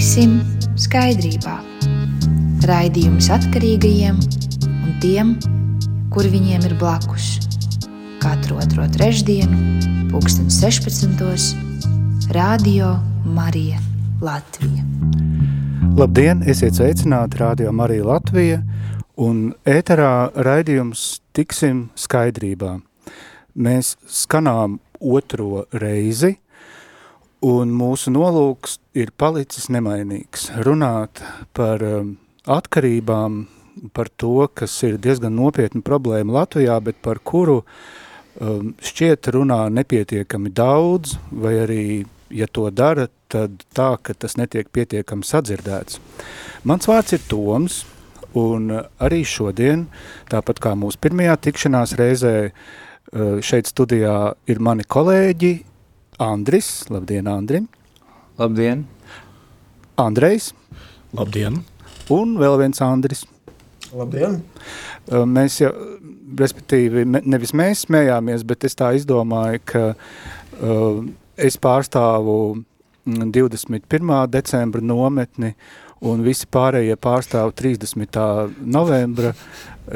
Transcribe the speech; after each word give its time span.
tiksim 0.00 0.38
skaidrībā. 0.80 1.58
Raidījums 2.64 3.26
atkarīgajiem 3.34 4.16
un 4.16 4.94
tiem, 5.02 5.34
kuri 6.08 6.30
viņiem 6.32 6.64
ir 6.70 6.74
blakus. 6.80 7.26
Katru 8.22 8.56
otro 8.62 8.86
trešdienu, 8.96 9.58
pulksten 10.08 10.48
16. 10.48 12.32
Radio 12.32 12.94
Marija 13.28 13.76
Latvija. 14.24 14.88
Labdien, 16.00 16.46
esiet 16.48 16.80
sveicināti 16.80 17.42
Radio 17.44 17.68
Marija 17.76 18.08
Latvija 18.08 18.62
un 19.20 19.50
ēterā 19.68 20.30
raidījums 20.32 21.18
Tiksim 21.36 21.90
skaidrībā. 21.92 22.78
Mēs 23.52 23.98
skanām 24.08 24.80
otro 24.96 25.66
reizi, 25.76 26.38
un 27.44 27.72
mūsu 27.72 28.12
nolūks 28.12 28.78
ir 28.98 29.12
palicis 29.16 29.70
nemainīgs. 29.72 30.50
Runāt 30.66 31.22
par 31.56 31.82
um, 31.84 32.14
atkarībām, 32.44 33.44
par 33.96 34.10
to, 34.20 34.44
kas 34.54 34.74
ir 34.84 34.98
diezgan 35.00 35.34
nopietna 35.38 35.80
problēma 35.84 36.40
Latvijā, 36.40 36.76
bet 36.84 37.00
par 37.04 37.22
kuru 37.24 37.62
um, 37.62 38.74
šķiet 38.84 39.30
runā 39.36 39.62
nepietiekami 39.72 40.52
daudz, 40.52 41.16
vai 41.32 41.54
arī, 41.62 41.84
ja 42.34 42.48
to 42.50 42.68
dara, 42.70 43.08
tad 43.32 43.64
tā, 43.76 43.94
ka 44.02 44.14
tas 44.14 44.36
netiek 44.36 44.68
pietiekami 44.68 45.24
sadzirdēts. 45.24 46.00
Mans 46.68 46.90
vārds 46.90 47.16
ir 47.16 47.24
Toms, 47.30 47.84
un 48.36 48.68
arī 49.02 49.24
šodien, 49.26 49.88
tāpat 50.30 50.60
kā 50.62 50.76
mūsu 50.78 51.00
pirmajā 51.02 51.40
tikšanās 51.48 51.96
reizē, 51.98 52.36
uh, 52.50 53.40
šeit 53.40 53.72
studijā 53.72 54.34
ir 54.50 54.60
mani 54.60 54.84
kolēģi 54.84 55.54
Andris, 56.20 56.84
labdien 56.92 57.28
Andrim. 57.28 57.68
Labdien. 58.36 58.84
Andrejs. 59.96 60.50
Labdien. 61.16 61.62
Un 62.12 62.34
vēl 62.36 62.58
viens 62.60 62.82
Andris. 62.84 63.22
Labdien. 63.96 64.36
Mēs 65.08 65.56
jau, 65.62 65.70
respektīvi, 66.36 67.06
nevis 67.08 67.54
mēs 67.56 67.86
smējāmies, 67.86 68.44
bet 68.44 68.68
es 68.68 68.76
tā 68.76 68.92
izdomāju, 68.98 69.64
ka 69.72 69.84
uh, 69.94 71.00
es 71.40 71.56
pārstāvu 71.56 72.36
21. 73.08 73.80
Mm, 74.04 74.14
decembra 74.28 74.84
nometni 74.84 75.54
un 76.04 76.20
visi 76.24 76.44
pārējie 76.52 77.00
pārstāv 77.00 77.56
30. 77.56 78.20
novembra, 78.60 79.32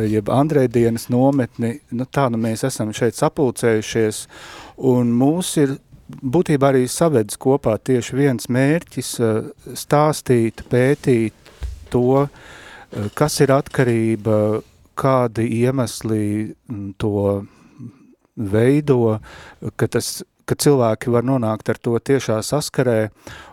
jeb 0.09 0.33
Andrei 0.33 0.73
dienas 0.73 1.11
nometni. 1.13 1.77
Nu, 1.93 2.09
tā 2.09 2.31
nu 2.33 2.41
mēs 2.41 2.65
esam 2.65 2.97
šeit 2.97 3.21
sapulcējušies, 3.21 4.25
un 4.89 5.13
mūs 5.21 5.59
ir 5.61 5.83
būtībā 6.09 6.73
arī 6.73 6.85
savedis 6.91 7.39
kopā 7.41 7.77
tieši 7.79 8.19
viens 8.19 8.49
mērķis 8.53 9.11
eh, 9.25 9.41
stāstīt, 9.79 10.65
pētīt 10.71 11.35
to, 11.93 12.27
eh, 12.27 13.09
kas 13.17 13.41
ir 13.45 13.55
atkarība, 13.55 14.63
kādi 14.95 15.49
iemesli 15.65 16.55
mm, 16.55 16.95
to 17.03 17.45
veido, 18.37 19.19
ka, 19.77 19.89
tas, 19.89 20.23
ka 20.47 20.55
cilvēki 20.55 21.11
var 21.11 21.27
nonākt 21.27 21.71
ar 21.71 21.81
to 21.83 21.99
tiešā 21.99 22.41
saskarē 22.47 22.99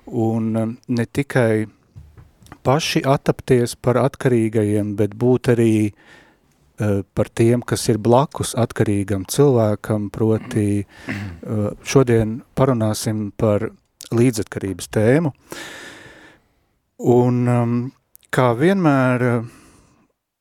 un 0.06 0.56
eh, 0.56 0.74
ne 0.88 1.06
tikai 1.06 1.68
paši 2.62 3.02
attapties 3.10 3.74
par 3.82 3.98
atkarīgajiem, 3.98 4.94
bet 5.00 5.16
būt 5.18 5.56
arī 5.56 5.74
uh, 5.90 6.02
par 7.14 7.30
tiem, 7.30 7.62
kas 7.62 7.88
ir 7.92 8.00
blakus 8.02 8.56
atkarīgam 8.60 9.26
cilvēkam, 9.30 10.10
proti 10.14 10.82
uh, 10.82 11.72
šodien 11.86 12.40
parunāsim 12.58 13.30
par 13.38 13.70
līdzatkarības 14.12 14.92
tēmu. 14.92 15.34
Un 17.12 17.42
um, 17.50 17.76
kā 18.34 18.52
vienmēr 18.58 19.28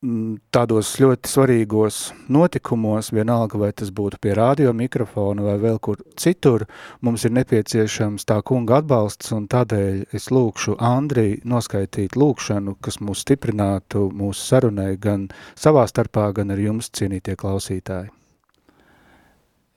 tādos 0.00 0.94
ļoti 0.96 1.28
svarīgos 1.28 1.96
notikumos, 2.32 3.10
vienalga 3.12 3.58
vai 3.60 3.68
tas 3.76 3.90
būtu 3.92 4.16
pie 4.22 4.32
radio 4.38 4.72
mikrofona 4.72 5.44
vai 5.44 5.58
vēl 5.60 5.76
kur 5.78 6.00
citur, 6.16 6.64
mums 7.04 7.26
ir 7.28 7.34
nepieciešams 7.36 8.24
tā 8.24 8.38
kunga 8.40 8.78
atbalsts 8.80 9.34
un 9.36 9.44
tādēļ 9.52 10.06
es 10.16 10.30
lūkšu 10.32 10.78
Andriju 10.80 11.42
noskaitīt 11.44 12.16
lūkšanu, 12.16 12.78
kas 12.80 12.96
mūs 13.04 13.26
stiprinātu 13.26 14.06
mūsu 14.16 14.40
sarunai 14.40 14.94
gan 14.96 15.28
savā 15.52 15.84
starpā, 15.90 16.30
gan 16.32 16.54
ar 16.54 16.62
jums 16.62 16.88
cienītie 16.96 17.36
klausītāji. 17.36 18.08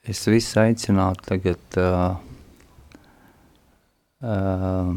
Es 0.08 0.24
visu 0.28 0.60
aicinātu 0.60 1.28
tagad 1.28 1.78
uh, 1.80 2.16
uh, 4.24 4.96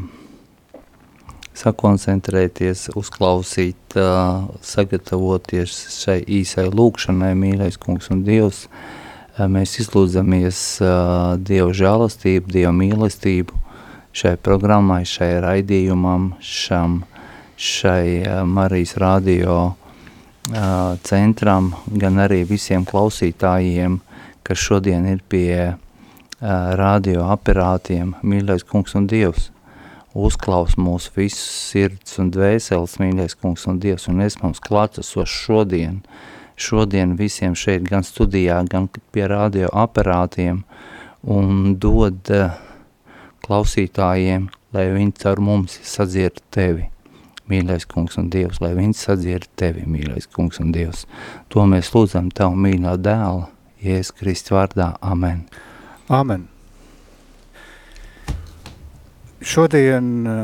sakoncentrēties, 1.58 2.88
uzklausīt, 2.98 3.96
sagatavoties 4.62 5.74
šai 5.96 6.20
īsai 6.38 6.68
lūkšanai, 6.70 7.32
mīļais 7.38 7.78
kungs 7.82 8.10
un 8.14 8.22
Dievs. 8.26 8.66
Mēs 9.38 9.76
izlūdzamies 9.82 10.60
Dievu 11.46 11.74
žēlastību, 11.78 12.52
Dievu 12.54 12.74
mīlestību 12.78 13.58
šai 14.18 14.34
programmai, 14.42 15.04
šai 15.06 15.36
raidījumam, 15.44 16.32
šam, 16.42 17.02
šai 17.54 18.24
Marijas 18.46 18.96
radio 18.98 19.58
centram, 21.06 21.74
gan 21.90 22.22
arī 22.24 22.42
visiem 22.48 22.86
klausītājiem, 22.88 24.00
kas 24.46 24.64
šodien 24.64 25.06
ir 25.10 25.22
pie 25.28 25.74
radio 26.40 27.28
aparātiem, 27.34 28.14
mīļais 28.22 28.66
kungs 28.66 28.94
un 28.98 29.06
Dievs 29.10 29.50
uzklaus 30.14 30.76
mūsu 30.80 31.12
visus 31.16 31.48
sirds 31.70 32.18
un 32.20 32.30
dvēseles, 32.34 32.98
mīļais 33.00 33.36
kungs 33.40 33.66
un 33.68 33.80
Dievs, 33.82 34.08
un 34.08 34.22
es 34.24 34.38
mums 34.42 34.60
klātesos 34.64 35.30
šodien, 35.30 36.00
šodien 36.58 37.16
visiem 37.18 37.56
šeit, 37.58 37.84
gan 37.88 38.06
studijā, 38.06 38.60
gan 38.70 38.88
pie 39.12 39.26
radio 39.30 39.70
aparātiem, 39.72 40.62
un 41.28 41.76
dod 41.80 42.32
uh, 42.34 42.56
klausītājiem, 43.46 44.48
lai 44.76 44.86
viņi 44.94 45.16
caur 45.22 45.42
mums 45.44 45.78
sadzird 45.86 46.42
tevi, 46.54 46.88
mīļais 47.48 47.88
kungs 47.88 48.18
un 48.20 48.28
Dievs, 48.32 48.60
lai 48.64 48.74
viņi 48.76 48.98
sadzird 48.98 49.48
tevi, 49.60 49.86
mīļais 49.88 50.28
kungs 50.34 50.60
un 50.62 50.74
Dievs. 50.74 51.06
To 51.52 51.64
mēs 51.68 51.94
lūdzam 51.94 52.32
Tavu 52.34 52.58
mīļā 52.66 52.98
dēla, 53.00 53.48
Jēzus 53.84 54.14
Kristi 54.18 54.56
vārdā. 54.56 54.92
Amen. 55.00 55.44
Amen. 56.08 56.48
Šodien 59.48 60.08
eh, 60.28 60.40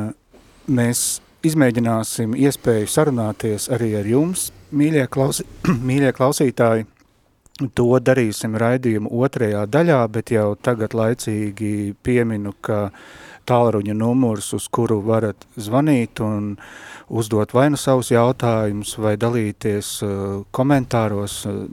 mēs 0.73 1.01
izmēģināsim 1.45 2.33
iespēju 2.41 2.89
sarunāties 2.89 3.67
arī 3.75 3.91
ar 3.99 4.07
jums, 4.09 4.47
mīļie, 4.73 5.05
klausi, 5.13 5.45
mīļie 5.91 6.15
klausītāji. 6.17 6.89
To 7.79 7.85
darīsim 8.03 8.57
raidījumu 8.59 9.13
otrajā 9.23 9.61
daļā, 9.71 9.99
bet 10.11 10.33
jau 10.35 10.57
tagad 10.57 10.97
laicīgi 10.97 11.93
pieminu, 12.03 12.51
ka 12.65 12.89
tālruņa 13.47 13.95
numurs, 13.95 14.49
uz 14.57 14.67
kuru 14.73 14.99
varat 15.05 15.45
zvanīt 15.61 16.25
un 16.25 16.55
uzdot 17.13 17.53
vai 17.55 17.69
nu 17.71 17.79
savus 17.79 18.11
jautājumus, 18.11 18.97
vai 19.05 19.19
dalīties 19.21 19.97
eh, 20.01 20.15
komentāros, 20.49 21.43
eh, 21.51 21.67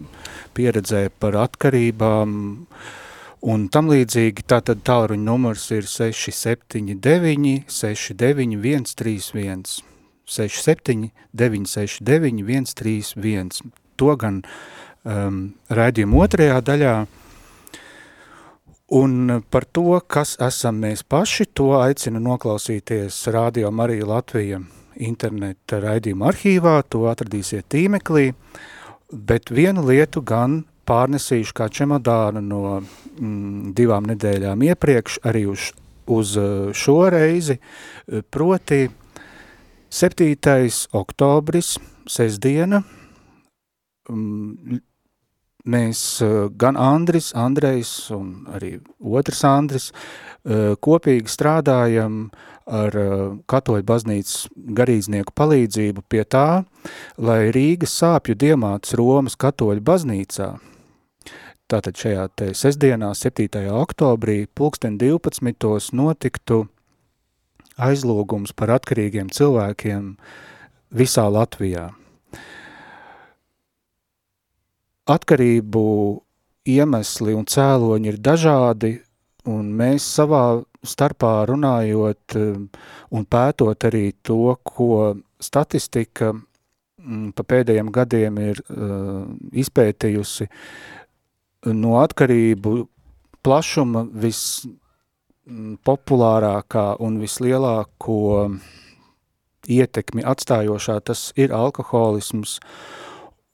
pieredzē 0.58 1.08
par 1.16 1.40
atkarībām, 1.48 2.36
uh, 2.60 2.98
Un 3.42 3.70
tam 3.74 3.88
līdzīgi 3.90 4.44
tātad 4.46 4.84
tālruņa 4.86 5.26
numurs 5.26 5.64
ir 5.74 5.88
679 5.90 7.64
691 7.66 8.86
131 8.86 9.64
67 10.30 11.10
969 11.34 12.70
131. 12.70 13.74
To 13.98 14.14
gan 14.22 14.44
um, 15.04 15.42
raidījuma 15.74 16.22
otrajā 16.26 16.62
daļā. 16.70 16.94
Un 18.92 19.42
par 19.50 19.66
to, 19.72 19.98
kas 20.06 20.36
esam 20.44 20.82
mēs 20.84 21.02
paši, 21.08 21.48
to 21.56 21.72
aicinu 21.80 22.20
noklausīties 22.22 23.24
Radio 23.32 23.72
Marija 23.72 24.06
Latvija 24.06 24.60
interneta 25.02 25.80
raidījuma 25.82 26.28
arhīvā, 26.30 26.76
to 26.92 27.06
atradīsiet 27.10 27.70
tīmeklī, 27.72 28.34
bet 29.12 29.50
vienu 29.50 29.86
lietu 29.88 30.22
gan 30.22 30.66
pārnesījuši 30.90 31.56
kā 31.56 31.68
čemodānu 31.72 32.42
no 32.46 32.62
mm, 32.82 33.74
divām 33.78 34.08
nedēļām 34.10 34.66
iepriekš 34.72 35.22
arī 35.28 35.46
uz, 35.52 35.72
uz 36.12 36.36
eh, 36.40 36.72
šo 36.74 36.98
reizi, 37.14 37.58
eh, 37.58 38.22
proti 38.22 38.88
7. 39.92 40.88
oktobris, 40.98 41.76
sestdiena, 42.10 42.82
mm, 44.10 44.80
mēs 45.72 46.06
eh, 46.26 46.38
gan 46.58 46.80
Andris, 46.80 47.32
Andrejs 47.38 47.94
un 48.16 48.48
arī 48.56 48.78
otrs 49.00 49.46
Andris 49.46 49.92
kopīgi 50.82 51.30
strādājam 51.30 52.32
ar 52.66 52.96
katoļu 53.46 53.86
baznīcas 53.86 54.48
garīdznieku 54.74 55.36
palīdzību 55.38 56.02
pie 56.10 56.24
tā, 56.26 56.64
lai 57.22 57.52
Rīgas 57.54 57.94
sāpju 58.02 58.34
diemāts 58.42 58.98
Romas 58.98 59.38
katoļu 59.38 59.86
baznīcā– 59.86 60.50
Tātad 61.72 61.96
šajā 61.96 62.24
te 62.36 62.46
sestdienā, 62.52 63.14
7. 63.16 63.62
oktobrī, 63.80 64.42
pulksten 64.60 64.98
12. 65.00 65.94
notiktu 65.96 66.66
aizlūgums 67.80 68.52
par 68.52 68.74
atkarīgiem 68.76 69.30
cilvēkiem 69.32 70.10
visā 70.92 71.24
Latvijā. 71.32 71.86
Atkarību 75.16 75.86
iemesli 76.76 77.38
un 77.40 77.48
cēloņi 77.48 78.12
ir 78.12 78.20
dažādi, 78.20 78.92
un 79.48 79.72
mēs 79.72 80.12
savā 80.20 80.44
starpā 80.84 81.34
runājot 81.54 82.36
un 82.36 83.32
pētot 83.32 83.88
arī 83.88 84.10
to, 84.28 84.58
ko 84.68 84.92
statistika 85.40 86.34
Mm, 87.02 87.32
pa 87.34 87.42
pēdējiem 87.48 87.88
gadiem 87.90 88.36
ir 88.44 88.60
uh, 88.70 89.24
izpētījusi 89.58 90.46
no 91.66 91.98
atkarību 92.02 92.88
plašuma 93.46 94.06
vispopulārākā 94.24 96.96
un 97.02 97.20
vislielāko 97.22 98.58
ietekmi 99.72 100.24
atstājošā 100.26 101.00
tas 101.06 101.34
ir 101.38 101.54
alkoholisms 101.54 102.60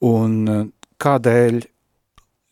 un 0.04 0.72
kādēļ 0.98 1.62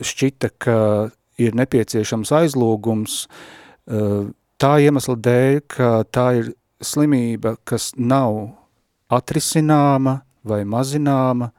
šķita, 0.05 0.49
ka 0.61 1.09
ir 1.41 1.55
nepieciešams 1.57 2.33
aizlūgums 2.37 3.27
uh, 3.27 4.29
tā 4.61 4.73
iemesla 4.85 5.17
dēļ, 5.21 5.61
ka 5.73 6.05
tā 6.13 6.27
ir 6.41 6.47
slimība, 6.85 7.57
kas 7.65 7.93
nav 7.97 8.51
atrisināma, 9.13 10.21
vai 10.47 10.63
mazināma 10.69 11.51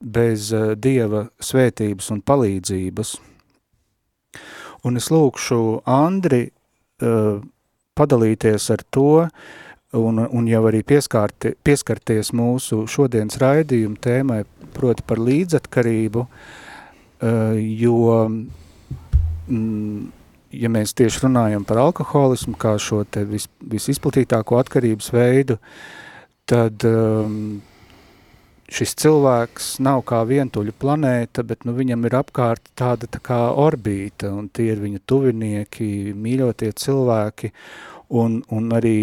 bez 0.00 0.52
eh, 0.52 0.74
Dieva 0.76 1.26
svētības 1.40 2.10
un 2.12 2.20
palīdzības. 2.26 3.14
Un 4.84 5.00
es 5.00 5.08
lūkšu 5.12 5.60
Andri 5.88 6.44
uh, 6.46 7.38
padalīties 7.96 8.68
ar 8.74 8.84
to 8.92 9.24
un, 9.96 10.20
un 10.20 10.48
jau 10.50 10.62
arī 10.68 10.82
pieskārti, 10.86 11.54
pieskarties 11.64 12.32
mūsu 12.36 12.84
šodienas 12.90 13.38
raidījuma 13.40 14.00
tēmai, 14.04 14.42
proti 14.76 15.04
par 15.06 15.22
līdzatkarību, 15.22 16.26
uh, 16.26 17.54
jo, 17.56 18.00
mm, 19.48 20.02
ja 20.60 20.72
mēs 20.72 20.92
tieši 20.98 21.24
runājam 21.24 21.64
par 21.68 21.80
alkoholismu 21.86 22.58
kā 22.60 22.76
šo 22.82 23.04
te 23.08 23.24
vis, 23.28 23.48
visizplatītāko 23.64 24.60
atkarības 24.60 25.12
veidu, 25.14 25.56
tad 26.46 26.84
um, 26.86 27.62
šis 28.72 28.94
cilvēks 28.98 29.68
nav 29.84 30.02
kā 30.08 30.22
vientuļa 30.26 30.74
planēta, 30.80 31.44
bet 31.46 31.66
nu, 31.66 31.74
viņam 31.76 32.06
ir 32.08 32.16
apkārt 32.18 32.72
tāda 32.78 33.08
tā 33.10 33.20
kā 33.22 33.38
orbīta, 33.54 34.32
un 34.34 34.48
tie 34.48 34.72
ir 34.74 34.82
viņa 34.82 35.02
tuvinieki, 35.06 35.90
mīļotie 36.16 36.72
cilvēki, 36.82 37.52
un, 38.18 38.40
un 38.50 38.72
arī, 38.74 38.98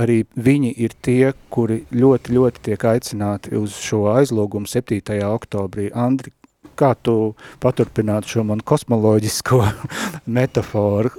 arī 0.00 0.22
viņi 0.34 0.72
ir 0.86 0.96
tie, 1.04 1.34
kuri 1.52 1.82
ļoti, 1.92 2.38
ļoti 2.38 2.64
tiek 2.70 2.88
aicināti 2.94 3.56
uz 3.60 3.76
šo 3.82 4.06
aizlogumu 4.14 4.68
7. 4.70 5.20
oktobrī. 5.28 5.90
Andri, 5.92 6.32
kā 6.76 6.92
tu 6.96 7.34
paturpinātu 7.60 8.36
šo 8.36 8.48
man 8.48 8.60
kosmoloģisko 8.60 9.62
metaforu? 10.38 11.12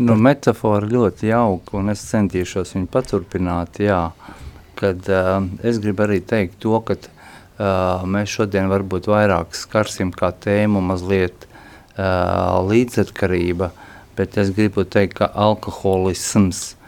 Nu, 0.00 0.16
metafora 0.16 0.88
ļoti 0.88 1.32
jauka, 1.32 1.78
un 1.80 1.92
es 1.92 2.04
centīšos 2.08 2.76
viņu 2.76 2.92
paturpināt, 2.92 3.80
jā. 3.84 4.02
Uh, 4.08 4.47
kad 4.78 5.10
uh, 5.10 5.42
es 5.66 5.80
gribu 5.82 6.06
arī 6.06 6.20
teikt 6.22 6.60
to, 6.62 6.78
ka 6.86 6.96
uh, 6.98 8.06
mēs 8.06 8.30
šodien 8.38 8.70
varbūt 8.70 9.10
vairāk 9.10 9.56
skarsim 9.58 10.12
kā 10.14 10.30
tēmu 10.30 10.82
mazliet 10.84 11.48
uh, 11.48 12.62
līdzatkarība, 12.68 13.72
bet 14.18 14.38
es 14.38 14.52
gribu 14.54 14.86
teikt, 14.86 15.18
ka 15.20 15.30
alkoholisms 15.34 16.78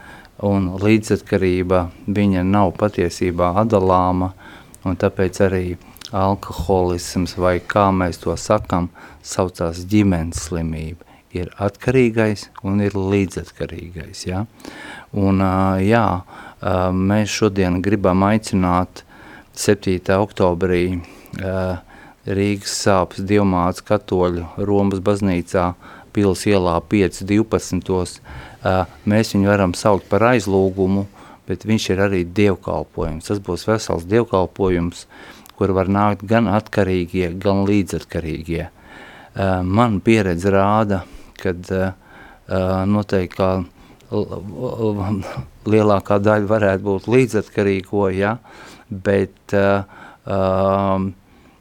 un 0.47 0.73
līdzatkarība 0.81 1.85
viņa 2.09 2.45
nav 2.47 2.73
patiesībā 2.81 3.53
atdalāma, 3.61 4.33
un 4.87 4.97
tāpēc 4.97 5.43
arī 5.45 5.65
alkoholisms 6.17 7.37
vai 7.39 7.59
kā 7.61 7.91
mēs 7.95 8.23
to 8.23 8.35
sakam, 8.41 8.89
saucās 9.23 9.85
ģimenes 9.91 10.47
slimība. 10.49 11.07
Ir 11.31 11.53
atkarīgais 11.63 12.49
un 12.67 12.81
ir 12.83 12.97
līdzatkarīgais, 12.99 14.25
ja? 14.27 14.47
Un, 15.15 15.39
uh, 15.39 15.79
jā, 15.79 16.07
Mēs 16.61 17.33
šodien 17.33 17.81
gribam 17.81 18.21
aicināt 18.27 19.05
7. 19.57 19.97
oktobrī 20.21 21.01
Rīgas 22.29 22.75
sāpes 22.85 23.25
Dievmāts 23.25 23.81
katoļu 23.81 24.45
Romas 24.69 25.01
baznīcā 25.01 25.73
Pils 26.13 26.43
ielā 26.51 26.75
5.12. 26.91 28.21
Mēs 29.09 29.33
viņu 29.33 29.49
varam 29.49 29.73
saukt 29.79 30.09
par 30.11 30.27
aizlūgumu, 30.35 31.07
bet 31.49 31.65
viņš 31.65 31.87
ir 31.95 32.03
arī 32.05 32.21
dievkalpojums. 32.29 33.31
Tas 33.31 33.41
būs 33.47 33.65
vesels 33.69 34.05
dievkalpojums, 34.11 35.07
kur 35.57 35.73
var 35.77 35.89
nākt 35.89 36.27
gan 36.29 36.51
atkarīgie, 36.51 37.31
gan 37.41 37.65
līdzatkarīgie. 37.69 38.69
Man 39.65 40.01
pieredze 40.05 40.51
rāda, 40.53 41.05
kad 41.41 41.63
noteikti 42.91 43.49
lielākā 45.69 46.19
daļa 46.23 46.49
varētu 46.49 46.85
būt 46.87 47.09
līdzatkarīgo, 47.11 48.09
ja, 48.17 48.37
bet, 48.91 49.55
uh, 49.57 49.85
um, 50.25 51.11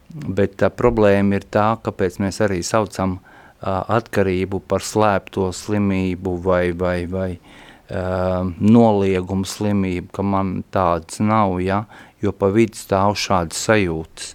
bet 0.10 0.58
tā 0.62 0.72
problēma 0.72 1.40
ir 1.40 1.48
tā, 1.52 1.74
kāpēc 1.84 2.20
mēs 2.24 2.40
arī 2.46 2.62
saucam 2.66 3.18
uh, 3.20 3.84
atkarību 4.00 4.62
par 4.68 4.86
slēpto 4.86 5.50
slimību 5.56 6.36
vai, 6.46 6.64
vai, 6.72 7.00
vai 7.12 7.32
uh, 7.36 8.48
noliegumu 8.60 9.48
slimību, 9.48 10.14
ka 10.16 10.26
man 10.26 10.60
tāds 10.72 11.20
nav, 11.24 11.60
ja, 11.64 11.84
jo 12.24 12.32
pa 12.36 12.52
vidu 12.56 12.80
stāv 12.80 13.18
šādas 13.20 13.66
sajūtas, 13.68 14.32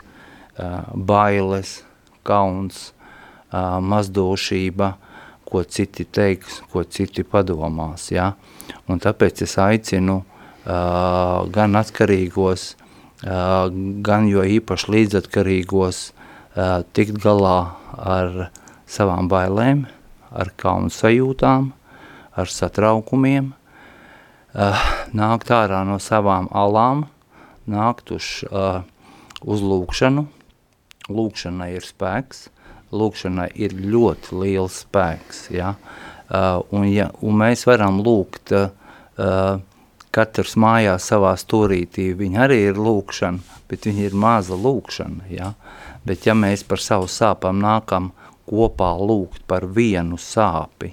uh, 0.59 0.93
bailes, 0.95 1.81
kauns, 2.25 2.91
uh, 3.51 3.81
mazdošība, 3.81 4.95
ko 5.45 5.63
citi 5.71 6.05
teiks, 6.05 6.63
ko 6.73 6.83
citi 6.85 7.25
padomās. 7.25 8.09
Ja? 8.13 8.33
Un 8.91 9.01
tāpēc 9.01 9.45
es 9.47 9.57
aicinu 9.61 10.19
uh, 10.21 11.45
gan 11.53 11.79
atkarīgos, 11.81 12.75
uh, 13.25 13.71
gan 14.05 14.29
jo 14.29 14.45
īpaši 14.45 14.93
līdzatkarīgos 14.93 16.01
uh, 16.13 16.83
tikt 16.93 17.17
galā 17.25 17.59
ar 17.97 18.49
savām 18.85 19.31
bailēm, 19.33 19.87
ar 20.35 20.53
kaunu 20.61 20.93
sajūtām, 20.93 21.71
ar 22.37 22.53
satraukumiem, 22.53 23.55
uh, 24.53 24.87
nākt 25.17 25.55
ārā 25.55 25.81
no 25.89 25.97
savām 25.97 26.51
alām, 26.53 27.07
nākt 27.65 28.13
uz, 28.13 28.43
uh, 28.53 28.83
uz 29.41 29.65
lūkšanu. 29.65 30.29
Lūkšana 31.09 31.73
ir 31.73 31.85
spēks, 31.85 32.51
lūkšanai 32.93 33.51
ir 33.61 33.73
ļoti 33.77 34.37
liels 34.41 34.85
spēks, 34.85 35.47
ja? 35.53 35.73
uh, 35.73 36.14
un, 36.71 36.87
ja, 36.89 37.11
un 37.23 37.39
mēs 37.41 37.65
varam 37.69 38.01
lūgt 38.05 38.55
uh, 38.57 39.61
katrs 40.15 40.55
mājās 40.61 41.09
savā 41.11 41.35
stūrītī, 41.39 42.13
viņa 42.17 42.45
arī 42.47 42.61
ir 42.71 42.79
lūkšana, 42.81 43.59
bet 43.71 43.89
viņa 43.89 44.07
ir 44.09 44.17
maza 44.19 44.57
lūkšana, 44.59 45.29
ja? 45.33 45.53
bet 46.07 46.27
ja 46.29 46.37
mēs 46.37 46.65
par 46.69 46.83
savu 46.83 47.09
sāpām 47.11 47.63
nākam 47.63 48.13
kopā 48.49 48.93
lūgt 49.01 49.45
par 49.49 49.67
vienu 49.67 50.19
sāpi, 50.21 50.93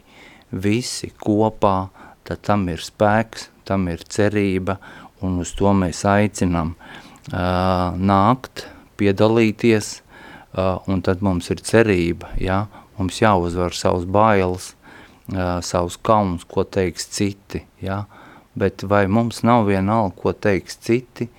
visi 0.51 1.11
kopā, 1.21 1.91
tad 2.27 2.43
tam 2.47 2.67
ir 2.71 2.81
spēks, 2.83 3.49
tam 3.67 3.87
ir 3.91 4.03
cerība, 4.07 4.79
un 5.21 5.41
uz 5.43 5.53
to 5.57 5.73
mēs 5.77 6.03
aicinam 6.09 6.73
uh, 6.75 7.91
nākt, 7.95 8.65
piedalīties, 8.97 9.93
uh, 9.99 10.79
un 10.89 11.03
tad 11.05 11.21
mums 11.21 11.51
ir 11.53 11.61
cerība, 11.65 12.33
ja? 12.41 12.65
mums 12.97 13.21
jāuzvar 13.21 13.75
savus 13.77 14.07
bailes, 14.09 14.71
uh, 14.73 14.80
savus 15.61 15.97
kauns, 16.01 16.43
ko 16.47 16.63
teiks 16.63 17.07
citi, 17.13 17.65
ja? 17.81 18.03
bet 18.53 18.83
vai 18.83 19.05
mums 19.07 19.43
nav 19.47 19.65
vienalga, 19.69 20.15
ko 20.17 20.33
teiks 20.33 20.75
citi, 20.83 21.29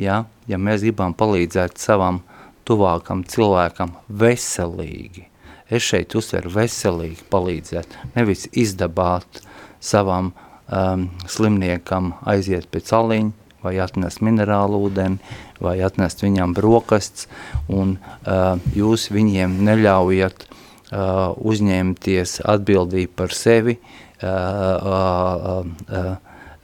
ja, 0.00 0.24
ja 0.48 0.58
mēs 0.58 0.84
gribam 0.86 1.12
palīdzēt 1.12 1.76
savam 1.76 2.22
tuvākam 2.64 3.26
cilvēkam 3.28 3.92
veselīgi. 4.08 5.26
Es 5.72 5.84
šeit 5.84 6.14
uzsveru 6.16 6.52
veselīgi 6.52 7.26
palīdzēt, 7.32 7.98
nevis 8.16 8.46
izdabāt 8.52 9.42
savam 9.80 10.32
um, 10.32 11.08
slimniekam 11.28 12.14
aiziet 12.28 12.70
pēc 12.72 12.92
aliņa, 12.96 13.32
vai 13.62 13.76
atnest 13.78 14.24
minerālu 14.24 14.80
ūdeni, 14.88 15.20
vai 15.62 15.76
atnest 15.84 16.24
viņam 16.24 16.54
brokasts, 16.56 17.28
un 17.68 17.98
uh, 18.00 18.56
jūs 18.74 19.10
viņiem 19.14 19.60
neļaujat 19.68 20.48
uh, 20.48 20.61
uzņemties 20.92 22.42
atbildību 22.52 23.14
par 23.16 23.32
sevi, 23.32 23.78
uh, 23.78 24.28
uh, 24.28 25.64
uh, 25.88 26.12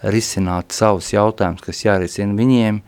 risināt 0.02 0.74
savus 0.76 1.12
jautājumus, 1.14 1.64
kas 1.64 1.84
jārisina 1.84 2.36
viņiem, 2.38 2.82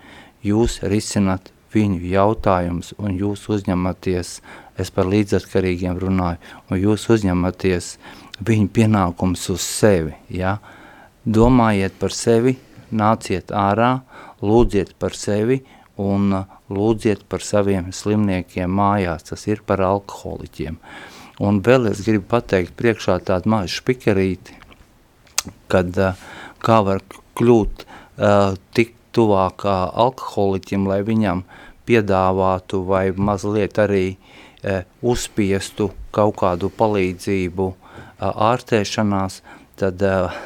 jūs 0.47 0.81
risināt 0.87 1.51
viņu 1.75 2.01
jautājumus, 2.11 2.95
un 2.99 3.17
jūs 3.19 3.47
uzņematies, 3.51 4.35
es 4.81 4.91
par 4.95 5.09
līdzatkarīgiem 5.11 5.99
runāju, 6.01 6.41
un 6.71 6.81
jūs 6.81 7.07
uzņematies 7.13 7.95
viņu 8.47 8.71
pienākums 8.75 9.49
uz 9.53 9.65
sevi, 9.65 10.15
ja? 10.29 10.59
domājiet 11.25 11.99
par 12.01 12.15
sevi, 12.17 12.57
nāciet 12.91 13.53
ārā, 13.53 14.01
lūdziet 14.41 14.95
par 14.99 15.15
sevi 15.15 15.61
un 16.01 16.33
lūdziet 16.73 17.27
par 17.29 17.45
saviem 17.45 17.91
slimniekiem 17.93 18.73
mājās, 18.73 19.27
tas 19.29 19.47
ir 19.51 19.61
par 19.67 19.83
alkoholiķiem. 19.85 20.79
Un 21.41 21.63
vēl 21.65 21.89
es 21.89 22.03
gribu 22.05 22.27
pateikt 22.35 22.75
priekšā 22.77 23.17
tādu 23.25 23.49
mazu 23.49 23.79
špikerīti, 23.79 24.59
kad 25.73 25.97
kā 26.61 26.79
var 26.85 27.01
kļūt 27.41 27.85
uh, 27.87 28.59
tik 28.77 28.93
tuvāk 29.17 29.65
alkoholiķim, 29.65 30.85
lai 30.91 31.01
viņam 31.07 31.43
piedāvātu 31.89 32.83
vai 32.87 33.07
mazliet 33.17 33.81
arī 33.81 34.05
uh, 34.13 34.85
uzspiestu 35.01 35.89
kaut 36.15 36.37
kādu 36.43 36.69
palīdzību 36.77 37.69
uh, 37.73 37.81
ārstēšanās, 38.51 39.41
tad 39.81 40.05
uh, 40.05 40.37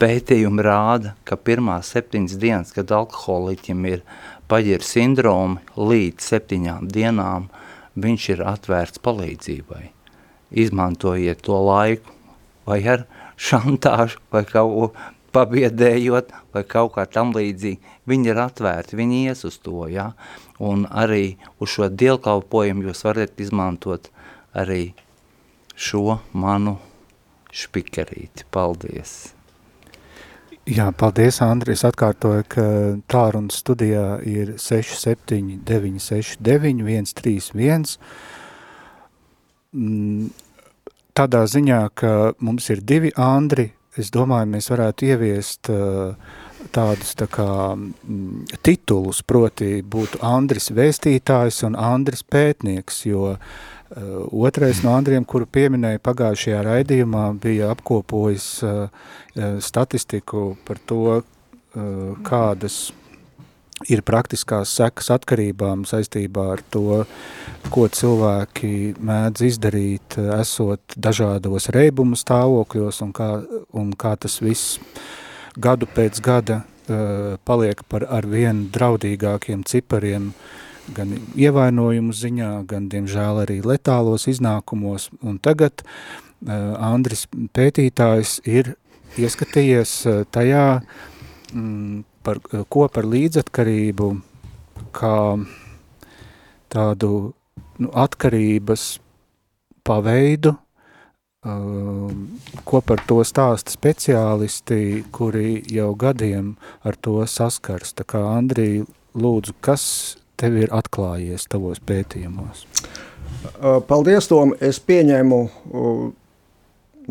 pētījumi 0.00 0.64
rāda, 0.64 1.14
ka 1.28 1.36
pirmās 1.36 1.90
septiņas 1.92 2.38
dienas, 2.40 2.72
kad 2.72 2.92
alkoholiķim 2.92 3.88
ir 3.88 4.04
paģiru 4.48 4.84
sindromi, 4.84 5.60
līdz 5.76 6.28
septiņām 6.32 6.88
dienām 6.92 7.48
viņš 7.96 8.28
ir 8.34 8.44
atvērts 8.46 9.02
palīdzībai. 9.04 9.90
Izmantojiet 10.52 11.42
to 11.46 11.58
laiku 11.64 12.14
vai 12.68 12.80
ar 12.88 13.06
šantāžu 13.40 14.20
vai 14.32 14.44
kaut 14.48 14.72
ko 14.76 14.88
pabiedējot 15.32 16.32
vai 16.52 16.62
kaut 16.68 16.94
kā 16.96 17.06
tam 17.08 17.32
līdzīgi. 17.36 17.80
Viņi 18.08 18.32
ir 18.32 18.40
atvērti, 18.42 18.98
viņi 18.98 19.22
ies 19.28 19.44
uz 19.48 19.58
to, 19.64 19.86
ja? 19.88 20.12
un 20.62 20.86
arī 20.86 21.36
uz 21.58 21.72
šo 21.74 21.88
dievkalpojumu 21.88 22.88
jūs 22.88 23.04
varat 23.08 23.40
izmantot 23.42 24.10
arī 24.54 24.92
šo 25.74 26.20
manu 26.32 26.76
špikerīti. 27.52 28.46
Paldies! 28.52 29.41
Jā, 30.62 30.92
paldies, 30.94 31.40
Andri. 31.42 31.72
Es 31.74 31.82
atkārtoju, 31.82 32.44
ka 32.46 32.64
tālrunas 33.10 33.56
studijā 33.64 34.20
ir 34.22 34.52
67 34.62 35.58
969 35.66 36.84
131. 36.86 37.98
Tādā 41.18 41.40
ziņā, 41.50 41.80
ka 41.98 42.12
mums 42.38 42.70
ir 42.70 42.84
divi 42.86 43.10
Andri, 43.18 43.72
es 43.98 44.14
domāju, 44.14 44.52
mēs 44.54 44.70
varētu 44.70 45.10
ieviest 45.10 45.72
uh, 45.74 46.14
tādus 46.70 47.16
tā 47.18 47.26
kā 47.26 47.74
mm, 47.74 48.60
titulus, 48.62 49.22
proti 49.26 49.82
būtu 49.82 50.22
Andris 50.22 50.70
vēstītājs 50.70 51.62
un 51.66 51.74
Andris 51.74 52.22
pētnieks, 52.22 53.02
jo 53.10 53.34
otrais 54.32 54.82
no 54.84 54.94
Andriem, 54.96 55.24
kuru 55.28 55.46
pieminēja 55.46 56.00
pagājušajā 56.04 56.62
raidījumā, 56.66 57.26
bija 57.42 57.70
apkopojis 57.74 58.46
uh, 58.64 58.88
uh, 58.88 59.60
statistiku 59.60 60.52
par 60.66 60.80
to, 60.86 61.22
kādas 62.20 62.90
ir 63.88 64.02
praktiskās 64.04 64.74
sekas 64.76 65.06
atkarībām 65.14 65.86
saistībā 65.88 66.42
ar 66.52 66.60
to, 66.68 66.98
ko 67.72 67.86
cilvēki 67.88 68.92
mēdz 69.00 69.46
izdarīt, 69.46 70.18
esot 70.36 70.98
dažādos 71.00 71.70
reibumu 71.72 72.18
stāvokļos 72.20 73.00
un 73.06 73.14
kā, 73.16 73.30
un 73.72 73.94
kā 73.96 74.12
tas 74.20 74.36
viss 74.44 74.76
gadu 75.56 75.88
pēc 75.88 76.20
gada 76.20 76.60
paliek 77.48 77.80
par 77.88 78.04
ar 78.12 78.28
vien 78.28 78.66
draudīgākiem 78.74 79.64
cipariem 79.64 80.28
uh, 80.28 80.68
gan 80.90 81.14
ievainojumu 81.38 82.14
ziņā, 82.16 82.50
gan, 82.70 82.88
diemžēl, 82.90 83.42
arī 83.44 83.60
letālos 83.64 84.26
iznākumos. 84.30 85.10
Un 85.22 85.38
tagad 85.42 85.84
uh, 85.84 86.74
Andris 86.82 87.26
pētītājs 87.54 88.40
ir 88.48 88.74
ieskatījies 89.20 89.94
uh, 90.10 90.22
tajā, 90.34 90.82
mm, 91.52 92.02
par, 92.26 92.42
uh, 92.50 92.64
ko 92.68 92.88
par 92.92 93.06
līdzatkarību, 93.08 94.10
kā 94.96 95.16
tādu 96.72 97.12
nu, 97.78 97.92
atkarības 97.92 98.86
paveidu, 99.86 100.56
uh, 101.46 102.10
ko 102.64 102.82
par 102.82 103.04
to 103.06 103.20
stāsta 103.28 103.74
speciālisti, 103.74 105.04
kuri 105.14 105.62
jau 105.70 105.92
gadiem 105.94 106.56
ar 106.82 106.98
to 106.98 107.20
saskars. 107.26 107.94
Tā 107.94 108.08
kā 108.08 108.24
Andrija, 108.32 108.88
lūdzu, 109.14 109.54
kas 109.60 109.84
tev 110.42 110.58
ir 110.58 110.74
atklājies 110.74 111.46
tavos 111.50 111.78
pētījumos? 111.86 112.66
Paldies, 113.88 114.26
Tom. 114.30 114.56
Es 114.62 114.80
pieņēmu 114.82 115.38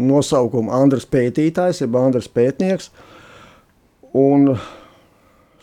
nosaukumu 0.01 0.71
Andris 0.75 1.07
Pētītājs, 1.11 1.81
jeb 1.83 1.95
Andris 1.99 2.29
Pētnieks. 2.31 2.89
Un 4.17 4.55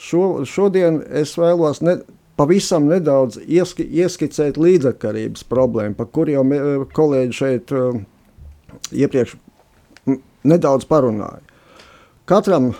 šo, 0.00 0.44
šodien 0.48 1.02
es 1.20 1.34
vēlos 1.40 1.82
ne, 1.84 1.98
pavisam 2.40 2.88
nedaudz 2.88 3.40
ieski, 3.44 3.84
ieskicēt 4.00 4.60
līdzatkarības 4.60 5.44
problēmu, 5.48 5.96
par 5.98 6.08
kur 6.12 6.30
jau 6.32 6.44
kolēģi 6.96 7.36
šeit 7.36 7.74
iepriekš 8.92 9.36
nedaudz 10.48 10.88
parunāja. 10.88 11.42
Katram, 12.28 12.72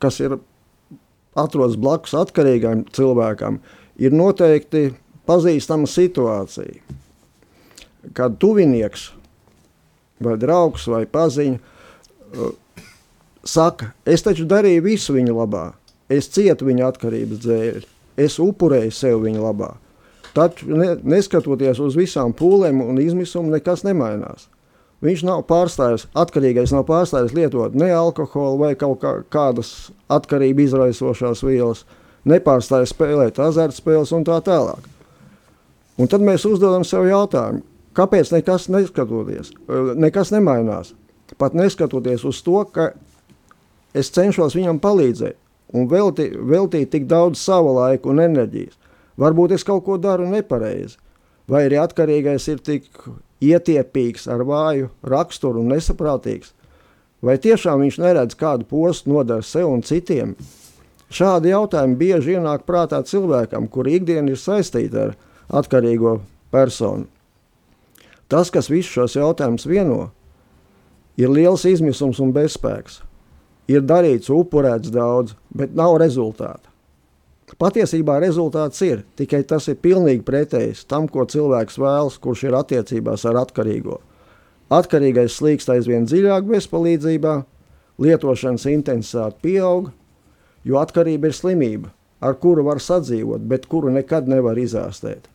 kas 0.00 0.20
ir 0.20 0.38
atrodas 1.36 1.76
blakus 1.80 2.14
atkarīgam 2.16 2.84
cilvēkam, 2.96 3.60
ir 4.00 4.14
noteikti 4.16 4.90
pazīstama 5.28 5.88
situācija. 5.90 6.82
Kad 8.16 8.36
tuvinieks 8.42 9.10
vai 10.22 10.36
draugs 10.40 10.86
vai 10.88 11.02
paziņa 11.10 11.58
uh, 11.58 12.52
saka, 13.44 13.92
es 14.06 14.24
taču 14.24 14.46
darīju 14.48 14.84
visu 14.86 15.16
viņa 15.16 15.34
labā, 15.34 15.66
es 16.08 16.30
cietu 16.32 16.68
viņa 16.68 16.90
atkarības 16.92 17.42
dēļ, 17.44 17.80
es 18.22 18.38
upurēju 18.42 18.94
sev 18.94 19.24
viņa 19.26 19.42
labā. 19.42 19.72
Taču 20.36 20.68
ne, 20.76 20.94
neskatoties 21.00 21.80
uz 21.80 21.96
visām 21.96 22.34
pūlēm 22.36 22.82
un 22.84 23.00
izmisumu, 23.00 23.54
nekas 23.54 23.86
nemainās. 23.86 24.50
Viņš 25.04 25.22
nav 25.28 25.42
pārstājis, 25.48 26.06
atkarīgais 26.16 26.72
nav 26.72 26.86
pārstājis 26.88 27.34
lietot 27.36 27.74
ne 27.76 27.90
alkoholu 27.92 28.62
vai 28.62 28.72
kaut 28.80 29.02
kā, 29.02 29.12
kādas 29.28 29.90
atkarību 30.08 30.64
izraisošās 30.64 31.42
vielas, 31.44 31.84
nepārstāja 32.24 32.88
spēlēt 32.88 33.40
azartspēles 33.42 34.14
un 34.16 34.24
tā 34.24 34.38
tālāk. 34.44 34.86
Un 36.00 36.08
tad 36.12 36.24
mēs 36.24 36.46
uzdodam 36.48 36.84
sev 36.84 37.04
jautājumu, 37.08 37.60
kāpēc 37.96 38.32
nekas 38.32 38.70
neskatoties, 38.72 39.52
nekas 39.96 40.32
nemainās? 40.32 40.94
Pat 41.36 41.56
neskatoties 41.58 42.24
uz 42.24 42.40
to, 42.46 42.62
ka 42.72 42.90
es 43.96 44.12
cenšos 44.14 44.56
viņam 44.56 44.80
palīdzēt 44.80 45.36
un 45.76 45.88
velti, 45.90 46.30
veltīt 46.32 46.92
tik 46.92 47.08
daudz 47.10 47.42
sava 47.42 47.72
laika 47.82 48.08
un 48.12 48.22
enerģijas. 48.22 48.76
Varbūt 49.20 49.56
es 49.56 49.64
kaut 49.66 49.84
ko 49.84 49.96
daru 50.00 50.28
nepareizi, 50.28 50.96
vai 51.48 51.66
arī 51.66 51.80
atkarīgais 51.80 52.48
ir 52.52 52.60
tik 52.64 52.88
ietiepīgs, 53.44 54.26
ar 54.30 54.44
vāju 54.46 54.90
raksturu 55.04 55.62
un 55.62 55.74
nesaprātīgs? 55.74 56.52
Vai 57.24 57.38
tiešām 57.42 57.82
viņš 57.82 57.98
neredz 58.02 58.36
kādu 58.38 58.66
postu 58.68 59.10
nodara 59.12 59.44
sev 59.44 59.70
un 59.72 59.82
citiem? 59.82 60.36
Šādi 61.10 61.52
jautājumi 61.52 61.96
bieži 61.98 62.36
ienāk 62.36 62.66
prātā 62.66 63.00
cilvēkam, 63.06 63.68
kur 63.70 63.88
ikdiena 63.88 64.32
ir 64.32 64.40
saistīta 64.40 65.08
ar 65.08 65.16
atkarīgo 65.62 66.18
personu. 66.50 67.06
Tas, 68.28 68.50
kas 68.50 68.70
visus 68.70 68.90
šos 68.90 69.14
jautājumus 69.14 69.68
vieno, 69.70 70.00
ir 71.16 71.30
liels 71.30 71.64
izmisums 71.68 72.18
un 72.22 72.32
bezspēks. 72.34 73.00
Ir 73.70 73.82
darīts, 73.86 74.30
upurēts 74.30 74.90
daudz, 74.94 75.34
bet 75.54 75.74
nav 75.74 75.96
rezultāta. 76.02 76.75
Patiesībā 77.56 78.18
rezultāts 78.20 78.82
ir 78.84 79.06
tikai 79.16 79.40
tas 79.48 79.64
ir 79.72 79.78
pilnīgi 79.80 80.20
pretējs 80.26 80.84
tam, 80.90 81.06
ko 81.08 81.24
cilvēks 81.24 81.78
vēlas, 81.80 82.18
kurš 82.20 82.42
ir 82.50 82.56
attiecībās 82.58 83.24
ar 83.28 83.40
atkarīgo. 83.46 83.96
Atkarīgais 84.76 85.38
slīkst 85.38 85.70
aizvien 85.72 86.04
dziļāk 86.04 86.44
bezpalīdzībā, 86.50 87.36
lietošanas 88.02 88.66
intensitāte 88.68 89.40
pieaug, 89.46 89.88
jo 90.68 90.76
atkarība 90.82 91.30
ir 91.30 91.38
slimība, 91.38 91.92
ar 92.20 92.36
kuru 92.42 92.66
var 92.66 92.82
sadzīvot, 92.82 93.48
bet 93.48 93.68
kuru 93.72 93.94
nekad 93.94 94.28
nevar 94.28 94.58
izārstēt. 94.60 95.30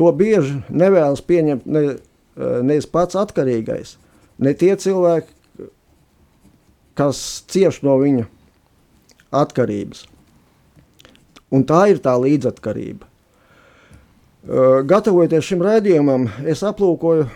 To 0.00 0.08
bieži 0.14 0.62
nevēlas 0.70 1.20
pieņemt 1.26 1.66
ne, 1.66 1.82
eh, 1.92 2.60
nevis 2.62 2.86
pats 2.88 3.18
atkarīgais, 3.18 3.96
ne 4.38 4.54
tie 4.54 4.76
cilvēki, 4.76 5.34
kas 6.96 7.44
cieš 7.50 7.82
no 7.84 7.98
viņa 8.00 8.24
atkarības. 9.34 10.06
Un 11.54 11.64
tā 11.68 11.86
ir 11.92 12.00
tā 12.04 12.12
līdzatkarība. 12.20 13.06
Uh, 14.48 14.80
gatavojoties 14.88 15.44
šim 15.44 15.64
raidījumam, 15.64 16.28
es 16.48 16.62
aplūkoju 16.64 17.26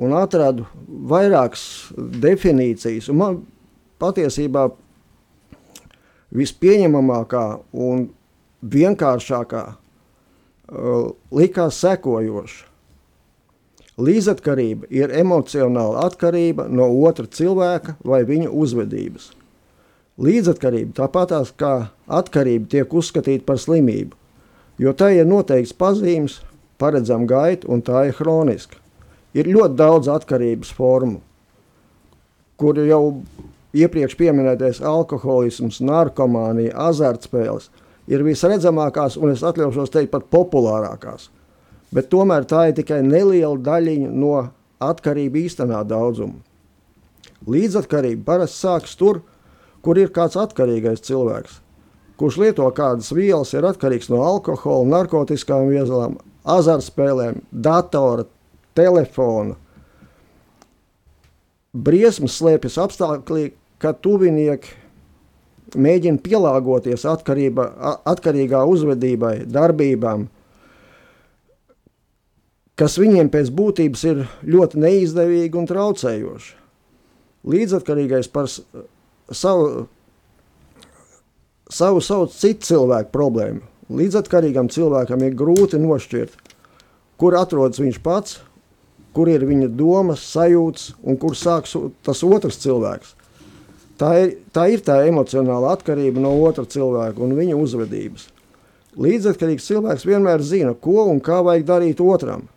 un 0.00 0.14
atradu 0.16 0.66
vairākas 1.10 1.62
definīcijas. 1.96 3.10
Man 3.12 3.42
patiesībā 4.00 4.68
vispieņemamākā 6.36 7.44
un 7.72 8.06
vienkāršākā 8.60 9.64
uh, 9.72 11.10
likās 11.34 11.80
sekojoša. 11.82 12.66
Līdzatkarība 14.00 14.88
ir 14.96 15.12
emocionāla 15.12 16.06
atkarība 16.06 16.68
no 16.72 16.86
otra 17.04 17.26
cilvēka 17.28 17.98
vai 18.06 18.22
viņa 18.24 18.48
uzvedības. 18.48 19.32
Līdzatkarība 20.20 20.92
tāpatās 20.98 21.54
kā 21.56 21.90
atkarība 22.06 22.68
tiek 22.74 22.92
uzskatīta 22.92 23.46
par 23.46 23.60
slimību, 23.60 24.16
jo 24.82 24.92
tai 24.92 25.14
ir 25.16 25.28
noteikts 25.28 25.72
pazīmes, 25.76 26.40
paredzama 26.80 27.28
gaita 27.28 27.68
un 27.72 27.80
tā 27.84 28.06
ir 28.08 28.16
hroniska. 28.18 28.76
Ir 29.36 29.48
ļoti 29.48 29.78
daudz 29.78 30.10
atkarības 30.10 30.72
formu, 30.74 31.20
kur 32.60 32.80
jau 32.82 33.22
iepriekš 33.72 34.16
pieminētais 34.18 34.80
alkoholisms, 34.84 35.78
narkomānija, 35.80 36.74
azartspēles 36.90 37.70
ir 38.10 38.24
visredzamākās 38.26 39.16
un 39.20 39.32
es 39.32 39.44
atļaušos 39.46 39.94
teikt 39.94 40.12
pat 40.16 40.26
populārākās– 40.34 41.30
bet 41.94 42.10
tomēr 42.10 42.46
tā 42.48 42.68
ir 42.70 42.76
tikai 42.78 43.00
neliela 43.06 43.58
daļiņa 43.66 44.12
no 44.14 44.34
atkarību 44.80 45.44
īstenā 45.44 45.82
daudzuma. 45.88 46.38
Līdzatkarība 47.50 48.24
parasti 48.26 48.60
sākas 48.62 48.96
tur, 49.00 49.20
kur 49.20 49.30
ir 50.00 50.12
kāds 50.14 50.36
atkarīgais 50.40 51.04
cilvēks, 51.06 51.60
kurš 52.20 52.40
lieto 52.42 52.66
kādas 52.76 53.12
vielas, 53.16 53.54
ir 53.56 53.66
atkarīgs 53.68 54.10
no 54.12 54.20
alkohola, 54.26 54.88
narkotikām 54.98 55.70
vielām, 55.70 56.18
azartspēlēm, 56.44 57.40
datora, 57.50 58.26
telefona. 58.76 59.56
Briesmas 61.70 62.36
slēpjas 62.40 62.76
apstākļi, 62.82 63.52
ka 63.80 63.94
tuvinieki 63.94 64.76
mēģina 65.78 66.18
pielāgoties 66.24 67.06
atkarība, 67.06 67.68
atkarīgā 68.10 68.64
uzvedībai, 68.66 69.34
darbībām, 69.46 70.26
kas 72.80 72.96
viņiem 72.98 73.30
pēc 73.32 73.52
būtības 73.54 74.06
ir 74.08 74.24
ļoti 74.42 74.80
neizdevīgi 74.82 75.60
un 75.60 75.68
traucējoši. 75.70 76.56
Līdzatkarīgais 77.50 78.28
par 78.32 78.50
savu, 79.30 79.86
savu 81.70 82.02
sauc 82.04 82.34
citu 82.36 82.68
cilvēku 82.70 83.12
problēmu. 83.14 83.64
Līdzatkarīgam 83.90 84.70
cilvēkam 84.70 85.24
ir 85.26 85.34
grūti 85.38 85.80
nošķirt, 85.82 86.36
kur 87.18 87.36
atrodas 87.38 87.82
viņš 87.82 87.98
pats, 88.04 88.38
kur 89.16 89.30
ir 89.30 89.42
viņa 89.48 89.72
domas, 89.74 90.22
sajūtas 90.30 90.92
un 91.02 91.18
kur 91.18 91.34
sāks 91.34 91.74
tas 92.06 92.22
otrs 92.26 92.60
cilvēks. 92.62 93.16
Tā 94.00 94.12
ir, 94.22 94.30
tā 94.54 94.68
ir 94.72 94.84
tā 94.86 95.02
emocionāla 95.08 95.74
atkarība 95.74 96.22
no 96.22 96.32
otra 96.46 96.64
cilvēka 96.64 97.20
un 97.20 97.34
viņa 97.36 97.58
uzvedības. 97.58 98.30
Līdzatkarīgs 99.00 99.66
cilvēks 99.66 100.06
vienmēr 100.06 100.42
zina, 100.42 100.72
ko 100.72 101.04
un 101.10 101.20
kā 101.22 101.42
vajag 101.46 101.68
darīt 101.68 102.00
otram– 102.04 102.46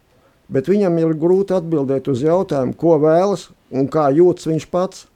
bet 0.54 0.70
viņam 0.70 1.00
ir 1.02 1.16
grūti 1.20 1.56
atbildēt 1.56 2.10
uz 2.12 2.24
jautājumu, 2.24 2.76
ko 2.78 2.98
vēlas 3.02 3.48
un 3.74 3.90
kā 3.92 4.10
jūtas 4.14 4.50
viņš 4.50 4.70
pats. 4.72 5.08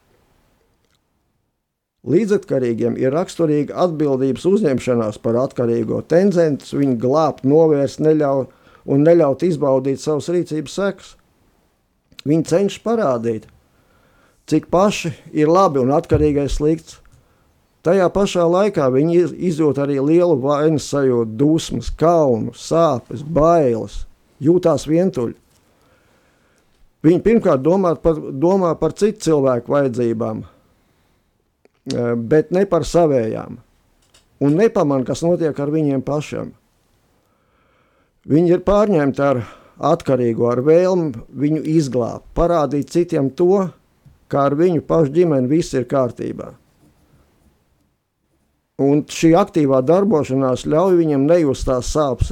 Līdzatkarīgiem 2.08 2.96
ir 3.00 3.12
raksturīga 3.12 3.76
atbildības 3.84 4.46
uzņemšanās 4.48 5.18
par 5.20 5.40
atkarīgo 5.42 6.00
tendenci, 6.08 6.78
viņu 6.80 6.96
glābt, 7.02 7.44
novērst 7.44 8.00
neļauj, 8.00 8.46
un 8.88 9.04
neļaut 9.04 9.44
izbaudīt 9.44 10.00
savas 10.00 10.30
rīcības 10.32 10.78
sekas. 10.80 11.10
Viņi 12.28 12.48
cenšas 12.48 12.84
parādīt, 12.84 13.50
cik 14.48 14.70
paši 14.72 15.12
ir 15.36 15.52
labi 15.52 15.84
un 15.84 15.92
atkarīgais 15.96 16.56
slikts. 16.60 17.02
Tajā 17.84 18.08
pašā 18.12 18.44
laikā 18.52 18.88
viņi 18.92 19.20
izjūt 19.48 19.78
arī 19.80 20.00
lielu 20.04 20.36
vainas 20.44 20.88
sajūtu, 20.92 21.36
dusmas, 21.40 21.92
kaunu, 21.96 22.56
sāpes, 22.56 23.22
bailes 23.24 24.02
jūtās 24.44 24.88
vientuļi. 24.88 25.36
Viņi 27.08 27.24
pirmkārt 27.24 27.64
domā 27.64 27.94
par, 28.02 28.18
domā 28.18 28.74
par 28.80 28.96
citu 28.98 29.28
cilvēku 29.28 29.72
vajadzībām, 29.72 30.42
bet 32.18 32.52
ne 32.52 32.66
par 32.70 32.86
savējām. 32.88 33.58
Un 34.44 34.58
nepamanā, 34.60 35.06
kas 35.08 35.24
notiek 35.26 35.58
ar 35.60 35.72
viņiem 35.74 36.04
pašiem. 36.06 36.52
Viņi 38.28 38.54
ir 38.54 38.64
pārņemti 38.68 39.24
ar 39.24 39.42
atkarīgo, 39.78 40.50
ar 40.52 40.62
vēlmi 40.66 41.24
viņu 41.32 41.64
izglābt, 41.78 42.26
parādīt 42.36 42.92
citiem 42.92 43.30
to, 43.32 43.68
kā 44.28 44.48
ar 44.50 44.58
viņu 44.60 44.84
pašu 44.88 45.14
ģimeni 45.16 45.50
viss 45.52 45.76
ir 45.78 45.88
kārtībā. 45.90 46.52
Un 48.84 49.02
šī 49.10 49.32
aktīvā 49.40 49.80
darbošanās 49.82 50.68
ļauj 50.70 51.00
viņam 51.00 51.24
nejust 51.26 51.66
tās 51.66 51.90
sāpes, 51.96 52.30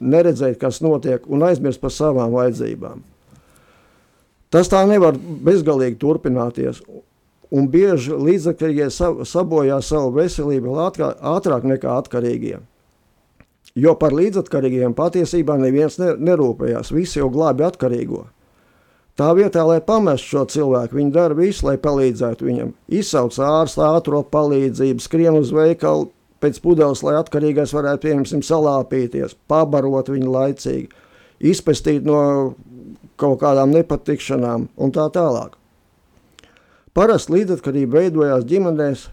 neredzēt, 0.00 0.56
kas 0.60 0.80
notiek, 0.80 1.26
un 1.28 1.44
aizmirst 1.44 1.82
par 1.82 1.92
savām 1.92 2.32
vajadzībām. 2.32 3.02
Tas 4.50 4.70
tā 4.72 4.80
nevar 4.88 5.18
bezgalīgi 5.18 5.98
turpināties. 6.00 6.80
Un 7.50 7.66
bieži 7.70 8.14
līdzekļie 8.14 8.86
sabojā 9.26 9.80
savu 9.82 10.12
veselību 10.14 10.76
ātrāk 10.80 11.66
nekā 11.66 11.96
atkarīgie. 11.98 12.60
Jo 13.78 13.94
par 13.98 14.14
līdzatkarīgiem 14.14 14.94
patiesībā 14.98 15.56
neviens 15.58 15.98
nerūpējās. 15.98 16.92
Visi 16.94 17.18
jau 17.18 17.28
glābi 17.30 17.66
atkarīgo. 17.66 18.24
Tā 19.18 19.34
vietā, 19.36 19.66
lai 19.66 19.82
pamestu 19.84 20.30
šo 20.32 20.46
cilvēku, 20.48 20.96
viņi 20.96 21.12
dara 21.12 21.36
visu, 21.36 21.66
lai 21.66 21.76
palīdzētu 21.82 22.46
viņam. 22.46 22.72
Izsauc 23.00 23.36
ārstu, 23.44 23.82
ātrā 23.84 24.22
palīdzību, 24.32 25.04
skrien 25.04 25.36
uz 25.36 25.50
veikalu, 25.52 26.08
pēc 26.40 26.60
pudeles, 26.64 27.02
lai 27.04 27.18
atkarīgais 27.18 27.74
varētu, 27.76 28.06
piemēram, 28.06 28.44
salāpīties, 28.46 29.36
pabarot 29.50 30.08
viņu 30.08 30.32
laicīgi, 30.32 30.88
izpestīt 31.52 32.08
no 32.08 32.20
kaut 33.20 33.42
kādām 33.42 33.74
nepatikšanām 33.76 34.70
un 34.80 34.94
tā 34.96 35.10
tālāk. 35.12 35.59
Parasti 36.96 37.36
līdzatkarība 37.36 38.00
veidojās 38.00 38.46
ģimenēs, 38.50 39.04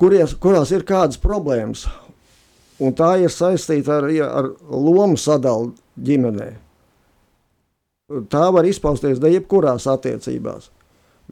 kuries, 0.00 0.36
kurās 0.40 0.72
ir 0.72 0.86
kādas 0.88 1.20
problēmas, 1.20 1.84
un 2.80 2.94
tā 2.96 3.16
ir 3.20 3.32
saistīta 3.32 3.98
ar, 4.00 4.08
ar 4.26 4.50
lomu 4.70 5.20
sadalu 5.20 5.74
ģimenē. 6.00 6.48
Tā 8.30 8.48
var 8.54 8.66
izpausties 8.68 9.20
ne 9.20 9.34
jebkurās 9.34 9.88
attiecībās. 9.90 10.70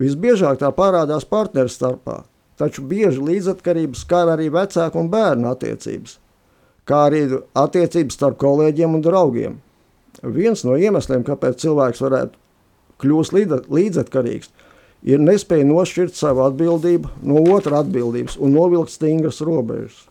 Visbiežāk 0.01 0.59
tā 0.61 0.73
parādās 0.75 1.27
partneru 1.29 1.71
starpā– 1.71 2.23
taču 2.61 2.85
bieži 2.87 3.23
līdzatkarības 3.23 4.05
skar 4.05 4.31
arī 4.35 4.51
vecāku 4.53 5.01
un 5.01 5.11
bērnu 5.13 5.51
attiecības, 5.51 6.19
kā 6.89 7.07
arī 7.09 7.25
attiecības 7.59 8.19
starp 8.19 8.39
kolēģiem 8.43 8.99
un 8.99 9.05
draugiem. 9.05 9.59
Viens 10.23 10.63
no 10.67 10.77
iemesliem, 10.79 11.25
kāpēc 11.27 11.59
cilvēks 11.65 12.03
varētu 12.05 12.39
kļūt 13.03 13.67
līdzatkarīgs, 13.75 14.53
ir 15.05 15.21
nespēja 15.21 15.67
nošķirt 15.69 16.17
savu 16.17 16.45
atbildību 16.47 17.11
no 17.29 17.43
otra 17.55 17.83
atbildības 17.85 18.39
un 18.41 18.55
novilkt 18.57 18.95
stingras 18.95 19.43
robežas. 19.45 20.07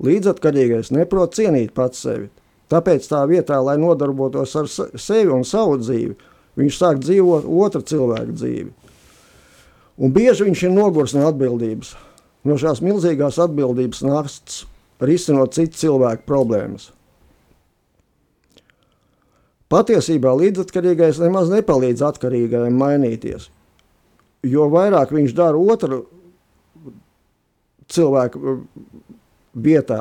Līdzatkarīgais 0.00 0.92
neprot 0.96 1.34
cienīt 1.36 1.74
pats 1.76 2.06
sevi, 2.06 2.30
tāpēc 2.72 3.08
tā 3.10 3.24
vietā, 3.28 3.58
lai 3.60 3.76
nodarbotos 3.80 4.54
ar 4.56 4.70
sevi 4.70 5.34
un 5.34 5.44
savu 5.44 5.76
dzīvi, 5.82 6.14
viņš 6.60 6.78
sāk 6.78 7.02
dzīvot 7.02 7.48
otra 7.66 7.82
cilvēka 7.84 8.36
dzīvi. 8.38 8.70
Un 10.00 10.14
bieži 10.14 10.46
viņš 10.46 10.62
ir 10.64 10.72
nogurs 10.72 11.12
no 11.12 11.26
atbildības, 11.28 11.92
no 12.48 12.56
šās 12.56 12.80
milzīgās 12.80 13.36
atbildības 13.42 14.00
nastas, 14.06 14.62
risinot 15.04 15.52
citu 15.58 15.76
cilvēku 15.82 16.24
problēmas. 16.28 16.88
Patiesībā 19.70 20.32
līdzatkarīgais 20.34 21.20
nemaz 21.22 21.50
nepalīdz 21.52 22.02
atkarīgajam 22.02 22.74
mainīties, 22.74 23.50
jo 24.42 24.66
vairāk 24.72 25.12
viņš 25.14 25.34
dara 25.38 25.58
otru 25.58 26.00
cilvēku 27.90 28.56
vietā, 29.54 30.00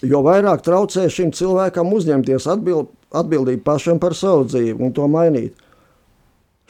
jo 0.00 0.22
vairāk 0.24 0.64
traucē 0.64 1.04
šim 1.12 1.34
cilvēkam 1.36 1.92
uzņemties 1.92 2.48
atbild, 2.48 2.88
atbildību 3.12 3.64
pašam 3.66 4.00
par 4.00 4.16
savu 4.16 4.46
dzīvi 4.48 4.78
un 4.80 4.96
to 4.96 5.08
mainīt. 5.10 5.52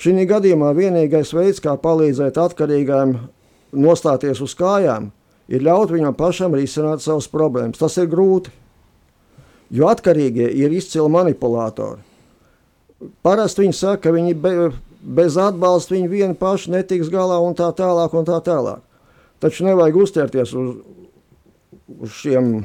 Šī 0.00 0.24
gadījumā 0.26 0.72
vienīgais 0.74 1.30
veids, 1.36 1.60
kā 1.60 1.76
palīdzēt 1.76 2.38
atkarīgajam 2.40 3.18
nostāties 3.76 4.40
uz 4.40 4.54
kājām, 4.56 5.10
ir 5.52 5.62
ļaut 5.66 5.92
viņam 5.92 6.16
pašam 6.16 6.56
risināt 6.56 7.04
savas 7.04 7.28
problēmas. 7.28 7.78
Tas 7.78 7.98
ir 8.00 8.08
grūti, 8.10 8.50
jo 9.70 9.90
atkarīgie 9.90 10.48
ir 10.60 10.74
izcili 10.74 11.10
manipulatori. 11.12 12.00
Parasti 13.24 13.64
viņi 13.64 13.76
saka, 13.76 14.02
ka 14.08 14.14
viņi 14.14 14.34
be, 14.36 14.54
bez 15.00 15.38
atbalsta 15.40 15.94
viņi 15.96 16.10
vieni 16.10 16.36
paši 16.36 16.74
netiks 16.74 17.08
galā 17.12 17.38
un 17.40 17.56
tā 17.56 17.70
tālāk 17.76 18.16
un 18.16 18.28
tā 18.28 18.40
tālāk. 18.44 18.82
Taču 19.40 19.64
nevajag 19.64 19.96
uzķerties 20.02 20.52
uz, 20.58 20.74
uz 21.96 22.18
šiem 22.20 22.60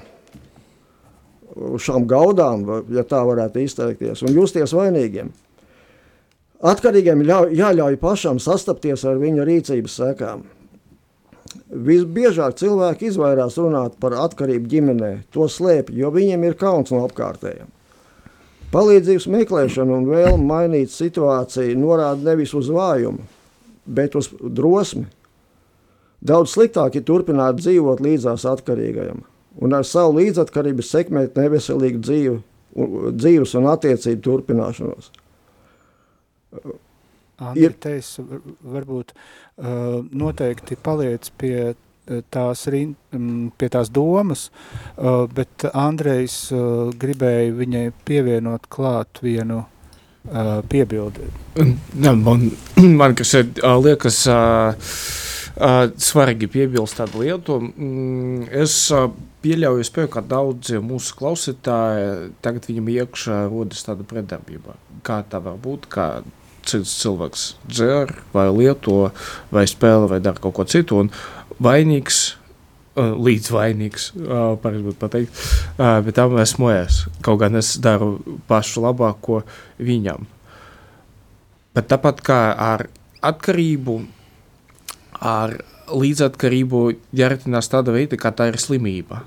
uz 1.55 1.85
šām 1.85 2.05
gaudām, 2.09 2.65
ja 2.91 3.05
tā 3.07 3.21
varētu 3.25 3.63
izteikties, 3.63 4.23
un 4.25 4.35
justies 4.35 4.73
vainīgiem. 4.75 5.31
Atkarīgiem 6.65 7.23
ļauj, 7.27 7.53
jāļauj 7.59 7.97
pašam 8.01 8.39
sastapties 8.41 9.05
ar 9.07 9.19
viņa 9.21 9.45
rīcības 9.47 9.97
sekām. 10.01 10.45
Visbiežāk 11.69 12.57
cilvēki 12.59 13.09
izvairās 13.09 13.57
runāt 13.61 13.97
par 14.01 14.15
atkarību 14.25 14.69
ģimenē, 14.71 15.11
to 15.33 15.47
slēpj, 15.51 15.95
jo 15.99 16.11
viņiem 16.13 16.45
ir 16.47 16.57
kauns 16.59 16.93
no 16.93 17.03
apkārtējiem. 17.07 17.71
Palīdzības 18.73 19.27
meklēšana 19.31 19.99
un 19.99 20.09
vēlme 20.09 20.49
mainīt 20.49 20.91
situāciju 20.91 21.77
norāda 21.79 22.31
nevis 22.31 22.53
uz 22.57 22.71
vājumu, 22.73 23.23
bet 23.85 24.17
uz 24.19 24.31
drosmi. 24.41 25.05
Daudz 26.25 26.55
sliktāk 26.55 26.97
ir 26.97 27.05
turpināt 27.07 27.61
dzīvot 27.61 28.01
līdzās 28.03 28.47
atkarīgajam 28.49 29.23
un 29.61 29.75
ar 29.75 29.85
savu 29.87 30.19
līdzatkarību 30.19 30.83
sekmēt 30.83 31.37
neveselīgu 31.39 32.01
dzīvi, 32.03 32.39
dzīves 33.15 33.55
un 33.59 33.69
attiecību 33.71 34.23
turpināšanos. 34.25 35.11
Andri, 37.37 37.65
ir... 37.67 37.75
te 37.79 37.97
es 37.99 38.15
varbūt 38.19 39.11
uh, 39.15 40.03
noteikti 40.11 40.77
paliec 40.79 41.31
pie 41.39 41.73
tās, 42.31 42.65
pie 43.57 43.69
tās 43.71 43.91
domas, 43.93 44.49
uh, 44.97 45.25
bet 45.31 45.67
Andrejs 45.73 46.37
uh, 46.53 46.93
gribēja 47.01 47.53
viņai 47.57 47.85
pievienot 48.05 48.69
klāt 48.69 49.21
vienu 49.25 49.63
uh, 49.63 50.61
piebildi. 50.69 51.29
Man, 51.95 52.49
man 53.01 53.15
kas 53.17 53.35
ir 53.39 53.51
liekas 53.81 54.25
svarīgi 55.55 56.49
piebilst 56.51 56.97
tādu 56.99 57.21
lietu, 57.23 57.61
mm, 57.63 58.49
es 58.59 58.73
pieļauju, 59.45 59.85
spēju, 59.87 60.09
ka 60.11 60.23
daudzi 60.25 60.81
mūsu 60.83 61.15
klausītāji 61.15 62.33
tagad 62.43 62.67
viņam 62.67 62.89
iekšā 62.91 63.37
rodas 63.47 63.85
tāda 63.87 64.03
pretdarbība. 64.09 64.75
Kā 65.05 65.21
tā 65.29 65.39
var 65.45 65.55
būt, 65.61 65.87
kā 65.87 66.09
cits 66.67 66.95
cilvēks 67.01 67.43
dzer 67.69 68.11
vai 68.33 68.47
lieto 68.53 69.11
vai 69.53 69.65
spēlē 69.69 70.09
vai 70.11 70.19
dara 70.23 70.41
kaut 70.41 70.55
ko 70.57 70.65
citu. 70.69 71.03
Vainīgs, 71.61 72.35
līdz 72.95 73.51
vainīgs, 73.51 74.09
pareizi 74.63 74.85
būtu 74.85 74.99
pateikt, 75.01 75.43
bet 75.77 76.15
tam 76.15 76.37
esmu 76.39 76.71
es. 76.73 77.01
Kaut 77.25 77.41
gan 77.43 77.55
es 77.59 77.75
daru 77.83 78.17
pašu 78.47 78.83
labāko 78.85 79.41
viņam. 79.79 80.27
Bet 81.75 81.89
tāpat 81.91 82.21
kā 82.23 82.39
ar 82.55 82.87
atkarību, 83.25 83.97
ar 85.19 85.57
līdzatkarību 85.91 86.81
jāretinās 87.15 87.67
tāda 87.71 87.93
veida, 87.95 88.17
kā 88.19 88.31
tā 88.31 88.47
ir 88.51 88.59
slimība. 88.61 89.25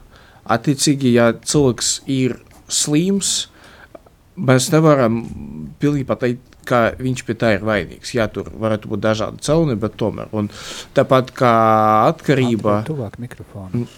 Attiecīgi, 0.48 1.12
ja 1.18 1.30
cilvēks 1.36 1.90
ir 2.08 2.38
slims, 2.72 3.50
mēs 4.38 4.70
nevaram 4.72 5.20
pilnībā 5.82 6.16
teikt, 6.20 6.47
ka 6.68 6.82
viņš 7.00 7.24
pie 7.26 7.38
tā 7.40 7.54
ir 7.56 7.64
vainīgs. 7.66 8.14
Jā, 8.16 8.28
tur 8.32 8.50
varētu 8.52 8.92
būt 8.92 9.04
dažādi 9.04 9.44
celni, 9.46 9.78
bet 9.80 9.96
tomēr. 10.00 10.28
Un 10.36 10.50
tāpat 10.96 11.32
kā 11.36 11.54
atkarība. 12.10 12.82
Tuvāk 12.88 13.18
mikrofonu. 13.22 13.88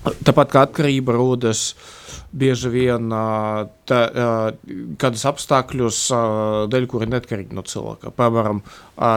Tāpat 0.00 0.48
kā 0.54 0.62
atkarība 0.64 1.12
rodas 1.12 1.74
bieži 2.32 2.70
vien 2.72 3.10
tā, 3.90 3.98
kādas 5.02 5.24
apstākļus, 5.28 5.98
dēļ, 6.72 6.86
kuri 6.88 7.08
neatkarīgi 7.10 7.56
no 7.58 7.64
cilvēka. 7.66 8.12
Piemēram, 8.16 8.62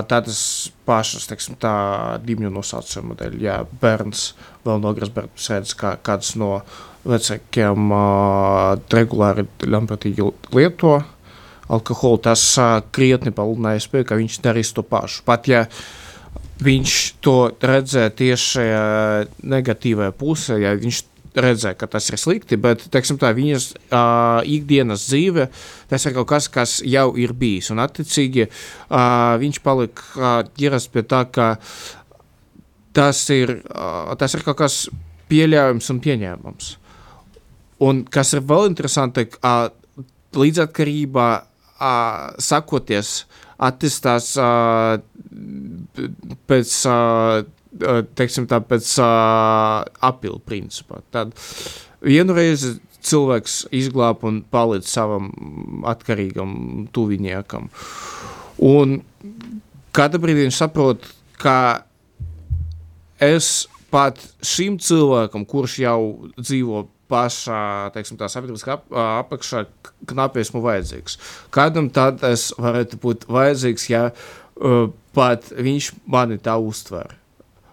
tādas 0.10 0.42
pašas, 0.90 1.30
teiksim, 1.30 1.56
tā 1.62 1.74
ģimņu 2.26 2.52
nosaucuma 2.52 3.16
dēļ. 3.22 3.38
Jā, 3.46 3.62
bērns 3.80 4.34
vēl 4.66 4.84
nogras 4.84 5.14
bērns 5.14 5.48
redz, 5.54 5.76
kā 5.80 5.94
kāds 6.04 6.34
no 6.42 6.58
vecākiem 7.08 7.96
regulāri 8.92 9.48
ļaunprātīgi 9.64 10.28
lieto 10.56 10.98
alkoholu, 11.74 12.22
tas 12.30 12.44
uh, 12.62 12.80
krietni 12.96 13.34
palielināja 13.36 13.84
spēju, 13.86 14.08
ka 14.10 14.20
viņš 14.20 14.40
darīs 14.44 14.74
to 14.76 14.86
pašu. 14.88 15.24
Pat 15.28 15.50
ja 15.52 15.66
viņš 16.64 17.00
to 17.24 17.38
redzēja 17.62 18.14
tieši 18.20 18.68
uh, 18.68 19.34
negatīvajā 19.56 20.16
pusē, 20.20 20.60
ja 20.62 20.76
viņš 20.80 21.02
redzēja, 21.34 21.78
ka 21.78 21.88
tas 21.90 22.08
ir 22.12 22.20
slikti, 22.22 22.58
bet 22.62 22.86
teiksim, 22.94 23.18
tā, 23.22 23.32
viņas 23.36 23.70
uh, 23.74 24.44
ikdienas 24.46 25.08
dzīve 25.08 25.48
tas 25.90 26.06
ir 26.06 26.16
kaut 26.18 26.30
kas, 26.30 26.50
kas 26.52 26.78
jau 26.86 27.08
ir 27.20 27.34
bijis. 27.38 27.72
Un, 27.74 27.82
attiecīgi, 27.84 28.48
uh, 28.50 29.34
viņš 29.42 29.62
palika 29.66 30.06
uh, 30.14 30.36
ķeras 30.58 30.88
pie 30.94 31.06
tā, 31.10 31.24
ka 31.34 31.56
tas 32.94 33.24
ir, 33.34 33.58
uh, 33.74 34.14
tas 34.20 34.38
ir 34.38 34.46
kaut 34.46 34.60
kas 34.62 34.84
pieļaujams 35.32 35.90
un 35.94 36.04
pieņēmams. 36.04 36.74
Un 37.84 38.04
kas 38.14 38.36
ir 38.38 38.44
vēl 38.46 38.70
interesanti, 38.70 39.26
uh, 39.42 39.66
līdzatkarībā 40.38 41.28
uh, 41.84 42.32
sakoties, 42.42 43.24
attīstās 43.64 44.32
uh, 44.40 44.98
pēc, 46.50 46.74
uh, 46.88 48.06
teiksim 48.16 48.48
tā, 48.50 48.62
pēc 48.64 48.96
uh, 49.04 49.84
apilu 50.10 50.40
principā. 50.48 51.04
Tad 51.14 51.36
vienreiz 52.04 52.66
cilvēks 53.04 53.64
izglāb 53.76 54.24
un 54.28 54.42
palīdz 54.54 54.88
savam 54.88 55.30
atkarīgam 55.90 56.88
tuviniekam. 56.96 57.70
Un 58.64 59.02
kādā 59.96 60.22
brīdī 60.22 60.48
viņš 60.48 60.60
saprot, 60.62 61.08
ka 61.42 61.58
es 63.24 63.68
pat 63.94 64.20
šim 64.46 64.80
cilvēkam, 64.82 65.46
kurš 65.50 65.78
jau 65.84 66.00
dzīvo 66.40 66.88
pašā 67.14 67.64
teiksim, 67.94 68.18
sabiedriskā 68.18 68.78
ap, 68.80 68.86
apakšā 69.22 69.66
knapi 70.10 70.42
esmu 70.42 70.64
vajadzīgs. 70.66 71.20
Kādam 71.54 71.92
tad 71.94 72.24
es 72.28 72.50
varētu 72.58 73.00
būt 73.04 73.28
vajadzīgs, 73.32 73.90
ja 73.94 74.08
uh, 74.10 74.88
pat 75.16 75.52
viņš 75.54 75.92
mani 76.10 76.40
tā 76.42 76.58
uztver? 76.58 77.14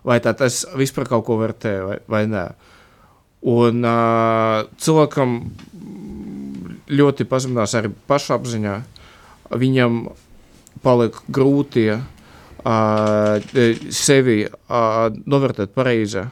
Vai 0.05 0.21
tad 0.25 0.41
es 0.45 0.63
vispār 0.77 1.09
kaut 1.09 1.27
ko 1.27 1.37
vērtēju 1.41 1.89
vai, 1.89 1.99
vai 2.09 2.25
nē? 2.31 2.47
Un 3.51 3.85
uh, 3.89 4.69
cilvēkam 4.81 5.37
ļoti 6.91 7.27
pazeminās 7.29 7.77
arī 7.79 7.93
pašapziņā. 8.11 8.75
Viņam 9.61 10.03
palika 10.85 11.25
grūti 11.33 11.87
uh, 11.95 12.03
sevi 13.97 14.43
uh, 14.45 15.09
novērtēt 15.09 15.73
pareizi 15.77 16.27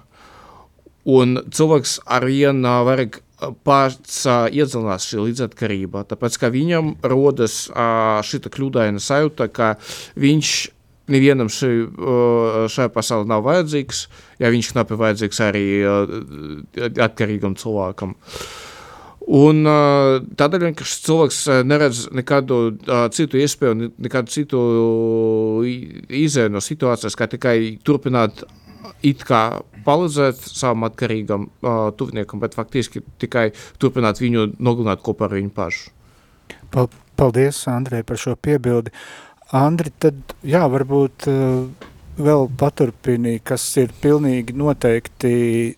Un 1.08 1.38
cilvēks 1.54 1.98
ar 2.04 2.26
vienu 2.28 2.74
vajag 2.84 3.22
pats 3.64 4.24
uh, 4.26 4.48
iedziļinās 4.50 5.06
šī 5.08 5.22
līdzatkarība, 5.28 6.02
tāpēc, 6.10 6.38
viņam 6.52 6.96
rodas 7.06 7.68
uh, 7.70 8.18
šita 8.26 8.50
kļūdaina 8.52 9.00
sajūta, 9.02 9.48
ka 9.54 9.76
viņš 10.18 10.52
nevienam 11.14 11.48
šī, 11.52 11.70
uh, 11.86 12.66
šajā 12.68 12.90
pasaulē 12.92 13.30
nav 13.30 13.46
vajadzīgs, 13.46 14.04
ja 14.42 14.50
viņš 14.52 14.72
knapi 14.74 14.98
vajadzīgs 15.00 15.44
arī 15.46 15.66
atkarīgam 17.08 17.56
cilvēkam. 17.58 18.16
Un 19.38 19.60
tādēļ 20.40 20.62
vienkārši 20.70 21.00
cilvēks 21.04 21.40
neredz 21.68 22.06
nekādu 22.16 22.78
citu 23.12 23.36
iespēju, 23.36 23.90
nekādu 24.00 24.32
citu 24.32 24.60
izēju 26.16 26.54
no 26.54 26.62
situācijas, 26.64 27.16
kā 27.18 27.28
tikai 27.28 27.58
turpināt 27.84 28.46
it 29.06 29.24
kā 29.26 29.42
palīdzēt 29.86 30.42
savam 30.50 30.88
atkarīgam 30.88 31.48
uh, 31.48 31.88
tuviniekam, 31.96 32.42
bet 32.42 32.56
faktiski 32.58 33.02
tikai 33.22 33.50
turpināt 33.80 34.22
viņu 34.22 34.52
nogalināt 34.58 35.04
kopā 35.04 35.28
ar 35.28 35.36
viņu 35.38 35.54
pašu. 35.54 35.92
Paldies, 37.18 37.62
Andrei, 37.70 38.04
par 38.06 38.20
šo 38.20 38.36
piebildi. 38.38 38.92
Andri, 39.56 39.90
tad 39.98 40.36
jā, 40.44 40.60
varbūt 40.70 41.28
uh, 41.30 41.88
vēl 42.18 42.48
paturpini, 42.58 43.38
kas 43.44 43.64
ir 43.80 43.94
pilnīgi 44.02 44.56
noteikti 44.58 45.30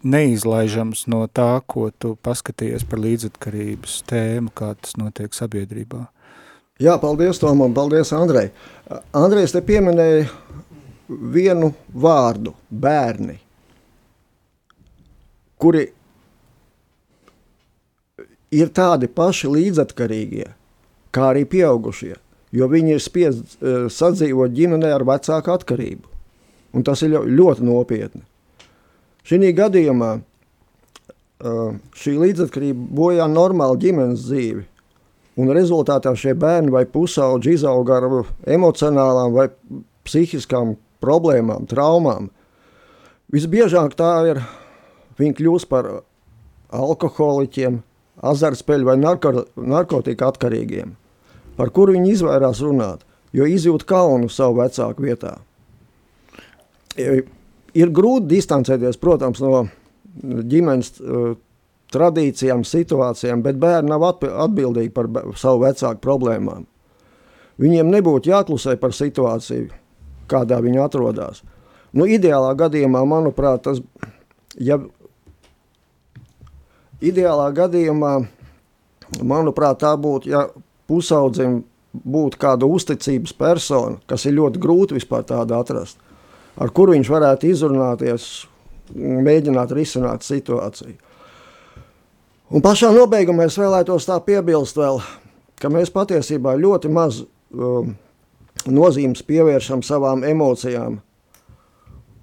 neizlaižams 0.02 1.06
no 1.12 1.24
tā, 1.32 1.52
ko 1.66 1.90
tu 1.92 2.16
paskatījies 2.24 2.86
par 2.88 3.02
līdzatkarības 3.04 4.00
tēmu, 4.10 4.52
kā 4.56 4.72
tas 4.80 4.96
notiek 5.00 5.36
sabiedrībā. 5.36 6.06
Jā, 6.80 6.96
paldies 7.00 7.38
Tomam, 7.40 7.74
paldies 7.76 8.12
Andrei. 8.16 8.48
Andrejs 9.16 9.52
te 9.52 9.60
pieminēja 9.64 10.24
vienu 11.10 11.72
vārdu- 11.94 12.54
bērni, 12.84 13.38
kuri 15.58 15.88
ir 18.50 18.70
tādi 18.74 19.08
paši 19.08 19.50
līdzatkarīgie, 19.50 20.48
kā 21.14 21.30
arī 21.32 21.44
pieaugušie, 21.44 22.16
jo 22.52 22.68
viņi 22.68 22.96
ir 22.96 23.02
spiest 23.02 23.58
uh, 23.60 23.86
sadzīvot 23.90 24.54
ģimenē 24.54 24.94
ar 24.94 25.04
vecāku 25.06 25.54
atkarību. 25.54 26.06
Un 26.74 26.86
tas 26.86 27.02
ir 27.02 27.10
ļoti 27.10 27.66
nopietni. 27.66 28.22
Šī 29.26 29.52
gadījumā 29.54 30.10
uh, 30.20 31.74
šī 31.94 32.14
līdzatkarība 32.18 32.86
bojā 32.94 33.26
normālu 33.30 33.78
ģimenes 33.78 34.22
dzīvi, 34.26 34.64
un 35.40 35.50
rezultātā 35.54 36.14
šie 36.18 36.34
bērni 36.34 36.70
vai 36.70 36.84
pusauģi 36.86 37.56
izaug 37.58 37.90
ar 37.90 38.06
emocionālām 38.46 39.34
vai 39.34 39.48
psihiskām 40.06 40.76
problēmām, 41.02 41.66
traumām. 41.70 42.30
Visbiežāk 43.32 43.94
tā 43.98 44.12
ir, 44.30 44.42
viņi 45.20 45.36
kļūst 45.38 45.68
par 45.70 45.90
alkoholiķiem, 46.74 47.80
azartspēļu 48.30 48.88
vai 48.88 48.96
narko, 49.00 49.46
narkotika 49.56 50.28
atkarīgiem, 50.30 50.94
par 51.56 51.70
kuru 51.74 51.96
viņi 51.96 52.14
izvairās 52.16 52.60
runāt, 52.64 53.04
jo 53.32 53.46
izjūt 53.48 53.86
kaunu 53.88 54.28
savu 54.32 54.60
vecāku 54.60 55.06
vietā. 55.06 55.36
Ir 56.98 57.92
grūti 57.94 58.28
distancēties, 58.34 58.98
protams, 59.00 59.40
no 59.40 59.68
ģimenes 60.20 60.92
tradīcijām, 61.90 62.64
situācijām, 62.66 63.42
bet 63.46 63.58
bērni 63.62 63.90
nav 63.90 64.04
atbildīgi 64.10 64.92
par 64.94 65.08
savu 65.38 65.64
vecāku 65.64 66.02
problēmām. 66.02 66.66
Viņiem 67.60 67.90
nebūtu 67.92 68.30
jāklusē 68.30 68.76
par 68.80 68.94
situāciju, 68.96 69.70
kādā 70.30 70.60
viņi 70.62 70.82
atrodas. 70.84 71.42
Nu, 71.92 72.06
ideālā 72.06 72.52
gadījumā, 72.58 73.02
manuprāt, 73.08 73.64
tas, 73.66 73.80
ja 74.54 74.78
ideālā 77.02 77.48
gadījumā, 77.56 78.12
manuprāt, 79.26 79.80
tā 79.82 79.96
būtu, 79.98 80.30
ja 80.30 80.44
pusaudzim 80.90 81.64
būtu 81.90 82.38
kāda 82.40 82.68
uzticības 82.70 83.34
persona, 83.34 83.98
kas 84.06 84.26
ir 84.26 84.36
ļoti 84.38 84.62
grūti 84.62 84.96
vispār 84.98 85.26
tādu 85.26 85.56
atrast, 85.58 85.98
ar 86.60 86.70
kuru 86.74 86.94
viņš 86.94 87.10
varētu 87.10 87.50
izrunāties 87.50 88.28
un 88.94 89.24
mēģināt 89.26 89.72
risināt 89.74 90.26
situāciju. 90.26 90.96
Un 92.50 92.62
pašā 92.62 92.90
nobeigumā 92.94 93.46
es 93.46 93.58
vēlētos 93.58 94.08
tā 94.08 94.16
piebilst 94.26 94.78
vēl, 94.78 94.98
ka 95.62 95.70
mēs 95.70 95.92
patiesībā 95.94 96.56
ļoti 96.58 96.90
maz 96.90 97.20
um, 97.22 97.92
nozīmes 98.68 99.22
pievēršam 99.26 99.84
savām 99.86 100.24
emocijām 100.26 100.98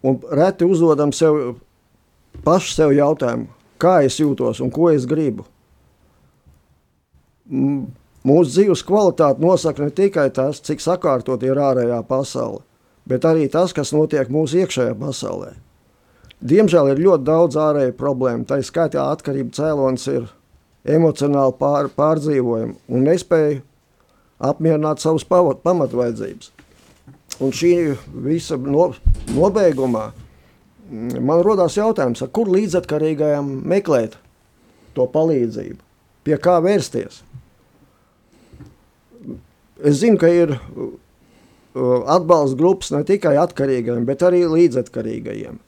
un 0.07 0.19
reti 0.31 0.65
uzdodam 0.65 1.11
sev 1.15 1.57
paši 2.45 2.73
sev 2.75 2.93
jautājumu, 2.95 3.47
kā 3.81 4.01
es 4.05 4.19
jūtos 4.21 4.61
un 4.63 4.71
ko 4.73 4.91
es 4.93 5.07
gribu. 5.09 5.45
Mūsu 8.27 8.49
dzīves 8.51 8.83
kvalitāti 8.87 9.43
nosaka 9.43 9.85
ne 9.85 9.93
tikai 9.95 10.27
tas, 10.35 10.59
cik 10.63 10.83
sakārtot 10.83 11.43
ir 11.47 11.59
ārējā 11.63 12.01
pasaule, 12.07 12.61
bet 13.07 13.25
arī 13.25 13.47
tas, 13.51 13.73
kas 13.73 13.93
notiek 13.95 14.29
mūsu 14.33 14.63
iekšējā 14.63 14.97
pasaulē. 14.99 15.53
Diemžēl 16.37 16.91
ir 16.91 16.99
ļoti 17.01 17.25
daudz 17.25 17.57
ārēju 17.57 17.95
problēmu. 17.97 18.45
Tā 18.45 18.59
skaitā 18.61 19.07
atkarība 19.09 19.55
cēlonis 19.57 20.05
ir 20.11 20.27
emocionāli 20.85 21.55
pār, 21.57 21.89
pārdzīvojumi 21.97 22.75
un 22.93 23.07
nespēja 23.07 23.61
apmierināt 24.37 25.01
savas 25.01 25.25
pamatvaidzības. 25.27 26.51
Un 27.43 27.53
šī 27.53 27.73
visa 28.25 28.57
no, 28.57 28.89
nobeigumā 29.35 30.07
mm, 30.09 31.19
man 31.21 31.43
rodās 31.45 31.77
jautājums, 31.77 32.23
kur 32.33 32.49
līdzatkarīgajam 32.53 33.49
meklēt 33.69 34.17
to 34.97 35.05
palīdzību, 35.13 35.77
pie 36.25 36.37
kā 36.41 36.57
vērsties. 36.65 37.21
Es 39.77 39.99
zinu, 40.01 40.17
ka 40.17 40.29
ir 40.33 40.55
uh, 40.57 40.89
atbalsta 42.09 42.57
grupas 42.57 42.89
ne 42.95 43.03
tikai 43.05 43.35
atkarīgajiem, 43.37 44.05
bet 44.09 44.25
arī 44.25 44.41
līdzatkarīgajiem. 44.49 45.59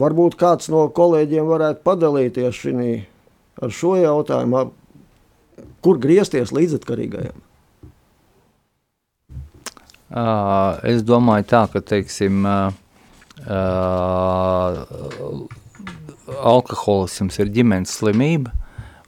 Varbūt 0.00 0.38
kāds 0.40 0.70
no 0.72 0.86
kolēģiem 0.96 1.50
varētu 1.50 1.84
padalīties 1.84 2.62
šinī, 2.62 2.92
ar 3.60 3.74
šo 3.76 3.98
jautājumu, 4.00 4.70
kur 5.84 5.98
griezties 6.02 6.52
līdzatkarīgajiem. 6.54 7.36
Uh, 10.12 10.76
es 10.84 11.00
domāju 11.08 11.46
tā, 11.48 11.62
ka, 11.72 11.80
teiksim, 11.80 12.44
uh, 12.44 12.72
uh, 13.48 14.74
alkoholisms 16.52 17.38
ir 17.40 17.52
ģimenes 17.54 17.94
slimība, 17.96 18.52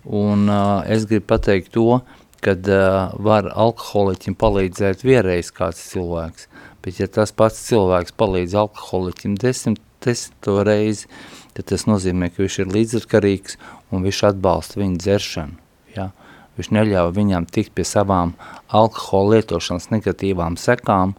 un 0.05 0.49
uh, 0.49 0.81
es 0.89 1.05
gribu 1.11 1.29
pateikt 1.35 1.75
to, 1.77 2.01
ka 2.45 2.57
uh, 2.57 3.13
var 3.21 3.51
alkoholiķim 3.53 4.35
palīdzēt 4.41 5.05
vienreiz 5.05 5.53
kāds 5.53 5.83
cilvēks, 5.93 6.49
bet 6.85 7.01
ja 7.03 7.09
tas 7.13 7.33
pats 7.37 7.61
cilvēks 7.69 8.17
palīdz 8.17 8.57
alkoholiķim 8.65 9.37
desmit 9.41 9.85
desmito 10.05 10.63
reizi, 10.67 11.09
tad 11.57 11.71
tas 11.71 11.87
nozīmē, 11.89 12.31
ka 12.33 12.45
viņš 12.45 12.59
ir 12.63 12.73
līdzatkarīgs 12.75 13.59
un 13.93 14.05
viņš 14.07 14.21
atbalsta 14.31 14.81
viņu 14.81 15.01
dzeršanu. 15.01 15.59
Ja? 15.97 16.11
Viņš 16.55 16.71
neļauj 16.71 17.15
viņam 17.17 17.47
tikt 17.51 17.75
pie 17.75 17.87
savām 17.89 18.35
alkohola 18.71 19.39
lietošanas 19.39 19.91
negatīvām 19.91 20.59
sekām 20.61 21.17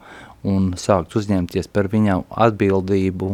un 0.48 0.74
sākt 0.80 1.16
uzņemties 1.20 1.68
par 1.74 1.90
viņam 1.92 2.24
atbildību 2.30 3.32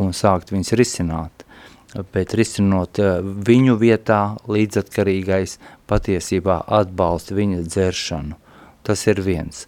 un 0.00 0.14
sākt 0.16 0.52
viņus 0.54 0.72
risināt. 0.80 1.44
Bet 2.12 2.34
risinot 2.36 3.00
eh, 3.00 3.20
viņu 3.22 3.76
vietā, 3.80 4.36
līdzatkarīgais 4.50 5.56
patiesībā 5.88 6.60
atbalsta 6.80 7.36
viņa 7.36 7.62
dzeršanu. 7.66 8.36
Tas 8.86 9.06
ir 9.10 9.22
viens. 9.24 9.64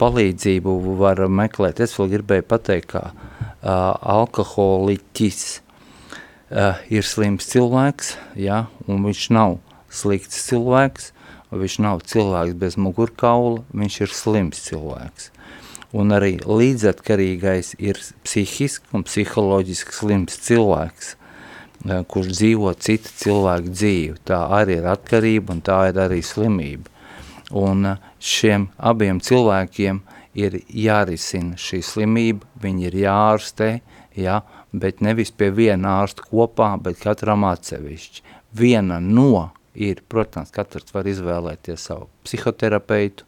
Palīdzību 0.00 0.72
var 1.00 1.22
meklēt. 1.32 1.80
Es 1.80 1.94
vēl 1.96 2.10
gribēju 2.16 2.44
pateikt, 2.50 2.90
ka 2.90 3.02
uh, 3.08 3.94
alkoholiķis 3.96 5.44
uh, 5.54 6.82
ir 6.92 7.06
slims 7.06 7.46
cilvēks, 7.48 8.10
ja, 8.36 8.66
un 8.90 9.06
viņš 9.06 9.22
nav 9.32 9.56
slikts 9.96 10.44
cilvēks, 10.48 11.12
viņš 11.56 11.78
nav 11.84 12.02
cilvēks 12.10 12.56
bez 12.60 12.76
mugurkaula, 12.80 13.62
viņš 13.76 14.00
ir 14.04 14.14
slims 14.14 14.62
cilvēks. 14.66 15.30
Un 15.96 16.12
arī 16.12 16.36
līdzatkarīgais 16.42 17.76
ir 17.78 18.00
psihiski 18.26 18.90
un 18.96 19.06
psiholoģiski 19.06 19.94
slims 19.94 20.36
cilvēks, 20.44 21.14
uh, 21.14 22.02
kurš 22.10 22.34
dzīvo 22.34 22.74
cita 22.74 23.12
cilvēka 23.22 23.72
dzīvi. 23.72 24.18
Tā 24.26 24.42
arī 24.58 24.80
ir 24.80 24.90
atkarība 24.92 25.54
un 25.54 25.62
tā 25.64 25.86
ir 25.92 26.02
arī 26.02 26.20
slimība. 26.26 26.90
Un 27.56 27.92
uh, 27.94 28.04
šiem 28.18 28.68
abiem 28.76 29.22
cilvēkiem 29.22 30.02
ir 30.36 30.58
jārisina 30.68 31.56
šī 31.60 31.80
slimība, 31.86 32.44
viņi 32.60 32.90
ir 32.90 32.98
jārastē, 33.06 33.70
ja, 34.18 34.42
bet 34.72 35.00
nevis 35.00 35.32
pie 35.32 35.48
viena 35.54 36.00
ārsta 36.02 36.26
kopā, 36.28 36.74
bet 36.82 37.00
katram 37.00 37.46
atsevišķi. 37.48 38.24
Viena 38.56 38.98
no 39.00 39.46
ir, 39.76 40.02
protams, 40.08 40.52
katrs 40.54 40.94
var 40.94 41.08
izvēlēties 41.10 41.88
savu 41.90 42.08
psihoterapeitu, 42.26 43.26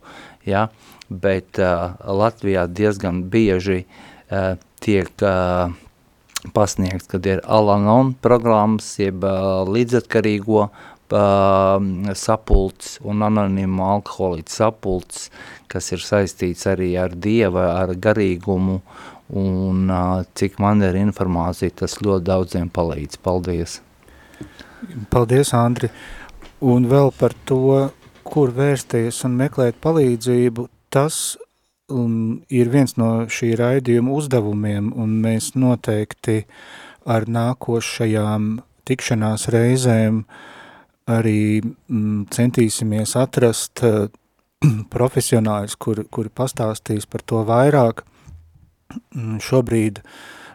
ja, 0.49 0.69
bet 1.09 1.61
uh, 1.63 1.99
Latvijā 2.05 2.67
diezgan 2.71 3.25
bieži 3.33 3.83
uh, 3.85 4.57
tiek 4.85 5.11
uh, 5.25 5.73
pasniegts, 6.55 7.09
kad 7.11 7.27
ir 7.27 7.43
Alanon 7.45 8.15
programmas, 8.23 8.91
jeb 9.01 9.25
uh, 9.27 9.65
līdzatkarīgo 9.69 10.69
uh, 10.69 10.73
sapulcs 12.15 12.97
un 13.05 13.25
anonīmu 13.27 13.85
alkoholītu 13.89 14.55
sapulcs, 14.61 15.29
kas 15.69 15.93
ir 15.93 16.05
saistīts 16.05 16.67
arī 16.71 16.95
ar 17.01 17.17
Dieva, 17.17 17.71
ar 17.83 17.95
garīgumu, 17.97 18.81
un 19.39 19.91
uh, 19.91 20.23
cik 20.39 20.61
man 20.63 20.85
ir 20.87 20.97
informācija, 21.01 21.75
tas 21.83 21.99
ļoti 22.05 22.29
daudziem 22.31 22.73
palīdz. 22.73 23.21
Paldies! 23.25 23.81
Paldies, 25.11 25.53
Andri! 25.57 25.91
Un 26.59 26.89
vēl 26.91 27.13
par 27.15 27.37
to, 27.47 27.89
kur 28.27 28.51
vērsties 28.51 29.21
un 29.29 29.37
meklēt 29.39 29.77
palīdzību, 29.79 30.65
tas 30.91 31.37
un 31.95 32.41
ir 32.51 32.71
viens 32.73 32.97
no 32.99 33.29
šī 33.31 33.53
raidījuma 33.61 34.17
uzdevumiem, 34.19 34.91
un 34.99 35.13
mēs 35.23 35.53
noteikti 35.55 36.41
ar 37.07 37.29
nākošajām 37.31 38.49
tikšanās 38.91 39.47
reizēm 39.55 40.25
arī 41.09 41.63
mm, 41.63 42.27
centīsimies 42.35 43.15
atrast 43.17 43.85
uh, 43.87 44.11
profesionāļus, 44.95 45.79
kuri, 45.79 46.09
kuri 46.11 46.35
pastāstīs 46.35 47.07
par 47.07 47.23
to 47.23 47.45
vairāk. 47.47 48.03
Mm, 49.15 49.39
šobrīd 49.47 50.03
uh, 50.03 50.11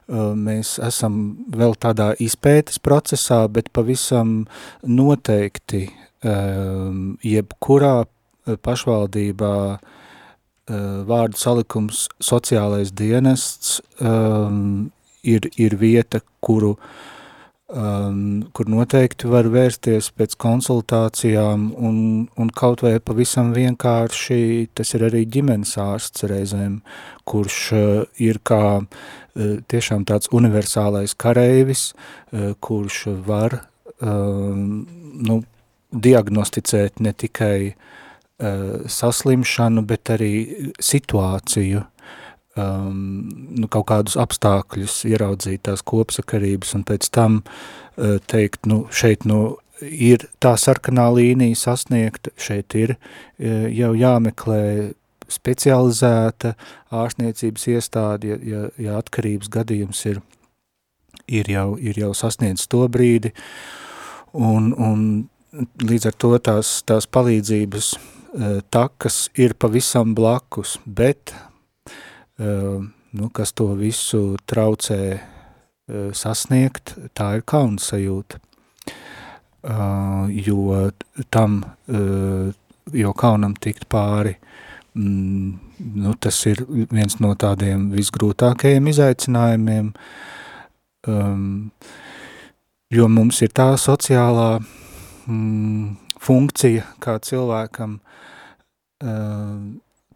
mēs 0.10 0.78
esam 0.84 1.20
vēl 1.54 1.76
tādā 1.80 2.12
izpētes 2.20 2.80
procesā, 2.84 3.48
bet 3.48 3.72
pavisam 3.74 4.44
noteikti 4.84 5.88
jebkurā 6.24 7.96
pašvaldībā 8.64 9.56
vārdu 11.08 11.40
salikums 11.40 12.06
sociālais 12.24 12.94
dienests 12.96 13.82
ir, 15.24 15.50
ir 15.58 15.76
vieta, 15.80 16.22
kuru 16.44 16.78
um, 17.74 18.44
kur 18.54 18.70
noteikti 18.70 19.30
var 19.32 19.48
vērsties 19.52 20.12
pēc 20.18 20.36
konsultācijām 20.42 21.70
un, 21.76 21.98
un 22.40 22.52
kaut 22.56 22.84
vai 22.86 22.98
pavisam 23.00 23.54
vienkārši, 23.56 24.70
tas 24.76 24.94
ir 24.98 25.08
arī 25.10 25.24
ģimenes 25.34 25.76
ārsts 25.82 26.28
reizēm, 26.30 26.82
kurš 27.30 27.60
uh, 27.78 28.04
ir 28.22 28.42
kā 28.46 28.64
tiešām 29.34 30.06
tāds 30.10 30.30
universālais 30.36 31.16
kareivis, 31.18 31.92
uh, 31.94 32.54
kurš 32.62 33.06
var 33.26 33.60
uh, 33.62 34.54
nu, 34.54 35.40
diagnosticēt 35.94 37.02
ne 37.06 37.14
tikai 37.14 37.74
uh, 37.74 38.86
saslimšanu, 38.90 39.86
bet 39.90 40.14
arī 40.14 40.34
situāciju, 40.82 41.84
um, 42.58 43.02
nu, 43.58 43.70
kaut 43.72 43.88
kādus 43.92 44.18
apstākļus, 44.22 45.04
ieraudzīt 45.10 45.66
tās 45.70 45.86
kopsakarības 45.86 46.74
un 46.78 46.86
pēc 46.90 47.10
tam 47.14 47.42
uh, 47.44 48.18
teikt, 48.30 48.66
nu, 48.70 48.84
šeit 48.94 49.28
nu, 49.30 49.58
ir 49.82 50.28
tā 50.44 50.56
sarkanā 50.60 51.10
līnija 51.14 51.60
sasniegta, 51.60 52.34
šeit 52.38 52.76
ir 52.80 52.98
uh, 52.98 53.70
jau 53.74 53.94
jāmeklē 53.98 54.94
specializēta 55.32 56.54
ārstniecības 56.92 57.68
iestāde, 57.76 58.34
ja, 58.34 58.38
ja, 58.44 58.64
ja 58.78 58.98
atkarības 59.02 59.52
gadījums 59.54 60.06
ir 60.12 60.22
ir 61.28 61.50
jau, 61.50 61.76
ir 61.80 62.00
jau 62.00 62.12
sasniedzis 62.18 62.68
to 62.72 62.84
brīdi, 62.92 63.32
un, 64.34 64.72
un 64.74 65.06
līdz 65.84 66.10
ar 66.10 66.18
to 66.20 66.34
tās, 66.44 66.76
tās 66.88 67.08
palīdzības 67.08 67.94
uh, 67.94 68.58
takas 68.74 69.28
ir 69.40 69.56
pavisam 69.60 70.16
blakus, 70.18 70.78
bet 70.86 71.36
uh, 71.36 72.82
nu, 73.14 73.30
kas 73.34 73.54
to 73.54 73.72
visu 73.80 74.24
traucē 74.50 75.02
uh, 75.14 76.10
sasniegt, 76.18 76.98
tā 77.14 77.36
ir 77.40 77.46
kauna 77.46 77.82
sajūta. 77.82 78.42
Uh, 79.64 80.28
jo 80.28 80.90
tam, 81.32 81.62
uh, 81.88 82.50
jo 82.92 83.14
kaunam 83.16 83.54
tikt 83.56 83.86
pāri, 83.88 84.36
mm, 84.96 85.60
nu, 86.04 86.14
tas 86.20 86.40
ir 86.50 86.64
viens 86.70 87.18
no 87.24 87.34
tādiem 87.40 87.90
visgrūtākajiem 87.94 88.90
izaicinājumiem, 88.94 89.92
um, 91.08 91.46
jo 92.94 93.10
mums 93.10 93.42
ir 93.46 93.54
tā 93.56 93.74
sociālā 93.80 94.50
mm, 94.60 95.96
funkcija 96.24 96.88
kā 97.04 97.18
cilvēkam, 97.24 97.98
uh, 99.04 99.58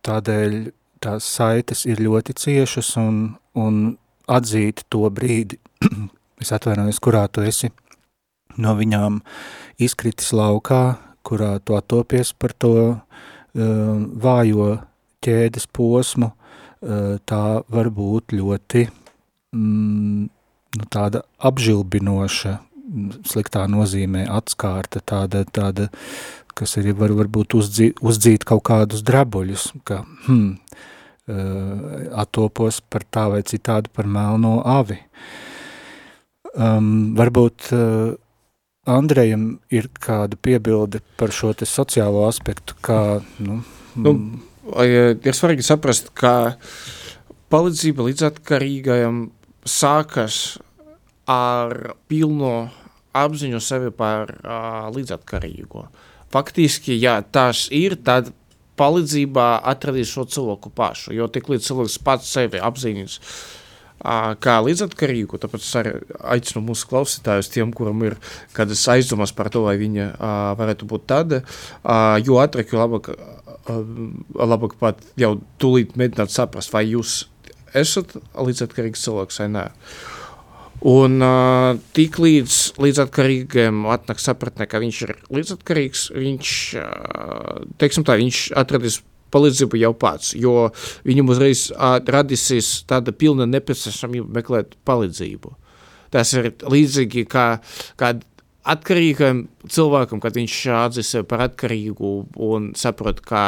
tādēļ 0.07 0.59
tās 1.03 1.27
saites 1.37 1.85
ir 1.85 2.01
ļoti 2.01 2.35
ciešas 2.37 2.95
un, 3.01 3.17
un 3.57 3.97
atzīt 4.27 4.85
to 4.91 5.09
brīdi, 5.13 5.59
es 6.41 6.53
atvainojos, 6.55 7.01
kurā 7.03 7.27
tu 7.31 7.45
esi. 7.45 7.71
No 8.57 8.73
viņām 8.73 9.19
izkritis 9.83 10.31
laukā, 10.33 10.97
kurā 11.27 11.57
tu 11.61 11.75
attopies 11.77 12.31
par 12.33 12.55
to 12.57 12.73
vājo 13.57 14.69
ķēdes 15.25 15.67
posmu, 15.73 16.31
uh, 16.31 17.17
tā 17.25 17.43
var 17.73 17.89
būt 17.93 18.35
ļoti 18.37 18.87
mm, 19.55 20.23
nu, 20.77 20.89
tāda 20.93 21.23
apžilbinoša, 21.49 22.57
sliktā 23.27 23.65
nozīmē 23.67 24.27
atskārta, 24.31 25.01
tāda, 25.03 25.43
tāda 25.43 25.89
kas 26.57 26.77
ir 26.79 26.93
var, 26.97 27.13
varbūt 27.17 27.57
uzdzīt, 27.57 27.99
uzdzīt 28.01 28.45
kaut 28.47 28.63
kādus 28.69 29.03
drabuļus, 29.05 29.69
ka, 29.87 30.01
hmm, 30.27 30.55
uh, 31.29 32.07
attopos 32.23 32.79
par 32.81 33.05
tā 33.11 33.27
vai 33.33 33.43
citādi 33.47 33.91
par 33.93 34.09
melno 34.09 34.59
avi. 34.65 34.99
Um, 36.57 37.13
varbūt 37.17 37.69
uh, 37.75 38.15
Andrejam 38.88 39.58
ir 39.73 39.89
kāda 40.00 40.38
piebilde 40.39 41.02
par 41.19 41.34
šo 41.36 41.52
te 41.58 41.67
sociālo 41.67 42.23
aspektu, 42.28 42.78
kā, 42.82 43.19
nu, 43.43 43.60
nu 44.00 44.13
ir 44.84 45.36
svarīgi 45.36 45.65
saprast, 45.67 46.13
ka 46.15 46.56
palīdzība 47.52 48.08
līdzatkarīgajam 48.08 49.26
sākas 49.67 50.58
ar 51.28 51.93
pilno 52.08 52.69
apziņu 53.17 53.60
sevi 53.63 53.91
par 53.91 54.32
uh, 54.38 54.88
līdzatkarīgo. 54.95 55.88
Faktiski, 56.32 56.95
ja 57.00 57.19
tas 57.21 57.67
ir, 57.73 57.97
tad 58.04 58.32
palīdzībā 58.78 59.47
atradīs 59.67 60.12
šo 60.13 60.28
cilvēku 60.30 60.71
pašu, 60.76 61.15
jo 61.17 61.28
tik 61.32 61.50
līdz 61.50 61.71
cilvēks 61.71 61.97
pats 62.06 62.30
sevi 62.36 62.62
apziņas 62.62 63.19
kā 64.43 64.57
līdzatkarīgu, 64.65 65.39
tāpēc 65.41 65.63
es 65.63 65.75
arī 65.79 65.93
aicinu 66.36 66.63
mūsu 66.67 66.89
klausītājus, 66.91 67.49
tiem, 67.53 67.71
kuram 67.75 68.03
ir 68.05 68.17
kādas 68.57 68.83
aizdomas 68.93 69.33
par 69.36 69.49
to, 69.53 69.63
vai 69.65 69.77
viņa 69.81 70.12
varētu 70.60 70.89
būt 70.89 71.07
tāda, 71.10 71.41
jo 72.23 72.38
ātrāk, 72.43 72.73
jo 72.73 72.83
labāk, 72.83 73.10
labāk 74.38 74.77
pat 74.81 75.01
jau 75.19 75.38
tūlīt 75.62 75.97
mēģināt 75.97 76.33
saprast, 76.33 76.73
vai 76.75 76.86
jūs 76.91 77.23
esat 77.77 78.15
līdzatkarīgs 78.38 79.03
cilvēks 79.07 79.41
vai 79.43 79.49
nē. 79.55 79.65
Un 80.88 81.17
uh, 81.25 81.73
tik 81.97 82.19
līdz 82.21 82.77
līdzatkarīgiem 82.77 83.88
atnāk 83.89 84.21
sapratnē, 84.21 84.67
ka 84.69 84.77
viņš 84.83 84.99
ir 85.07 85.13
līdzatkarīgs, 85.33 86.03
viņš, 86.13 86.51
uh, 86.77 87.63
teiksim 87.81 88.05
tā, 88.05 88.19
viņš 88.21 88.41
atradīs 88.62 88.99
palīdzību 89.33 89.81
jau 89.81 89.93
pats, 89.97 90.33
jo 90.37 90.69
viņam 91.07 91.33
uzreiz 91.33 91.67
radīsies 91.75 92.83
tāda 92.89 93.13
pilna 93.15 93.47
nepieciešamība 93.49 94.39
meklēt 94.39 94.77
palīdzību. 94.87 95.53
Tas 96.13 96.31
ir 96.37 96.53
līdzīgi 96.63 97.25
kā, 97.27 97.47
kā 97.99 98.13
atkarīgam 98.67 99.45
cilvēkam, 99.71 100.21
kad 100.23 100.37
viņš 100.37 100.55
atzīst 100.77 101.15
sevi 101.15 101.27
par 101.29 101.43
atkarīgu 101.47 102.13
un 102.47 102.71
saprot, 102.79 103.21
ka 103.25 103.43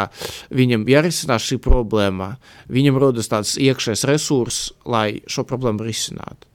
viņam 0.56 0.86
jārisinās 0.90 1.48
šī 1.50 1.60
problēma, 1.64 2.34
viņam 2.72 3.00
rodas 3.02 3.32
tāds 3.32 3.56
iekšējs 3.60 4.06
resurs, 4.10 4.62
lai 4.88 5.22
šo 5.28 5.46
problēmu 5.48 5.88
risinātu. 5.88 6.49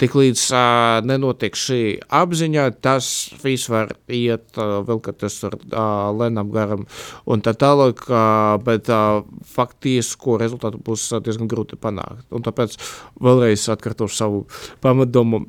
Tik 0.00 0.14
līdz 0.18 0.42
uh, 0.50 1.04
nenotiek 1.06 1.54
šī 1.54 1.80
apziņa, 2.18 2.66
tas 2.82 3.08
viss 3.44 3.70
var 3.70 3.92
iet 4.10 4.58
uh, 4.58 4.80
vēl, 4.86 4.98
kad 5.04 5.20
tas 5.22 5.36
ir 5.46 5.54
uh, 5.54 6.10
lēnām 6.18 6.50
garam 6.54 6.82
un 7.30 7.44
tā 7.44 7.54
tālāk, 7.58 8.02
uh, 8.10 8.56
bet 8.64 8.90
uh, 8.90 9.22
faktisko 9.54 10.38
rezultātu 10.42 10.82
būs 10.82 11.06
uh, 11.12 11.22
diezgan 11.22 11.50
grūti 11.50 11.78
panākt. 11.78 12.26
Un 12.34 12.42
tāpēc 12.42 12.74
vēlreiz 13.22 13.68
atkārtošu 13.76 14.18
savu 14.18 14.44
pamatdomu. 14.82 15.44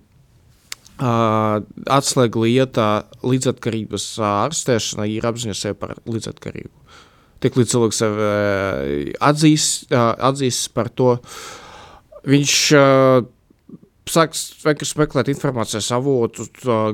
Uh, 0.95 1.59
atslēga 1.91 2.39
lietā 2.39 2.89
līdzatkarības 3.25 4.03
ārstēšana 4.23 5.09
ir 5.11 5.25
apziņa 5.27 5.57
sevi 5.57 5.75
par 5.81 5.97
līdzatkarību. 6.07 6.71
Tik 7.43 7.57
līdz 7.59 7.73
cilvēks 7.73 7.99
sevi 7.99 8.29
uh, 8.29 9.15
atzīst, 9.27 9.89
uh, 9.89 10.13
atzīst 10.29 10.69
par 10.77 10.93
to, 10.93 11.17
viņš 12.29 12.59
uh, 12.77 13.25
sāks 14.09 14.43
vienkārši 14.63 14.99
meklēt 15.01 15.29
informācijas 15.33 15.89
avotu 15.95 16.45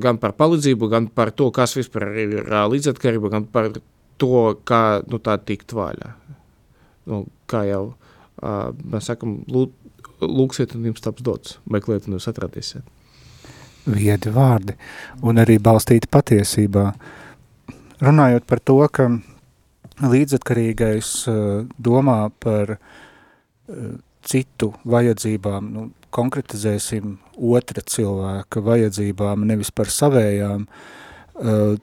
gan 0.04 0.19
par 0.21 0.36
palīdzību, 0.39 0.89
gan 0.91 1.10
par 1.12 1.34
to, 1.36 1.50
kas 1.56 1.76
vispār 1.78 2.08
ir 2.24 2.36
līdzatkarība, 2.71 3.32
gan 3.34 3.47
par 3.52 3.71
to, 4.21 4.43
kā 4.67 5.02
nu, 5.10 5.19
tā 5.24 5.38
tikt 5.41 5.76
vaļā. 5.76 6.13
Nu, 7.12 7.26
kā 7.50 7.65
jau 7.67 7.84
uh, 7.89 8.69
mēs 8.93 9.10
sakam, 9.10 9.41
lūk, 9.52 9.74
lūksiet 10.21 10.76
un 10.78 10.86
jums 10.91 11.04
taps 11.04 11.26
dots, 11.26 11.58
meklēt 11.71 12.08
un 12.08 12.17
jūs 12.17 12.30
atradīsiet. 12.32 12.86
Viedi 13.89 14.30
vārdi 14.32 14.78
un 15.26 15.41
arī 15.41 15.58
balstīti 15.58 16.10
patiesībā. 16.12 16.91
Runājot 18.02 18.45
par 18.50 18.62
to, 18.62 18.78
ka 18.93 19.10
līdzatkarīgais 20.06 21.12
uh, 21.30 21.65
domā 21.82 22.19
par 22.41 22.78
uh, 22.78 23.91
citu 24.26 24.74
vajadzībām, 24.86 25.70
nu, 25.74 25.88
konkretizēsim 26.12 27.16
otra 27.38 27.84
cilvēka 27.88 28.64
vajadzībām, 28.66 29.46
nevis 29.48 29.72
par 29.72 29.92
savējām, 29.92 30.66
eh, 30.68 31.78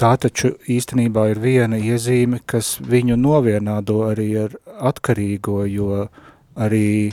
tā 0.00 0.12
taču 0.16 0.54
īstenībā 0.68 1.30
ir 1.30 1.38
viena 1.38 1.76
iezīme, 1.76 2.40
kas 2.46 2.78
viņu 2.80 3.16
novienādo 3.20 4.00
arī 4.10 4.30
ar 4.44 4.56
atkarīgo, 4.90 5.64
jo 5.70 6.08
arī 6.56 7.12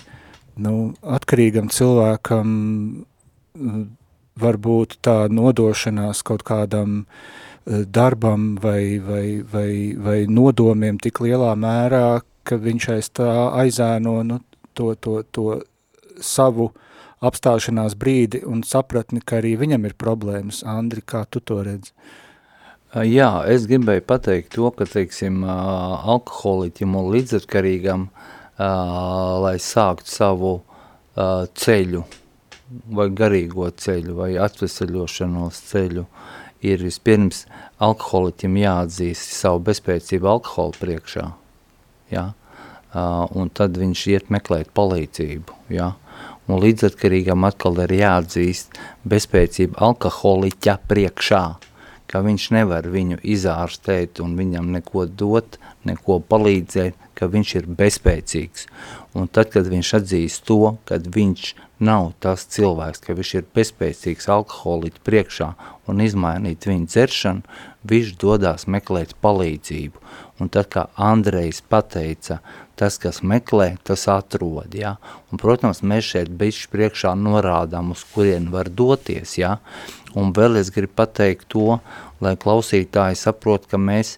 nu, 0.58 0.94
atkarīgam 1.04 1.70
cilvēkam 1.70 2.48
mm, 3.58 3.84
var 4.38 4.58
būt 4.58 4.98
tā 5.02 5.28
nodošanās 5.30 6.24
kaut 6.24 6.44
kādam 6.48 7.06
eh, 7.06 7.84
darbam 7.86 8.56
vai, 8.62 9.00
vai, 9.00 9.44
vai, 9.54 9.72
vai 9.98 10.20
nodomiem 10.26 10.98
tik 10.98 11.22
lielā 11.26 11.54
mērā, 11.56 12.22
ka 12.48 12.56
viņš 12.56 12.90
aiz 12.96 13.10
tā 13.12 13.32
aizēno 13.62 14.22
nu, 14.24 14.40
to, 14.78 14.94
to, 15.02 15.22
to 15.34 15.48
savu 16.24 16.72
apstāšanās 17.26 17.98
brīdi 17.98 18.44
un 18.46 18.62
sapratni, 18.66 19.24
ka 19.26 19.40
arī 19.42 19.56
viņam 19.58 19.90
ir 19.90 19.98
problēmas. 19.98 20.62
Andri, 20.68 21.02
kā 21.02 21.26
tu 21.30 21.42
to 21.42 21.60
redzi? 21.66 21.94
Jā, 22.96 23.44
es 23.52 23.66
gribēju 23.68 24.06
pateikt 24.08 24.54
to, 24.56 24.70
ka, 24.72 24.86
teiksim, 24.88 25.42
alkoholiķim 25.44 26.96
un 26.96 27.10
līdzatkarīgam, 27.14 28.08
lai 29.44 29.58
sāktu 29.62 30.08
savu 30.14 30.54
ceļu, 31.18 32.06
vai 32.96 33.10
garīgo 33.18 33.68
ceļu, 33.84 34.16
vai 34.22 34.32
atveseļošanos 34.42 35.60
ceļu, 35.68 36.06
ir 36.66 36.86
vispirms 36.88 37.44
alkoholiķim 37.84 38.58
jāatzīst 38.64 39.36
savu 39.36 39.62
bezpēcību 39.68 40.32
alkohola 40.38 40.80
priekšā, 40.80 41.28
jā, 42.14 42.26
un 42.96 43.50
tad 43.54 43.78
viņš 43.78 44.04
iet 44.14 44.30
meklēt 44.34 44.72
palīdzību, 44.78 45.58
jā, 45.74 45.92
un 46.48 46.62
līdzatkarīgam 46.64 47.48
atkal 47.48 47.80
ir 47.84 47.96
jāatzīst 48.00 48.78
bezpēcība 49.08 49.82
alkoholiķa 49.90 50.78
priekšā, 50.88 51.44
ka 52.08 52.22
viņš 52.24 52.52
nevar 52.56 52.88
viņu 52.88 53.20
izārstēt 53.28 54.22
un 54.24 54.38
viņam 54.40 54.72
neko 54.78 55.06
dot, 55.12 55.58
neko 55.88 56.22
palīdzēt, 56.24 56.96
ka 57.18 57.28
viņš 57.32 57.54
ir 57.60 57.68
bezspēcīgs. 57.80 58.68
Un 59.18 59.28
tad, 59.28 59.50
kad 59.52 59.68
viņš 59.68 59.94
atzīst 60.00 60.46
to, 60.48 60.78
kad 60.88 61.08
viņš 61.14 61.50
nav 61.84 62.12
tas 62.24 62.46
cilvēks, 62.54 63.02
ka 63.04 63.16
viņš 63.18 63.34
ir 63.40 63.50
bezspēcīgs 63.58 64.30
alkoholīti 64.34 65.04
priekšā 65.06 65.50
un 65.90 66.04
izmainīt 66.06 66.68
viņu 66.70 66.88
dzeršanu, 66.94 67.58
viņš 67.88 68.14
dodās 68.22 68.68
meklēt 68.70 69.16
palīdzību. 69.24 70.06
Un 70.40 70.54
tad, 70.54 70.70
kā 70.74 70.88
Andrejs 70.96 71.64
pateica, 71.66 72.40
tas, 72.78 73.00
kas 73.02 73.22
meklē, 73.26 73.76
tas 73.88 74.06
atrod, 74.12 74.76
ja? 74.78 74.96
Un, 75.32 75.42
protams, 75.42 75.82
mēs 75.82 76.12
šeit 76.14 76.32
bišķi 76.40 76.72
priekšā 76.74 77.14
norādām, 77.18 77.92
uz 77.96 78.04
kurien 78.14 78.52
var 78.54 78.70
doties, 78.70 79.38
ja? 79.40 79.58
Un 80.18 80.34
vēl 80.38 80.62
es 80.62 80.72
gribu 80.74 80.96
pateikt 81.02 81.50
to, 81.54 81.80
lai 82.24 82.36
klausītāji 82.40 83.20
saprot, 83.20 83.68
ka 83.70 83.82
mēs 83.82 84.16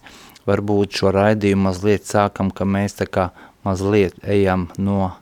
varbūt 0.48 1.00
šo 1.00 1.12
raidījumu 1.16 1.68
mazliet 1.68 2.08
sākam, 2.08 2.52
ka 2.52 2.68
mēs 2.68 2.96
tā 3.00 3.08
kā 3.10 3.30
mazliet 3.66 4.16
ejam 4.24 4.68
no, 4.78 5.12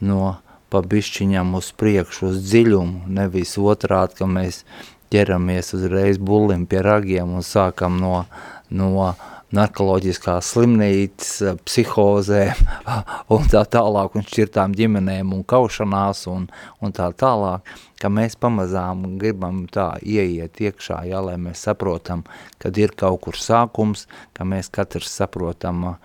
no 0.00 0.36
pa 0.70 0.82
bišķiņam 0.86 1.56
uz 1.58 1.72
priekšu, 1.78 2.30
uz 2.30 2.38
dziļumu, 2.46 3.10
nevis 3.10 3.56
otrādi, 3.58 4.20
ka 4.20 4.28
mēs 4.30 4.62
ķeramies 5.10 5.74
uzreiz 5.74 6.20
bullim 6.22 6.66
pie 6.70 6.84
ragiem 6.86 7.34
un 7.34 7.46
sākam 7.46 7.98
no, 8.02 8.24
no 8.70 9.10
narkoloģiskās 9.56 10.52
slimnīcas, 10.54 11.58
psihozēm 11.66 12.60
un 13.34 13.48
tā 13.50 13.64
tālāk, 13.74 14.16
un 14.16 14.26
šķirtām 14.26 14.74
ģimenēm 14.78 15.34
un 15.34 15.44
kaušanās 15.48 16.26
un, 16.30 16.46
un 16.80 16.94
tā 16.96 17.10
tālāk, 17.18 17.66
ka 18.00 18.10
mēs 18.12 18.38
pamazām 18.40 19.18
gribam 19.20 19.64
tā 19.72 19.92
ieiet 20.02 20.62
iekšā, 20.62 21.02
ja, 21.10 21.20
lai 21.24 21.36
mēs 21.40 21.66
saprotam, 21.66 22.24
kad 22.62 22.78
ir 22.78 22.94
kaut 22.96 23.20
kur 23.26 23.38
sākums, 23.38 24.06
ka 24.36 24.46
mēs 24.48 24.70
katrs 24.72 25.12
saprotam, 25.20 25.96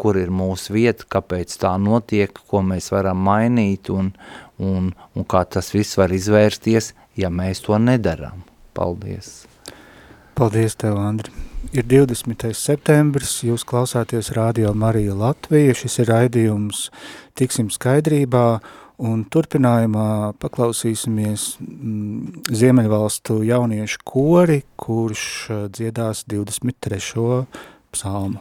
kur 0.00 0.16
ir 0.16 0.32
mūsu 0.32 0.78
vieta, 0.78 1.04
kāpēc 1.18 1.58
tā 1.60 1.74
notiek, 1.82 2.32
ko 2.48 2.62
mēs 2.64 2.88
varam 2.94 3.20
mainīt 3.26 3.90
un, 3.92 4.14
un, 4.62 4.94
un 5.14 5.28
kā 5.28 5.44
tas 5.44 5.74
viss 5.74 5.98
var 6.00 6.14
izvērsties, 6.14 6.94
ja 7.20 7.28
mēs 7.28 7.66
to 7.66 7.76
nedaram. 7.82 8.46
Paldies! 8.78 9.42
Paldies 10.38 10.78
tev, 10.78 10.96
Andri! 11.02 11.47
Ir 11.68 11.84
20. 11.84 12.48
septembris, 12.56 13.42
jūs 13.44 13.60
klausāties 13.68 14.30
Radio 14.32 14.70
Marija 14.72 15.12
Latvija, 15.12 15.74
šis 15.76 15.98
ir 16.00 16.08
raidījums 16.08 16.86
Tiksim 17.36 17.68
skaidrībā, 17.68 18.44
un 19.04 19.26
turpinājumā 19.28 20.32
paklausīsimies 20.40 21.44
mm, 21.60 22.48
Ziemeļvalstu 22.56 23.42
jauniešu 23.50 24.00
kori, 24.08 24.62
kurš 24.80 25.26
dziedās 25.76 26.24
23. 26.32 27.44
psalmu. 27.92 28.40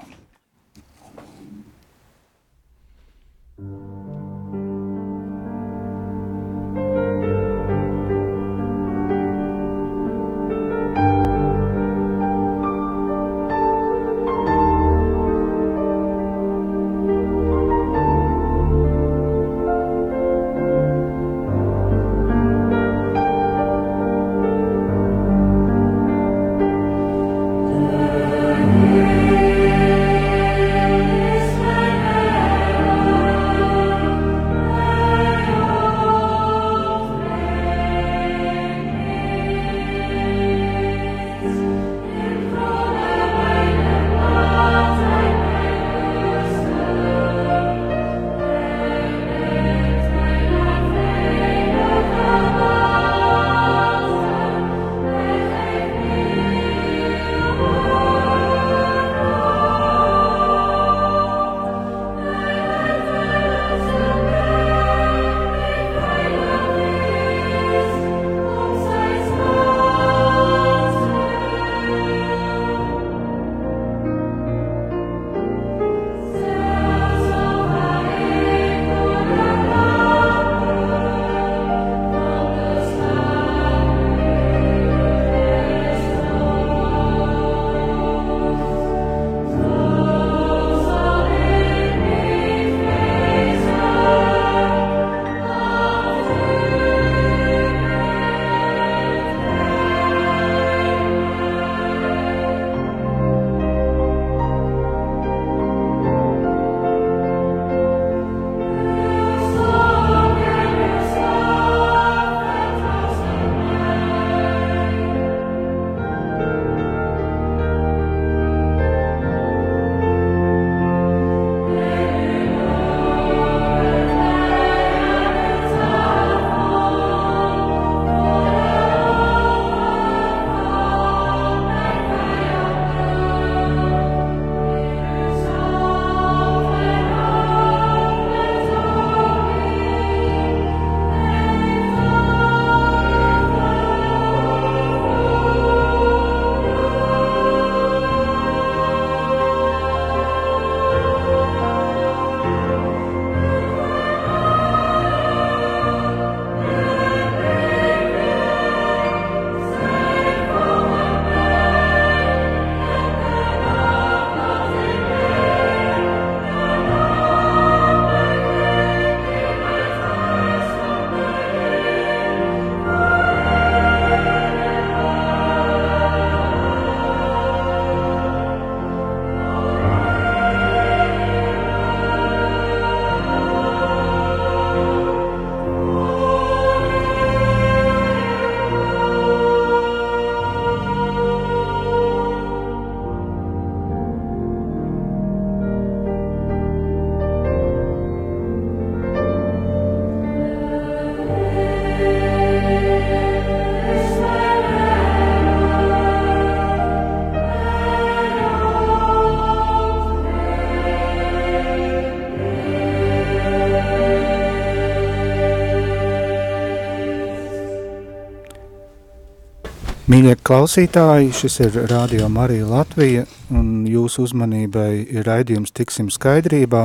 Mīļie 220.17 220.33
klausītāji, 220.41 221.27
šis 221.29 221.59
ir 221.61 221.75
Radio 221.91 222.25
Marija 222.33 222.65
Latvija, 222.65 223.27
un 223.53 223.83
jūsu 223.85 224.23
uzmanībai 224.25 225.05
ir 225.13 225.27
raidījums 225.27 225.69
Tiksim 225.77 226.07
skaidrībā, 226.09 226.79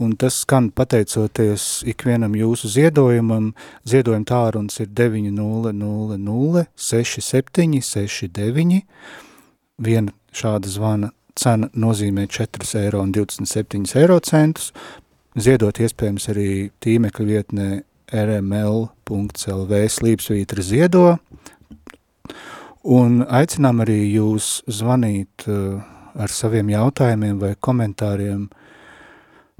un 0.00 0.14
tas 0.16 0.38
skan 0.46 0.70
pateicoties 0.72 1.84
ikvienam 1.92 2.32
jūsu 2.40 2.70
ziedojumam. 2.72 3.50
Ziedojuma 3.84 4.24
tāruns 4.30 4.80
ir 4.80 4.88
900 4.96 6.64
6769. 6.86 8.80
Viena 9.76 10.16
šāda 10.32 10.72
zvana 10.72 11.12
cena 11.36 11.68
nozīmē 11.76 12.24
4,27 12.32 13.92
eiro. 14.00 14.16
Ziedot 15.36 15.84
iespējams 15.84 16.32
arī 16.32 16.48
tīmekļa 16.80 17.28
vietnē 17.28 17.68
rml.lv 18.24 19.84
slīpsvītra 20.00 20.64
ziedo, 20.64 21.20
Un 22.80 23.20
aicinām 23.28 23.82
arī 23.84 23.98
jūs 24.08 24.62
zvanīt 24.64 25.44
uh, 25.52 25.82
ar 26.16 26.32
saviem 26.32 26.70
jautājumiem 26.72 27.36
vai 27.36 27.52
komentāriem 27.60 28.46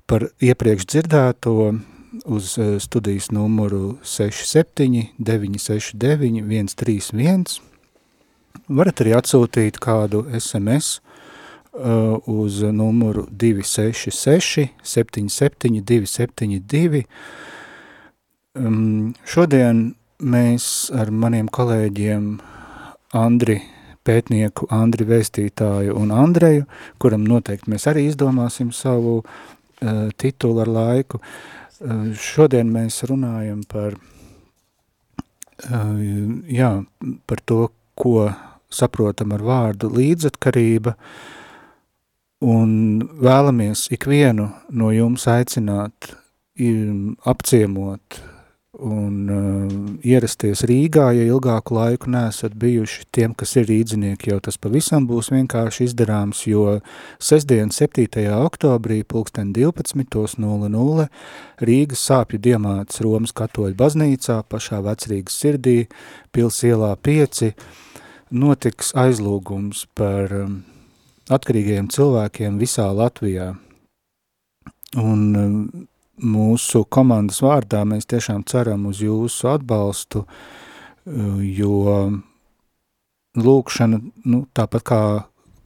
par 0.08 0.24
iepriekš 0.40 0.86
dzirdēto 0.88 1.52
uz 2.24 2.54
uh, 2.56 2.78
studijas 2.80 3.28
numuru 3.28 3.98
67 4.00 5.12
969 5.20 6.40
131. 6.48 7.44
Varat 8.72 9.02
arī 9.04 9.12
atsūtīt 9.18 9.76
kādu 9.84 10.22
SMS 10.38 11.02
uh, 11.76 12.16
uz 12.24 12.62
numuru 12.64 13.26
266 13.28 14.70
77 14.80 15.84
272. 15.84 17.04
Um, 18.56 19.12
šodien 19.28 19.90
mēs 20.24 20.88
ar 20.96 21.12
maniem 21.12 21.52
kolēģiem 21.52 22.32
Andri 23.16 23.58
pētnieku, 24.06 24.68
Andri 24.72 25.06
vēstītāju 25.08 25.96
un 25.98 26.12
Andreju, 26.14 26.66
kuram 27.02 27.24
noteikti 27.28 27.72
mēs 27.72 27.88
arī 27.90 28.06
izdomāsim 28.08 28.70
savu 28.74 29.20
uh, 29.20 30.06
titulu 30.16 30.62
ar 30.64 30.70
laiku. 30.70 31.20
Uh, 31.80 32.12
šodien 32.16 32.70
mēs 32.72 33.02
runājam 33.11 33.64
par, 33.68 33.98
uh, 35.66 35.98
jā, 36.48 36.72
par 37.26 37.44
to, 37.44 37.66
ko 38.00 38.30
saprotam 38.72 39.34
ar 39.36 39.44
vārdu 39.44 39.90
līdzatkarība, 39.92 40.94
un 42.40 42.70
vēlamies 43.20 43.90
ikvienu 43.92 44.46
no 44.72 44.94
jums 44.94 45.26
aicināt 45.28 46.14
apciemot 47.28 48.20
un 48.81 49.14
uh, 49.31 49.72
ierasties 50.07 50.62
Rīgā, 50.68 51.11
ja 51.16 51.26
ilgāku 51.28 51.76
laiku 51.76 52.11
neesat 52.12 52.55
bijuši 52.61 53.07
tiem, 53.14 53.35
kas 53.39 53.55
ir 53.61 53.68
rīdzinieki, 53.68 54.31
jau 54.33 54.39
tas 54.45 54.59
pavisam 54.61 55.07
būs 55.09 55.31
vienkārši 55.35 55.89
izdarāms, 55.89 56.43
jo 56.49 56.78
sestdien 57.22 57.72
7. 57.74 58.07
oktobrī 58.41 59.03
pulksten 59.05 59.53
12.00 59.57 61.07
Rīgas 61.70 62.07
sāpju 62.09 62.41
diemāts 62.41 63.03
Romas 63.05 63.37
katoļu 63.37 63.76
baznīcā 63.78 64.41
pašā 64.49 64.81
vecrīgas 64.87 65.37
sirdī, 65.43 65.78
pils 66.33 66.62
ielā 66.64 66.95
5, 66.97 67.53
notiks 68.31 68.95
aizlūgums 68.99 69.87
par 69.99 70.33
um, 70.45 70.61
atkarīgajiem 71.31 71.91
cilvēkiem 71.93 72.61
visā 72.61 72.89
Latvijā. 72.95 73.53
Un 74.99 75.26
um, 75.39 75.59
mūsu 76.20 76.84
komandas 76.92 77.40
vārdā 77.44 77.82
mēs 77.88 78.08
tiešām 78.10 78.44
ceram 78.48 78.86
uz 78.90 79.00
jūsu 79.02 79.48
atbalstu, 79.54 80.24
jo 81.06 81.74
lūkšana, 83.40 84.00
nu, 84.26 84.44
tāpat 84.54 84.86
kā 84.86 85.02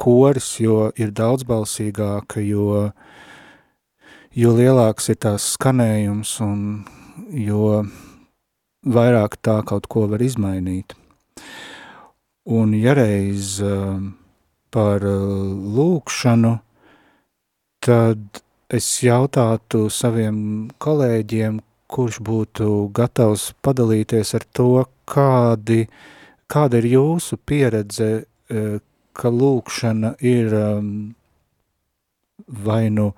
koris, 0.01 0.55
jo 0.61 0.91
ir 1.01 1.13
daudzbalsīgāka, 1.17 2.43
jo, 2.45 2.91
jo 4.35 4.55
lielāks 4.59 5.11
ir 5.13 5.21
tās 5.27 5.55
skanējums 5.55 6.37
un 6.45 6.61
jo 7.31 7.85
vairāk 8.85 9.39
tā 9.43 9.61
kaut 9.67 9.89
ko 9.89 10.07
var 10.11 10.23
izmainīt. 10.23 10.95
Un 12.45 12.75
ja 12.77 12.93
reiz 12.97 13.57
par 14.75 15.05
lūkšanu, 15.05 16.59
tad 17.85 18.44
es 18.75 18.89
jautātu 19.05 19.87
saviem 19.93 20.37
kolēģiem, 20.83 21.61
kurš 21.95 22.19
būtu 22.27 22.71
gatavs 22.97 23.53
padalīties 23.63 24.35
ar 24.39 24.47
to, 24.57 24.71
kādi, 25.11 25.85
kāda 26.51 26.81
ir 26.81 26.89
jūsu 26.95 27.39
pieredze, 27.47 28.11
e, 28.25 28.65
ka 29.15 29.31
lūkšana 29.31 30.15
ir 30.27 30.55
um, 30.59 30.89
vai 32.49 32.89
nu 32.91 33.13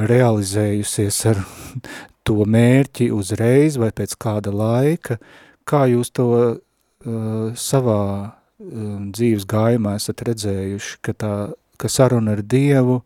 realizējusies 0.00 1.20
ar 1.30 1.42
to 2.26 2.42
mērķi 2.56 3.12
uzreiz 3.14 3.78
vai 3.78 3.92
pēc 3.94 4.16
kāda 4.18 4.50
laika, 4.54 5.20
kā 5.68 5.84
jūs 5.90 6.10
to 6.14 6.28
uh, 6.34 6.58
savā 7.54 8.02
uh, 8.26 8.98
dzīves 9.14 9.46
gājumā 9.46 9.94
esat 10.00 10.24
redzējuši, 10.26 10.98
ka, 11.02 11.14
tā, 11.14 11.32
ka 11.78 11.90
saruna 11.90 12.34
ar 12.34 12.42
Dievu 12.42 13.02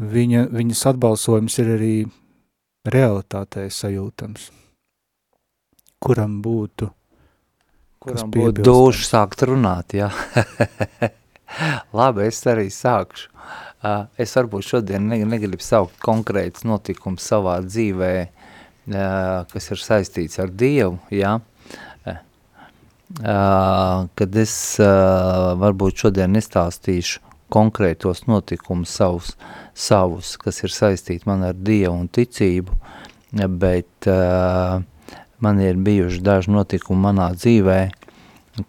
viņa, 0.00 0.46
viņas 0.52 0.86
atbalsojums 0.92 1.58
ir 1.62 1.70
arī 1.76 1.94
realitātē 2.88 3.68
sajūtams. 3.70 4.48
Kuram 6.02 6.40
būtu? 6.42 6.88
Kuram 8.02 8.32
būtu 8.34 8.64
duši 8.66 9.06
sākt 9.06 9.44
runāt, 9.46 9.94
jā. 9.94 10.10
Labi, 11.98 12.26
es 12.26 12.40
arī 12.48 12.66
sākšu. 12.72 13.28
Es 14.18 14.34
varbūt 14.38 14.66
šodien 14.66 15.08
negribu 15.10 15.62
saukt 15.62 15.98
konkrēts 16.02 16.62
notikums 16.66 17.24
savā 17.26 17.58
dzīvē, 17.66 18.12
kas 19.50 19.70
ir 19.74 19.82
saistīts 19.82 20.38
ar 20.42 20.50
Dievu, 20.54 21.00
jā. 21.14 21.36
Kad 24.18 24.38
es 24.40 24.54
varbūt 24.78 26.06
šodien 26.06 26.32
nestāstīšu 26.38 27.31
konkrētos 27.52 28.24
notikumus 28.28 28.94
savus, 28.96 29.34
savus, 29.74 30.36
kas 30.40 30.62
ir 30.64 30.72
saistīti 30.72 31.28
man 31.28 31.44
ar 31.48 31.58
Dievu 31.58 31.94
un 31.94 32.08
ticību, 32.08 32.76
bet 33.60 34.08
uh, 34.10 34.80
man 35.42 35.60
ir 35.60 35.80
bijuši 35.80 36.22
daži 36.24 36.52
notikumi 36.54 37.06
manā 37.08 37.32
dzīvē, 37.36 37.80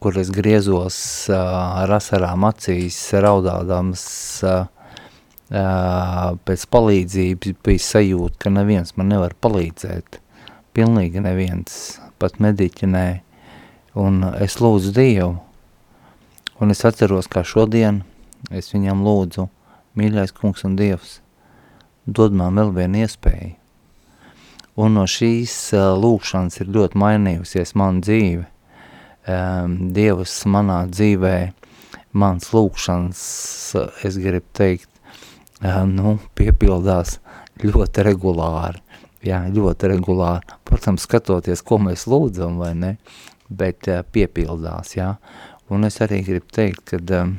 kur 0.03 0.19
es 0.19 0.31
griezos 0.33 0.97
uh, 1.31 1.39
ar 1.83 1.95
asarām 1.99 2.47
acīs, 2.47 2.99
raudādams 3.23 4.05
uh, 4.47 4.63
pēc 6.47 6.63
palīdzības, 6.73 7.57
bija 7.63 7.87
sajūta, 7.87 8.39
ka 8.45 8.53
neviens 8.53 8.95
man 8.97 9.11
nevar 9.11 9.35
palīdzēt, 9.43 10.19
pilnīgi 10.73 11.21
neviens, 11.21 11.99
pat 12.17 12.39
mediķi 12.41 12.89
nē, 12.89 13.07
un 13.99 14.23
es 14.41 14.57
lūdzu 14.63 14.95
Dievu, 14.95 15.35
un 16.63 16.73
es 16.73 16.81
atceros, 16.87 17.29
kā 17.29 17.43
šodien, 17.45 18.01
es 18.51 18.73
viņam 18.73 19.03
lūdzu, 19.05 19.47
mīļais 19.99 20.33
kungs 20.35 20.65
un 20.67 20.75
dievs, 20.79 21.19
dod 22.05 22.33
man 22.35 22.57
vēl 22.59 22.73
vienu 22.75 23.03
iespēju. 23.05 23.53
Un 24.73 24.95
no 24.97 25.03
šīs 25.05 25.53
uh, 25.77 25.91
lūkšanas 26.01 26.57
ir 26.63 26.71
ļoti 26.73 26.97
mainījusies 26.97 27.75
mana 27.77 28.01
dzīve. 28.01 28.47
Um, 29.29 29.75
dievs 29.95 30.33
manā 30.49 30.79
dzīvē, 30.89 31.35
mans 32.17 32.49
lūkšanas, 32.51 33.21
es 34.03 34.17
gribu 34.19 34.49
teikt, 34.57 34.89
uh, 35.61 35.83
nu, 35.87 36.17
piepildās 36.35 37.19
ļoti 37.61 38.07
regulāri. 38.09 38.81
Jā, 39.23 39.45
ļoti 39.53 39.93
regulāri. 39.93 40.57
Protams, 40.67 41.05
skatoties, 41.05 41.61
ko 41.63 41.77
mēs 41.79 42.07
lūdzam, 42.09 42.57
vai 42.59 42.73
ne, 42.75 42.95
bet 43.47 43.87
uh, 43.93 44.01
piepildās, 44.03 44.97
jā. 44.97 45.13
Un 45.71 45.85
es 45.87 46.01
arī 46.03 46.23
gribu 46.25 46.49
teikt, 46.51 46.89
ka 46.89 47.21
um, 47.21 47.37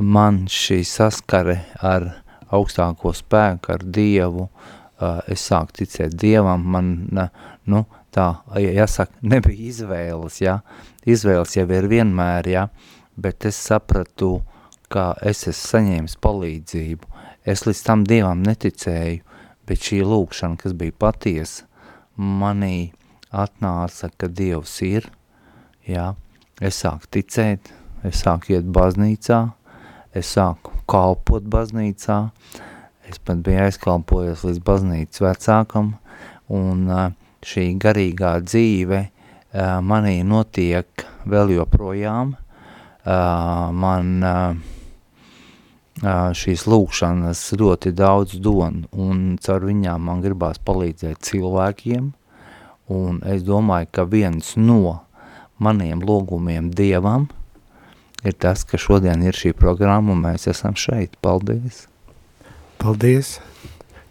man 0.00 0.40
šī 0.48 0.80
saskare 0.88 1.58
ar 1.84 2.08
augstāko 2.54 3.12
spēku, 3.12 3.72
ar 3.74 3.84
Dievu, 3.84 4.48
es 5.28 5.44
sāku 5.50 5.82
ticēt 5.82 6.16
Dievam, 6.18 6.64
man, 6.64 6.92
nu, 7.68 7.84
tā, 8.14 8.28
jāsaka, 8.56 9.12
nebija 9.32 9.68
izvēles, 9.70 10.40
ja, 10.42 10.60
izvēles 11.06 11.56
jau 11.58 11.66
ir 11.68 11.88
vienmēr, 11.90 12.48
ja, 12.48 12.68
bet 13.16 13.44
es 13.48 13.58
sapratu, 13.68 14.38
ka 14.88 15.12
es 15.20 15.44
esmu 15.44 15.68
saņēmis 15.68 16.16
palīdzību, 16.24 17.10
es 17.48 17.66
līdz 17.68 17.82
tam 17.84 18.04
Dievam 18.08 18.40
neticēju, 18.46 19.20
bet 19.68 19.84
šī 19.84 20.00
lūkšana, 20.08 20.56
kas 20.56 20.72
bija 20.72 20.96
patiesa, 20.96 21.66
manī 22.16 22.90
atnāca, 23.28 24.08
ka 24.16 24.30
Dievs 24.32 24.78
ir, 24.86 25.10
ja, 25.84 26.14
es 26.60 26.80
sāku 26.82 27.10
ticēt, 27.18 27.70
es 28.06 28.22
sāku 28.24 28.56
iet 28.56 28.66
baznīcā, 28.74 29.40
es 30.16 30.32
sāku 30.34 30.74
kalpot 30.90 31.46
baznīcā, 31.50 32.18
es 33.08 33.20
pat 33.22 33.44
biju 33.44 33.66
aizkalpojies 33.66 34.44
līdz 34.46 34.64
baznīcas 34.66 35.22
vecākam, 35.24 35.94
un 36.48 36.88
šī 37.46 37.70
garīgā 37.80 38.34
dzīve 38.44 39.04
manī 39.86 40.18
notiek 40.26 41.06
vēl 41.28 41.54
joprojām. 41.56 42.34
Man 43.08 44.08
šīs 45.98 46.66
lūkšanas 46.68 47.40
ļoti 47.58 47.92
daudz 47.96 48.36
don, 48.44 48.84
un 48.92 49.38
caur 49.42 49.64
viņām 49.66 50.04
man 50.10 50.20
gribās 50.22 50.60
palīdzēt 50.62 51.22
cilvēkiem, 51.26 52.12
un 52.92 53.18
es 53.26 53.42
domāju, 53.46 53.88
ka 53.92 54.04
viens 54.08 54.54
no 54.60 55.00
maniem 55.62 56.02
lūgumiem 56.04 56.70
Dievam 56.74 57.28
ir 58.26 58.34
tas, 58.34 58.64
ka 58.66 58.78
šodien 58.80 59.22
ir 59.22 59.36
šī 59.36 59.52
programma, 59.56 60.14
un 60.14 60.24
mēs 60.24 60.48
esam 60.50 60.76
šeit. 60.78 61.14
Paldies! 61.22 61.86
Paldies! 62.82 63.38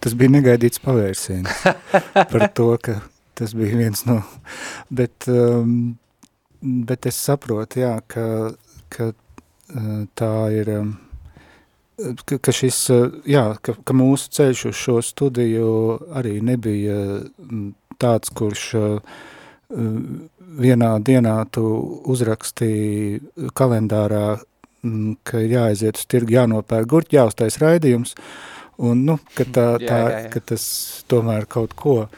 Tas 0.03 0.13
bija 0.15 0.31
negaidīts 0.31 0.81
pavērsiens 0.83 1.63
par 2.31 2.47
to, 2.55 2.69
ka 2.83 2.99
tas 3.37 3.53
bija 3.57 3.77
viens 3.77 4.03
no, 4.07 4.21
bet, 4.93 5.27
um, 5.29 5.97
bet 6.61 7.09
es 7.09 7.17
saprotu, 7.21 7.81
jā, 7.83 7.95
ka, 8.09 8.53
ka 8.93 9.09
uh, 9.11 10.05
tā 10.17 10.31
ir, 10.53 10.71
um, 10.77 10.93
ka, 12.23 12.37
ka 12.37 12.55
šis, 12.55 12.79
uh, 12.93 13.19
jā, 13.29 13.49
ka, 13.61 13.75
ka 13.81 13.97
mūsu 13.97 14.31
ceļš 14.37 14.63
uz 14.71 14.79
šo 14.85 14.99
studiju 15.05 15.67
arī 16.17 16.37
nebija 16.45 16.97
mm, 17.25 17.67
tāds, 18.01 18.33
kurš 18.37 18.67
uh, 18.79 19.17
vienā 20.59 20.93
dienā 21.03 21.35
tu 21.51 21.63
uzrakstīji 22.07 23.51
kalendārā, 23.57 24.39
mm, 24.85 25.17
ka 25.27 25.41
jāaiziet 25.43 25.99
uz 25.99 26.07
tirgu, 26.09 26.37
jānopērk 26.37 26.89
gurķi, 26.93 27.19
jāuztais 27.19 27.59
raidījums, 27.61 28.15
un, 28.77 29.05
nu, 29.09 29.17
ka, 29.35 29.43
tā, 29.45 29.67
tā, 29.81 29.85
jā, 29.85 30.01
jā, 30.09 30.19
jā. 30.25 30.33
ka 30.35 30.43
tas 30.53 30.67
tomēr 31.11 31.47
kaut 31.51 31.75
ko 31.77 31.97
uh, 32.07 32.11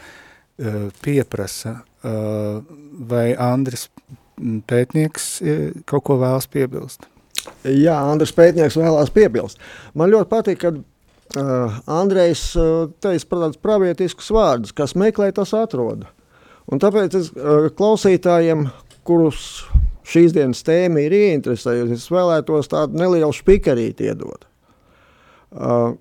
pieprasa. 1.03 1.81
Uh, 1.99 2.61
vai 3.09 3.33
Andris 3.35 3.89
pētnieks 4.39 5.25
kaut 5.89 6.05
ko 6.07 6.15
vēlas 6.21 6.47
piebilst? 6.47 7.09
Jā, 7.63 7.95
Andris 8.09 8.31
Pētnieks 8.35 8.77
vēlās 8.79 9.11
piebilst. 9.13 9.59
Man 9.97 10.11
ļoti 10.11 10.29
patīk, 10.31 10.61
ka 10.61 10.71
uh, 10.75 11.79
Andrejs 11.99 12.43
uh, 12.59 12.87
teica 13.03 13.29
tādus 13.35 13.59
pravietiskus 13.61 14.31
vārdus, 14.35 14.75
kas 14.75 14.95
meklē, 14.99 15.31
tas 15.35 15.53
atrod. 15.57 16.07
Un 16.69 16.81
tāpēc 16.81 17.15
es 17.17 17.31
uh, 17.33 17.69
klausītājiem, 17.73 18.67
kurus 19.07 19.65
šīs 20.09 20.33
dienas 20.35 20.61
tēma 20.65 21.01
ir 21.05 21.15
ieinteresējusi, 21.17 21.97
es 21.97 22.09
vēlētos 22.13 22.69
tādu 22.69 22.99
nelielu 22.99 23.33
špikarīti 23.33 24.09
iedot. 24.09 24.45
Uh, 25.49 25.97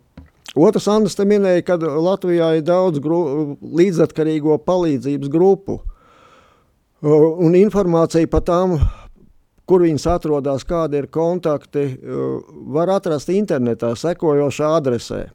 Otrs 0.58 0.88
Andris 0.90 1.16
te 1.16 1.24
minēja, 1.28 1.62
ka 1.64 1.76
Latvijā 1.78 2.54
ir 2.58 2.64
daudz 2.66 3.00
gru, 3.04 3.56
līdzatkarīgo 3.60 4.58
palīdzības 4.64 5.28
grupu. 5.32 5.80
Uh, 7.00 7.38
un 7.44 7.56
informācija 7.56 8.28
par 8.28 8.44
tām 8.48 8.78
kur 9.68 9.84
viņas 9.84 10.06
atrodas, 10.08 10.64
kādi 10.64 10.96
ir 10.96 11.06
kontakti, 11.12 11.82
var 12.72 12.88
atrast 12.94 13.28
internetā 13.28 13.92
sekojošā 14.00 14.68
adresē 14.78 15.28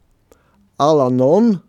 alanon.org.lv 0.82 1.60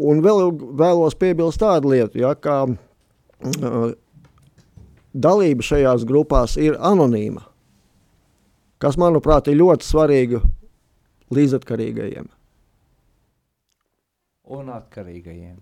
Un 0.00 0.22
vēl 0.24 0.52
vēlos 0.80 1.16
piebilst 1.20 1.60
tādu 1.60 1.92
lietu, 1.92 2.22
ja, 2.22 2.32
ka 2.34 2.62
uh, 2.64 3.78
dalība 5.12 5.66
šajās 5.66 6.06
grupās 6.08 6.56
ir 6.60 6.78
anonīma, 6.80 7.44
kas, 8.80 8.96
manuprāt, 9.00 9.50
ir 9.52 9.60
ļoti 9.60 9.88
svarīga 9.88 10.44
līdzatkarīgajiem. 11.36 12.30
Un 14.50 14.70
atkarīgajiem 14.74 15.58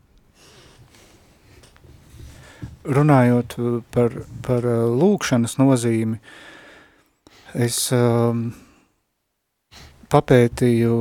runājot 2.88 3.56
par, 3.92 4.14
par 4.46 4.66
uh, 4.66 4.86
lūkšanas 4.96 5.58
nozīmi, 5.60 6.18
es 7.58 7.80
um, 7.96 8.48
papētīju 10.12 10.96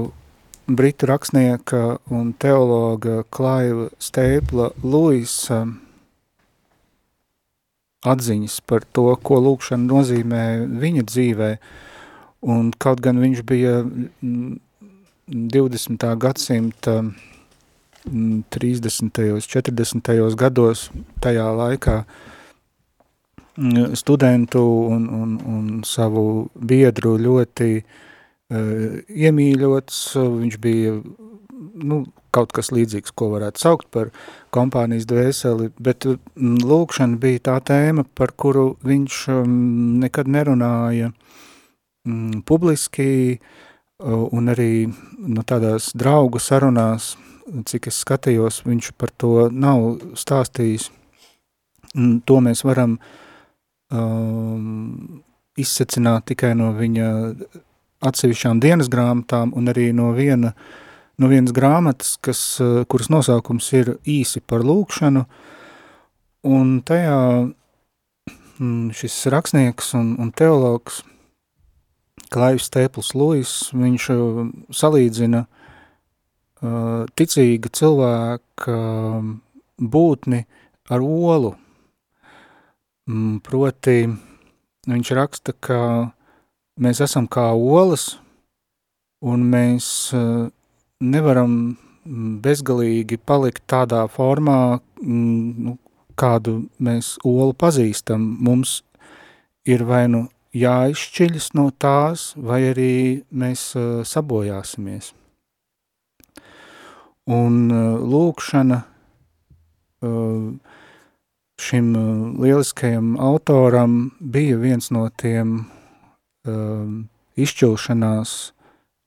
britu 0.68 1.06
rakstnieka 1.06 1.98
un 2.12 2.34
teologa 2.36 3.22
Klaiva 3.32 3.88
Stēpla 4.04 4.74
Luisa 4.84 5.62
atziņas 8.08 8.60
par 8.68 8.84
to, 8.92 9.08
ko 9.24 9.40
lūkšana 9.46 9.88
nozīmē 9.88 10.44
viņa 10.68 11.04
dzīvē, 11.08 11.50
un 12.52 12.72
kaut 12.76 13.00
gan 13.04 13.20
viņš 13.24 13.44
bija 13.48 13.80
20. 13.84 14.20
Mm, 15.32 16.20
gadsimta 16.20 16.98
30. 18.08 19.22
40. 19.48 20.36
gados 20.40 20.90
tajā 21.24 21.48
laikā 21.62 21.98
studentu 23.98 24.62
un, 24.92 25.08
un, 25.10 25.40
un 25.48 25.64
savu 25.88 26.28
biedru 26.60 27.16
ļoti 27.18 27.72
uh, 27.80 28.04
iemīļots, 28.52 30.00
viņš 30.16 30.58
bija 30.64 30.96
nu, 31.78 32.00
kaut 32.32 32.54
kas 32.56 32.72
līdzīgs, 32.72 33.14
ko 33.18 33.32
varētu 33.34 33.64
saukt 33.64 33.88
par 33.92 34.12
kompānijas 34.56 35.08
dvēseli, 35.10 35.72
bet 35.84 36.08
lūkšana 36.38 37.20
bija 37.22 37.44
tā 37.50 37.58
tēma, 37.72 38.06
par 38.16 38.34
kuru 38.38 38.76
viņš 38.88 39.24
nekad 40.04 40.30
nerunāja 40.32 41.12
publiski, 42.48 43.40
un 44.00 44.54
arī 44.54 44.88
nu, 44.88 45.44
tādās 45.44 45.92
draugu 45.98 46.40
sarunās 46.40 47.16
cik 47.68 47.88
es 47.92 48.02
skatījos, 48.04 48.62
viņš 48.68 48.92
par 49.00 49.12
to 49.16 49.48
nav 49.52 50.02
stāstījis. 50.20 50.90
To 52.28 52.40
mēs 52.44 52.64
varam 52.68 52.98
um, 53.92 55.22
izsecināt 55.58 56.28
tikai 56.34 56.54
no 56.58 56.74
viņa 56.78 57.08
atsevišķām 58.06 58.62
dienas 58.64 58.92
grāmatām 58.94 59.54
un 59.58 59.72
arī 59.72 59.90
no, 59.96 60.12
viena, 60.18 60.54
no 61.18 61.30
vienas 61.32 61.56
grāmatas, 61.56 62.16
kas, 62.22 62.42
kuras 62.92 63.12
nosaukums 63.14 63.70
ir 63.74 63.96
īsi 64.06 64.42
par 64.46 64.66
lūkšanu, 64.68 65.26
un 66.48 66.74
tajā 66.86 67.20
mm, 68.60 68.94
šis 68.98 69.20
rakstnieks 69.34 69.94
un, 69.98 70.16
un 70.22 70.32
teologs 70.32 71.04
Klaivs 72.34 72.68
Tēpls 72.74 73.14
Luis, 73.16 73.52
viņš 73.72 74.10
salīdzina 74.76 75.46
Uh, 76.58 77.06
ticīga 77.14 77.70
cilvēka 77.70 78.74
um, 78.74 79.36
būtni 79.78 80.40
ar 80.90 81.04
olu. 81.06 81.52
Mm, 83.06 83.36
proti, 83.46 84.08
viņš 84.90 85.12
raksta, 85.20 85.54
ka 85.54 85.78
mēs 86.78 87.02
esam 87.04 87.28
kā 87.30 87.50
olas, 87.54 88.16
un 89.26 89.44
mēs 89.52 89.88
uh, 90.16 90.48
nevaram 91.02 91.54
mm, 92.06 92.40
bezgalīgi 92.44 93.20
palikt 93.26 93.66
tādā 93.70 94.04
formā, 94.12 94.80
mm, 95.02 95.68
nu, 95.68 95.78
kādu 96.18 96.64
mēs 96.82 97.16
olu 97.26 97.54
pazīstam. 97.54 98.24
Mums 98.42 98.82
ir 99.68 99.84
vai 99.86 100.06
nu 100.10 100.28
jāizšķiļas 100.58 101.52
no 101.58 101.70
tās, 101.78 102.32
vai 102.38 102.62
arī 102.72 102.92
mēs 103.30 103.70
uh, 103.78 104.04
sabojāsimies. 104.08 105.14
Un 107.28 107.66
uh, 107.74 107.98
lūkšana 108.00 108.84
šim 111.58 111.88
lieliskajam 112.38 113.16
autoram 113.18 113.96
bija 114.22 114.60
viens 114.62 114.92
no 114.94 115.08
tiem 115.10 115.64
izšķilšanās 117.38 118.38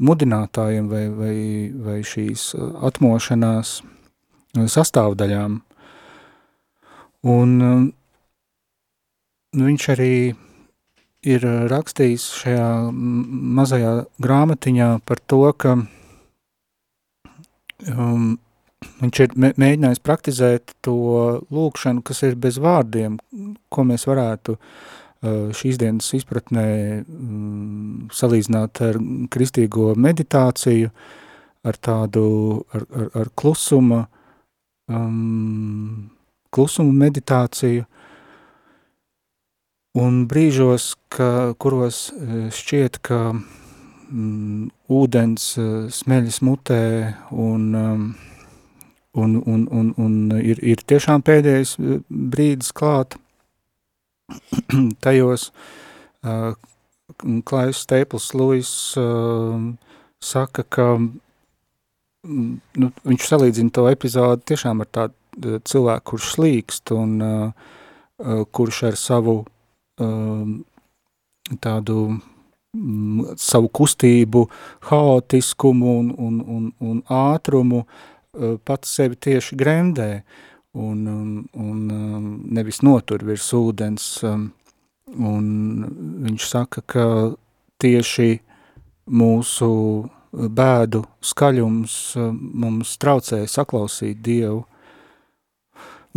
mudinātājiem 0.00 0.88
vai, 0.90 1.04
vai, 1.12 1.36
vai 1.86 1.98
šīs 2.06 2.50
atmošanās 2.88 3.80
sastāvdaļām. 4.74 5.58
Un 7.30 7.50
viņš 9.60 9.88
arī 9.94 10.14
ir 11.30 11.48
rakstījis 11.70 12.28
šajā 12.40 12.68
mazajā 13.60 13.92
grāmatiņā 14.24 14.90
par 15.04 15.20
to, 15.28 15.42
ka 15.52 15.74
um, 17.92 18.38
viņš 19.02 19.20
ir 19.26 19.36
mēģinājis 19.36 20.00
praktizēt 20.06 20.72
to 20.86 20.96
lūkšanu, 21.52 22.00
kas 22.06 22.24
ir 22.24 22.40
bez 22.40 22.56
vārdiem, 22.62 23.20
ko 23.68 23.84
mēs 23.84 24.08
varētu 24.08 24.56
uh, 24.56 24.64
šīs 25.20 25.76
dienas 25.80 26.08
izpratnē 26.16 26.66
um, 27.04 28.08
salīdzināt 28.14 28.80
ar 28.86 28.98
kristīgo 29.32 29.92
meditāciju, 30.00 30.90
ar 31.64 31.76
tādu, 31.76 32.24
ar, 32.72 32.86
ar, 32.88 33.10
ar 33.20 33.30
klusuma, 33.36 34.06
um, 34.88 36.08
klusuma 36.48 36.96
meditāciju, 37.04 37.84
un 40.00 40.24
brīžos, 40.30 40.94
ka, 41.12 41.52
kuros 41.60 42.08
uh, 42.14 42.48
šķiet, 42.54 43.02
ka 43.04 43.20
mm, 43.34 44.70
ūdens 44.88 45.52
uh, 45.60 45.70
smeļas 45.92 46.40
mutē 46.48 46.82
un 47.30 47.70
um, 47.76 48.10
un, 49.12 49.42
un, 49.44 49.66
un, 49.70 49.94
un 49.98 50.12
ir, 50.38 50.60
ir 50.62 50.82
tiešām 50.86 51.24
pēdējais 51.26 51.74
brīdis 52.08 52.70
klāt 52.72 53.16
tajos, 55.04 55.50
uh, 56.24 56.52
Klais 57.44 57.76
Staples 57.76 58.30
Lewis 58.34 58.70
uh, 58.96 59.58
saka, 60.22 60.64
ka 60.64 60.86
nu, 62.24 62.90
viņš 63.08 63.26
salīdzina 63.26 63.72
to 63.74 63.86
epizodu 63.90 64.42
tiešām 64.52 64.84
ar 64.84 64.90
tādu 64.92 65.60
cilvēku, 65.64 66.12
kurš 66.12 66.34
slīkst 66.34 66.92
un 66.96 67.16
uh, 67.24 67.70
kurš 68.52 68.82
ar 68.90 68.98
savu 69.00 69.36
uh, 69.40 70.44
tādu 71.64 71.96
mm, 72.76 73.34
savu 73.40 73.70
kustību, 73.80 74.46
haotiskumu 74.90 75.96
un, 75.98 76.14
un, 76.18 76.40
un, 76.56 76.70
un 76.80 77.02
ātrumu 77.08 77.84
uh, 77.84 78.56
pats 78.64 78.96
sevi 78.98 79.16
tieši 79.16 79.58
gremdē 79.58 80.10
un, 80.72 81.06
un, 81.06 81.44
un 81.52 81.80
nevis 82.54 82.82
notur 82.86 83.24
virs 83.26 83.50
ūdens. 83.56 84.06
Um, 84.26 84.50
un 85.18 85.46
viņš 86.26 86.46
saka, 86.46 86.82
ka 86.86 87.04
tieši 87.80 88.38
mūsu 89.10 89.70
bēdu 90.30 91.02
skaļums 91.26 91.94
mums 92.38 92.94
traucē 93.02 93.42
saklausīt 93.50 94.20
Dievu. 94.22 94.62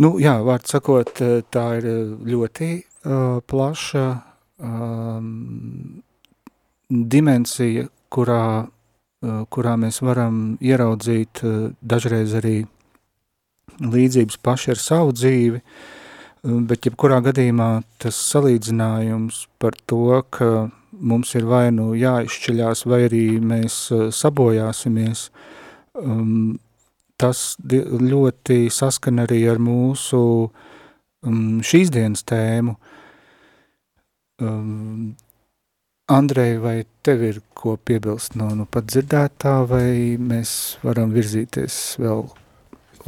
Nu, 0.02 0.16
jā, 0.18 0.36
vārds 0.42 0.74
sakot, 0.74 1.10
tā 1.54 1.64
ir 1.78 1.84
ļoti 2.26 2.68
uh, 2.82 3.38
plaša 3.46 4.06
um, 4.58 6.00
dimensija, 6.90 7.86
kurā, 8.10 8.66
uh, 8.66 9.44
kurā 9.46 9.74
mēs 9.78 10.00
varam 10.02 10.56
ieraudzīt 10.58 11.44
uh, 11.46 11.68
dažreiz 11.78 12.34
arī 12.40 12.56
līdzības 13.80 14.38
paši 14.44 14.72
ar 14.74 14.80
savu 14.80 15.14
dzīvi, 15.16 15.60
bet 16.68 16.86
jebkurā 16.86 17.20
gadījumā 17.24 17.68
tas 18.02 18.18
salīdzinājums 18.30 19.44
par 19.62 19.76
to, 19.88 20.20
ka 20.30 20.68
mums 20.94 21.34
ir 21.38 21.48
vai 21.48 21.68
nu 21.74 21.92
jāizšķiļās, 21.98 22.84
vai 22.90 23.00
arī 23.08 23.24
mēs 23.42 23.78
sabojāsimies, 24.14 25.28
um, 26.00 26.54
tas 27.20 27.56
ļoti 27.64 28.68
saskan 28.74 29.24
arī 29.24 29.44
ar 29.50 29.60
mūsu 29.62 30.20
um, 31.24 31.60
šīs 31.64 31.92
dienas 31.94 32.24
tēmu. 32.28 32.76
Um, 34.42 35.14
Andrej, 36.04 36.58
vai 36.60 36.78
tev 37.00 37.22
ir 37.24 37.38
ko 37.56 37.78
piebilst 37.80 38.34
no 38.36 38.50
nu 38.52 38.66
pat 38.68 38.90
dzirdētā, 38.92 39.54
vai 39.70 40.18
mēs 40.20 40.76
varam 40.84 41.14
virzīties 41.16 41.78
vēl 41.96 42.26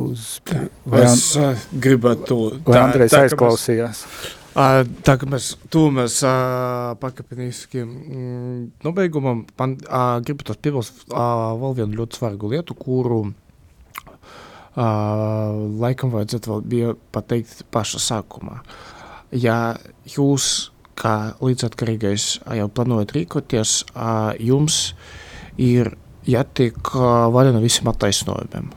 uz... 0.02 0.40
Vai 0.86 1.04
es 1.06 1.28
an... 1.40 1.56
gribētu 1.72 2.26
to... 2.28 2.40
Vai 2.66 2.82
Andrejs 2.82 3.16
aizklausījās? 3.20 4.02
Mēs... 4.04 4.34
Tā 5.04 5.18
kā 5.20 5.26
mēs 5.28 5.50
tuvamies 5.68 6.14
pakāpeniski 7.02 7.82
mm, 7.84 8.60
nobeigumam, 8.86 9.42
man 9.60 9.74
gribu 10.24 10.46
tas 10.48 10.56
piebilst 10.64 11.02
vēl 11.12 11.74
vienu 11.76 11.98
ļoti 11.98 12.16
svarīgu 12.16 12.54
lietu, 12.54 12.76
kuru 12.78 13.18
laikam 14.76 16.14
vajadzētu 16.14 16.52
vēl 16.52 16.64
bija 16.72 16.94
pateikt 17.12 17.66
paša 17.72 18.00
sākumā. 18.06 18.62
Ja 19.36 19.76
jūs 20.08 20.70
kā 20.96 21.36
līdzatkarīgais 21.44 22.26
jau 22.56 22.68
plānojat 22.72 23.12
rīkoties, 23.12 23.82
jums 24.40 24.80
ir 25.60 25.92
jātiek 26.24 26.80
vaļā 26.96 27.52
no 27.52 27.60
visiem 27.60 27.92
attaisnojumiem. 27.92 28.72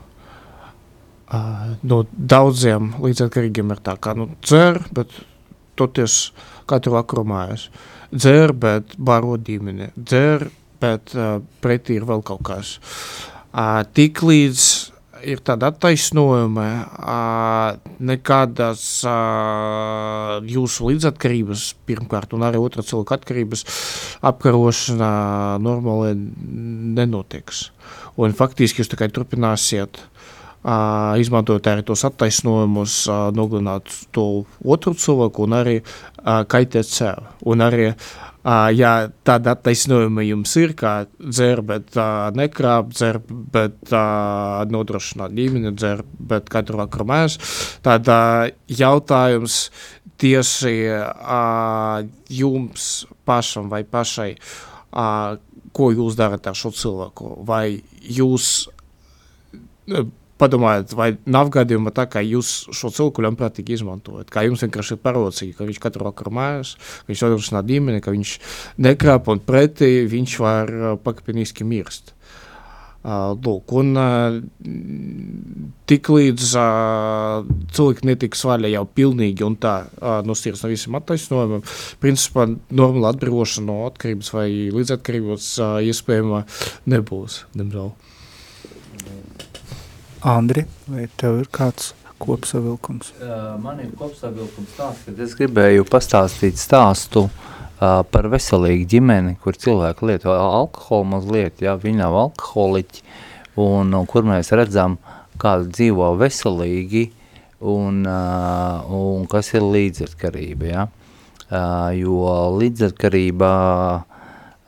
No 1.30 2.00
daudziem 2.10 2.94
līdzatkarīgiem 2.98 3.70
ir 3.70 3.82
tā 3.86 3.94
kā, 4.02 4.16
nu, 4.18 4.32
dzer, 4.42 4.80
bet 4.94 5.14
toties 5.78 6.32
katru 6.70 6.96
vakaru 6.96 7.24
mājās. 7.30 7.68
Dzer, 8.10 8.54
bet 8.58 8.96
baro 8.98 9.36
ģimene. 9.38 9.92
Dzer, 9.94 10.48
bet 10.82 11.14
uh, 11.14 11.38
pretī 11.62 12.00
ir 12.00 12.06
vēl 12.08 12.24
kaut 12.26 12.42
kas. 12.48 12.78
Uh, 13.50 13.84
tik 13.94 14.24
līdz 14.26 14.64
ir 15.30 15.42
tāda 15.44 15.68
attaisnojuma, 15.70 16.66
uh, 16.98 17.94
nekādas 18.10 18.82
uh, 19.06 20.40
jūsu 20.50 20.90
līdzatkarības, 20.90 21.66
pirmkārt, 21.86 22.34
un 22.34 22.46
arī 22.48 22.58
otra 22.58 22.82
cilvēka 22.86 23.20
atkarības 23.20 23.66
apkarošana 24.32 25.12
normāli 25.62 26.16
nenotiks. 26.98 27.68
Un 28.20 28.34
faktiski 28.36 28.82
jūs 28.82 28.90
tikai 28.90 29.12
turpināsiet 29.14 30.00
Uh, 30.00 30.19
izmantojot 30.60 31.68
arī 31.70 31.84
tos 31.88 32.02
attaisnojumus, 32.04 33.06
nogalināt 33.32 33.88
to 34.12 34.44
otru 34.60 34.92
cilvēku 34.92 35.46
un 35.46 35.54
arī 35.56 35.76
kaitēt 36.20 36.84
sev. 36.84 37.30
Un 37.48 37.64
arī, 37.64 37.86
ja 38.76 38.92
tāda 39.24 39.54
attaisnojuma 39.56 40.26
jums 40.26 40.52
ir, 40.60 40.74
kā 40.76 40.92
dzer, 41.16 41.62
bet 41.64 41.96
nekrāp, 42.36 42.92
dzer, 42.92 43.22
bet 43.24 43.94
nodrošināt 44.74 45.32
ģimeni, 45.38 45.72
dzer, 45.80 46.04
bet 46.04 46.52
katru 46.52 46.82
vakaru 46.82 47.08
mēs, 47.08 47.38
tad 47.86 48.12
jautājums 48.68 49.62
tieši 50.20 50.76
jums 52.36 52.90
pašam 53.24 53.72
vai 53.72 53.86
pašai, 53.88 54.34
ko 55.72 55.92
jūs 55.94 56.20
darat 56.20 56.52
ar 56.52 56.56
šo 56.58 56.76
cilvēku, 56.76 57.38
vai 57.48 57.80
jūs 58.04 58.68
padomājiet, 60.40 60.94
vai 60.98 61.10
nav 61.30 61.50
gadījuma 61.54 61.92
tā, 61.94 62.06
ka 62.10 62.22
jūs 62.24 62.70
šo 62.76 62.92
cilvēku 62.96 63.24
ļaunprātīgi 63.26 63.76
izmantojat. 63.78 64.30
Kā 64.32 64.44
jums 64.46 64.64
vienkārši 64.64 64.96
ir 64.96 65.02
parocīgi, 65.04 65.56
ka 65.58 65.68
viņš 65.68 65.82
katru 65.82 66.08
vakaru 66.08 66.32
mājās, 66.38 66.76
ka 67.02 67.12
viņš 67.12 67.26
nodrošinā 67.26 67.64
ģimeni, 67.68 68.04
ka 68.04 68.14
viņš 68.14 68.36
nekrāp 68.86 69.28
un 69.32 69.42
pretī 69.44 69.92
viņš 70.10 70.38
var 70.42 70.72
uh, 70.72 70.96
pakāpeniski 71.04 71.68
mirst. 71.68 72.14
Uh, 73.00 73.32
lūk, 73.32 73.72
un 73.80 73.94
uh, 73.96 74.34
tik 75.88 76.10
līdz 76.12 76.50
uh, 76.60 77.46
cilvēki 77.72 78.04
netiks 78.10 78.44
vaļā 78.44 78.74
jau 78.74 78.82
pilnīgi 78.84 79.46
un 79.46 79.56
tā 79.56 79.72
uh, 79.86 80.18
nostīras 80.28 80.60
no 80.66 80.68
visiem 80.68 80.98
attaisnojumiem, 81.00 81.64
principā 82.02 82.44
normāla 82.68 83.14
atbrīvošana 83.14 83.70
no 83.72 83.88
atkarības 83.88 84.34
vai 84.36 84.46
līdzatkarības 84.76 85.50
uh, 85.64 85.80
iespējama 85.88 86.44
nebūs, 86.92 87.46
diemžēl. 87.56 87.94
Andri, 90.20 90.66
vai 90.84 91.06
tev 91.16 91.38
ir 91.40 91.46
kāds 91.48 91.94
kopsavilkums? 92.20 93.14
Man 93.62 93.78
ir 93.80 93.92
kopsavilkums 93.96 94.74
tāds, 94.76 94.98
ka 95.06 95.14
es 95.24 95.32
gribēju 95.38 95.86
pastāstīt 95.88 96.60
stāstu 96.60 97.22
uh, 97.24 98.02
par 98.04 98.28
veselīgu 98.28 98.84
ģimeni, 98.92 99.38
kur 99.40 99.56
cilvēki 99.56 100.10
lieto 100.10 100.34
alkoholu 100.34 101.08
mazliet, 101.14 101.62
ja 101.64 101.78
viņi 101.80 102.02
nav 102.02 102.18
alkoholiķi, 102.26 103.00
un, 103.64 103.96
un 103.96 104.10
kur 104.10 104.28
mēs 104.28 104.52
redzam, 104.52 104.98
kāda 105.40 105.70
dzīvo 105.72 106.12
veselīgi, 106.20 107.06
un, 107.72 108.04
uh, 108.04 108.92
un 108.92 109.24
kas 109.30 109.54
ir 109.56 109.64
līdzatkarība, 109.64 110.68
ja? 110.68 110.86
Uh, 111.48 111.88
jo 111.96 112.28
līdzatkarība 112.60 113.48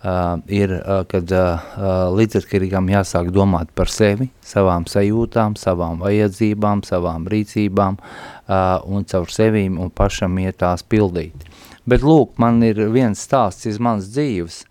Uh, 0.03 0.41
ir, 0.51 0.73
uh, 0.83 1.05
kad 1.07 1.31
uh, 1.31 1.61
līdzatkarīgam 2.11 2.89
jāsāk 2.91 3.29
domāt 3.31 3.69
par 3.79 3.87
sevi, 3.87 4.27
savām 4.43 4.83
sajūtām, 4.91 5.55
savām 5.55 6.01
vajadzībām, 6.03 6.83
savām 6.83 7.29
rīcībām 7.31 8.01
uh, 8.01 8.83
un 8.83 9.07
caur 9.07 9.31
sevīm 9.31 9.77
un 9.79 9.93
pašam 9.95 10.41
iet 10.43 10.59
tās 10.59 10.83
pildīt. 10.83 11.47
Bet 11.87 12.03
lūk, 12.03 12.35
man 12.43 12.59
ir 12.67 12.81
viens 12.91 13.23
stāsts 13.23 13.71
iz 13.71 13.79
manas 13.79 14.11
dzīves. 14.11 14.65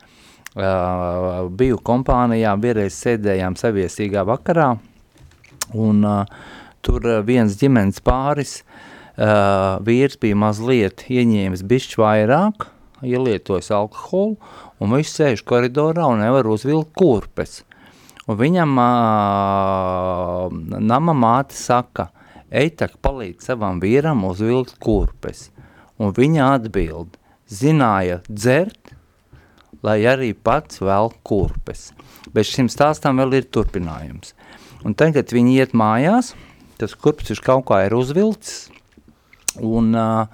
Uh, 0.51 1.47
biju 1.47 1.79
kompānijā, 1.79 2.51
vienreiz 2.59 2.97
sēdējām 2.99 3.55
saviesīgā 3.55 4.25
vakarā 4.27 4.73
un 5.71 6.03
uh, 6.03 6.25
tur 6.83 7.07
viens 7.23 7.55
ģimenes 7.55 8.01
pāris, 8.03 8.57
uh, 9.15 9.79
vīrs 9.85 10.19
bija 10.19 10.35
mazliet 10.43 11.05
ieņēmis 11.07 11.63
bišķi 11.71 12.01
vairāk, 12.03 12.67
ielietojis 13.01 13.71
alkoholu 13.73 14.35
un 14.81 14.95
viņš 14.95 15.11
sēž 15.13 15.43
koridorā 15.47 16.07
un 16.09 16.23
nevar 16.23 16.49
uzvilkt 16.49 16.95
kurpes. 16.97 17.61
Un 18.29 18.37
viņam 18.39 18.77
uh, 18.81 20.49
nama 20.81 21.15
māte 21.17 21.57
saka, 21.57 22.09
ej 22.49 22.73
tak 22.81 22.97
palīdz 23.03 23.51
savam 23.51 23.81
vīram 23.81 24.23
uzvilkt 24.27 24.77
kurpes. 24.81 25.49
Un 26.01 26.13
viņa 26.17 26.53
atbild, 26.57 27.17
zināja 27.51 28.21
dzert, 28.29 28.93
lai 29.85 30.01
arī 30.09 30.31
pats 30.33 30.81
vēl 30.81 31.11
kurpes. 31.25 31.91
Bet 32.33 32.49
šim 32.49 32.69
stāstam 32.71 33.21
vēl 33.21 33.41
ir 33.41 33.49
turpinājums. 33.53 34.35
Un 34.85 34.95
tagad 34.97 35.33
viņi 35.33 35.57
iet 35.61 35.75
mājās, 35.77 36.33
tas 36.81 36.95
kurpes 36.97 37.29
viņš 37.33 37.41
kaut 37.45 37.67
kā 37.69 37.83
ir 37.85 37.93
uzvilcis, 37.97 38.69
un 39.61 39.91
uh, 39.97 40.25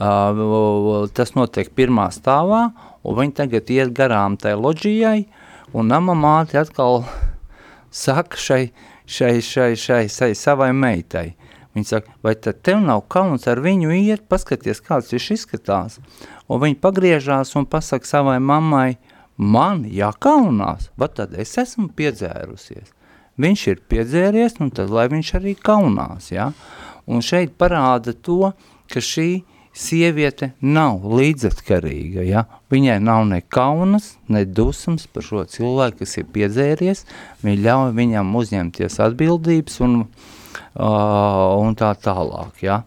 uh, 0.00 1.08
tas 1.16 1.34
notiek 1.36 1.72
pirmā 1.76 2.08
stāvā, 2.14 2.70
un 3.04 3.18
viņi 3.18 3.36
tagad 3.42 3.70
iet 3.72 3.92
garām 3.96 4.36
tai 4.40 4.56
loģijai, 4.58 5.24
un 5.72 5.90
nama 5.90 6.16
māte 6.18 6.58
atkal 6.60 7.04
saka 7.90 8.36
šai, 8.36 8.64
šai, 9.06 9.36
šai, 9.42 9.74
šai, 9.76 10.04
šai 10.08 10.32
savai 10.38 10.72
meitai. 10.76 11.32
Viņa 11.74 11.86
saka, 11.86 12.14
vai 12.26 12.34
tad 12.34 12.64
tev 12.66 12.80
nav 12.82 13.04
kauns 13.12 13.46
ar 13.50 13.60
viņu 13.62 13.92
iet, 13.94 14.26
paskaties, 14.30 14.82
kāds 14.82 15.12
viņš 15.14 15.28
izskatās. 15.36 16.00
Un 16.50 16.62
viņa 16.64 16.80
pagriežās 16.82 17.54
un 17.58 17.68
pasaka 17.70 18.08
savai 18.08 18.40
mammai, 18.42 18.98
man 19.38 19.84
jākaunās, 19.86 20.90
bet 20.98 21.14
tad 21.20 21.36
es 21.38 21.54
esmu 21.62 21.88
piedzērusies. 21.96 22.90
Viņš 23.40 23.62
ir 23.70 23.78
piedzēries, 23.88 24.58
un 24.60 24.72
tad 24.74 24.90
lai 24.92 25.06
viņš 25.08 25.30
arī 25.38 25.54
kaunās, 25.56 26.32
ja? 26.34 26.50
Un 27.08 27.22
šeit 27.24 27.54
parāda 27.58 28.12
to, 28.12 28.52
ka 28.90 29.00
šī 29.00 29.44
sieviete 29.76 30.52
nav 30.60 31.04
līdzatkarīga, 31.06 32.24
ja? 32.26 32.44
Viņai 32.70 32.98
nav 33.02 33.24
ne 33.30 33.40
kaunas, 33.42 34.16
ne 34.30 34.44
dusmas 34.44 35.06
par 35.10 35.26
šo 35.26 35.44
cilvēku, 35.50 36.02
kas 36.02 36.18
ir 36.20 36.28
piedzēries, 36.34 37.04
viņa 37.44 37.64
ļauj 37.66 37.94
viņam 37.96 38.34
uzņemties 38.42 39.00
atbildības 39.06 39.80
un 39.86 39.96
uh, 40.02 41.56
un 41.60 41.78
tā 41.78 41.92
tālāk. 42.02 42.62
Ja? 42.66 42.82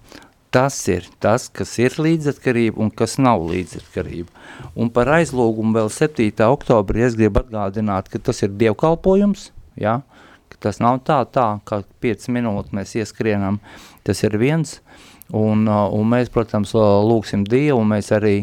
Tas 0.54 0.78
ir 0.92 1.08
tas, 1.24 1.48
kas 1.50 1.72
ir 1.82 1.96
līdzatkarība 1.98 2.78
un 2.84 2.92
kas 2.94 3.18
nav 3.18 3.42
līdzatkarība. 3.50 4.30
Un 4.78 4.92
par 4.94 5.10
aizlūgumu 5.16 5.74
vēl 5.80 5.90
7. 5.90 6.30
oktobrī 6.46 7.08
es 7.08 7.18
gribu 7.18 7.42
atgādināt, 7.42 8.12
ka 8.12 8.22
tas 8.22 8.44
ir 8.46 8.54
dievkalpojums, 8.60 9.52
ja? 9.80 10.02
tas 10.64 10.80
nav 10.80 11.02
tā, 11.04 11.18
tā, 11.28 11.58
ka 11.68 11.82
5 12.04 12.30
minūtes 12.32 12.72
mēs 12.76 12.94
ieskrienam, 13.02 13.60
tas 14.08 14.22
ir 14.24 14.38
viens, 14.40 14.78
un, 15.34 15.66
uh, 15.68 15.88
un 15.94 16.10
mēs, 16.14 16.30
protams, 16.34 16.74
lūksim 16.78 17.46
Dievu, 17.50 17.80
un 17.82 17.90
mēs 17.96 18.12
arī, 18.16 18.36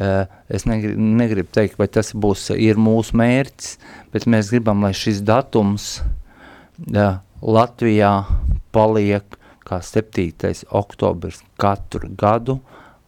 uh, 0.00 0.24
es 0.48 0.66
negribu, 0.68 1.00
negribu 1.20 1.52
teikt, 1.54 1.76
vai 1.80 1.88
tas 1.92 2.14
būs, 2.16 2.48
ir 2.56 2.80
mūsu 2.80 3.18
mērķis, 3.20 3.74
bet 4.14 4.28
mēs 4.30 4.52
gribam, 4.54 4.84
lai 4.86 4.94
šis 4.96 5.20
datums 5.26 5.98
uh, 6.00 7.20
Latvijā 7.40 8.14
paliek 8.72 9.36
kā 9.66 9.80
7. 9.84 10.64
oktobrs 10.74 11.44
katru 11.60 12.10
gadu 12.18 12.58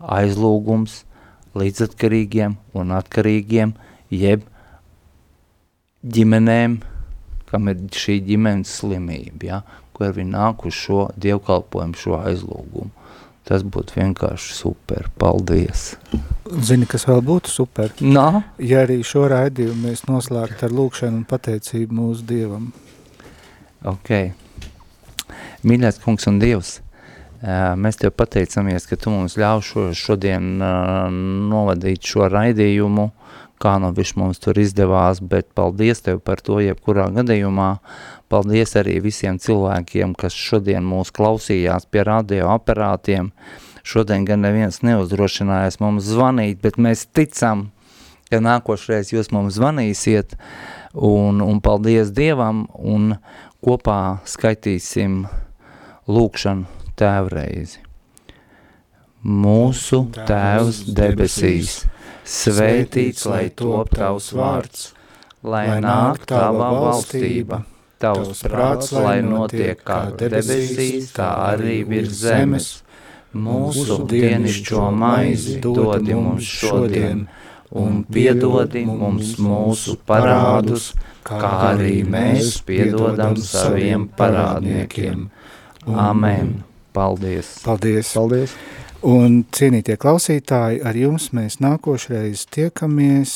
aizlūgums 0.03 1.03
līdzatkarīgiem 1.59 2.57
un 2.79 2.95
atkarīgiem, 2.97 3.75
jeb 4.13 4.47
ģimenēm, 6.03 6.81
kam 7.51 7.69
ir 7.69 7.83
šī 7.93 8.19
ģimenes 8.27 8.73
slimība, 8.81 9.45
ja, 9.47 9.61
kur 9.93 10.15
viņi 10.17 10.33
nāk 10.33 10.65
uz 10.67 10.77
šo 10.77 11.07
dievkalpojumu, 11.21 11.99
šo 11.99 12.17
aizlūgumu. 12.23 12.91
Tas 13.49 13.65
būtu 13.67 13.97
vienkārši 13.99 14.55
super. 14.55 15.09
Paldies! 15.19 15.97
Zini, 16.63 16.87
kas 16.87 17.09
vēl 17.09 17.23
būtu 17.27 17.51
super? 17.51 17.91
Nā? 17.99 18.45
Ja 18.63 18.85
arī 18.85 19.01
šo 19.07 19.25
raidījumu 19.33 19.89
mēs 19.89 20.05
noslēgtu 20.07 20.69
ar 20.69 20.75
lūkšanu 20.79 21.23
un 21.23 21.27
pateicību 21.27 21.97
mūsu 21.97 22.27
Dievam. 22.29 22.71
Ok. 23.89 24.13
Mīļais 25.67 25.99
kungs 26.03 26.29
un 26.31 26.39
Dievs, 26.43 26.77
mēs 27.43 27.99
tev 27.99 28.13
pateicamies, 28.15 28.87
ka 28.87 28.99
tu 29.01 29.11
mums 29.15 29.35
ļauj 29.41 29.65
šo, 29.67 29.87
šodien 29.97 30.53
novadīt 31.51 32.07
šo 32.13 32.29
raidījumu, 32.31 33.09
kā 33.63 33.77
no 33.83 33.93
viņš 33.95 34.15
mums 34.19 34.41
tur 34.43 34.59
izdevās, 34.59 35.21
bet 35.23 35.53
paldies 35.57 36.03
tev 36.05 36.21
par 36.27 36.43
to 36.45 36.59
jebkurā 36.63 37.09
gadījumā. 37.15 37.77
Paldies 38.33 38.75
arī 38.81 38.97
visiem 39.05 39.39
cilvēkiem, 39.43 40.17
kas 40.19 40.35
šodien 40.37 40.85
mūs 40.89 41.13
klausījās 41.15 41.87
pie 41.93 42.05
radio 42.09 42.51
aparātiem. 42.57 43.31
Šodien 43.87 44.27
gan 44.27 44.45
neviens 44.47 44.81
neuzdrošinājās 44.87 45.81
mums 45.83 46.07
zvanīt, 46.07 46.61
bet 46.63 46.79
mēs 46.79 47.05
ticam, 47.11 47.71
ka 48.31 48.41
nākošreiz 48.41 49.13
jūs 49.13 49.33
mums 49.35 49.59
zvanīsiet, 49.59 50.37
un, 50.95 51.43
un 51.45 51.61
paldies 51.65 52.13
Dievam, 52.15 52.65
un 52.79 53.17
kopā 53.63 54.23
skaitīsim 54.29 55.25
lūkšanu 56.09 56.95
tēvreizi. 56.99 57.83
Mūsu 59.23 60.01
Tēvs 60.17 60.81
debesīs, 60.97 61.83
svētīts 62.29 63.27
lai 63.31 63.47
top 63.57 63.93
tavs 63.97 64.31
vārds, 64.37 64.89
lai 65.43 65.81
nāk 65.83 66.27
tava 66.31 66.71
valstība, 66.77 67.63
tavs 68.03 68.43
prāts, 68.47 68.93
lai 68.95 69.21
notiek 69.27 69.83
kā 69.85 70.01
debesīs, 70.19 71.13
tā 71.17 71.31
arī 71.53 71.83
virs 71.89 72.17
zemes. 72.25 72.73
Mūsu 73.33 74.03
dienišķo 74.11 74.91
maizi 74.93 75.57
dodi 75.65 76.13
mums 76.13 76.45
šodien, 76.45 77.23
un 77.73 78.03
piedodi 78.05 78.83
mums 78.85 79.39
mūsu 79.41 79.97
parādus, 80.05 80.91
kā 81.25 81.55
arī 81.71 82.03
mēs 82.05 82.59
piedodam 82.69 83.39
saviem 83.41 84.05
parādniekiem 84.19 85.31
Amen. 85.87 86.65
Paldies. 86.93 87.63
Paldies. 87.65 88.13
Paldies. 88.15 88.55
Un 89.03 89.41
cienītie 89.51 89.97
klausītāji, 89.99 90.79
ar 90.87 90.95
jums 90.95 91.33
mēs 91.35 91.57
nākošreiz 91.59 92.45
tiekamies 92.55 93.33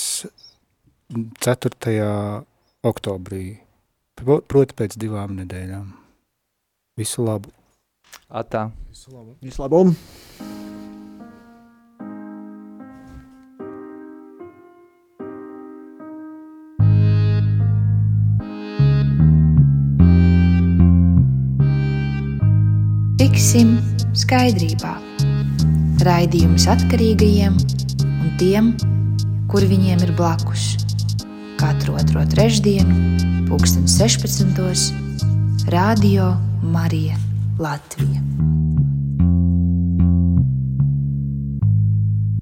4. 1.43 2.05
oktobrī, 2.87 3.47
proti 4.23 4.77
pēc 4.79 4.95
divām 4.95 5.35
nedēļām. 5.41 5.89
Visu 6.95 7.27
labu! 7.27 7.51
Atā! 8.31 8.69
Visu 8.95 9.11
labu! 9.11 9.35
Visu 9.43 9.67
labu. 9.67 9.91
Tiksim 23.19 23.75
skaidrībā. 24.14 24.95
Raidījums 26.05 26.67
atkarīgajiem 26.69 27.55
un 28.05 28.35
tiem, 28.41 28.75
kur 29.49 29.65
viņiem 29.65 30.05
ir 30.05 30.13
blakus. 30.19 30.77
Katru 31.57 31.97
otro 31.97 32.21
trešdienu, 32.35 32.95
2016. 33.49 34.93
Radio 35.73 36.35
Marija 36.63 37.17
Latvija. 37.59 38.66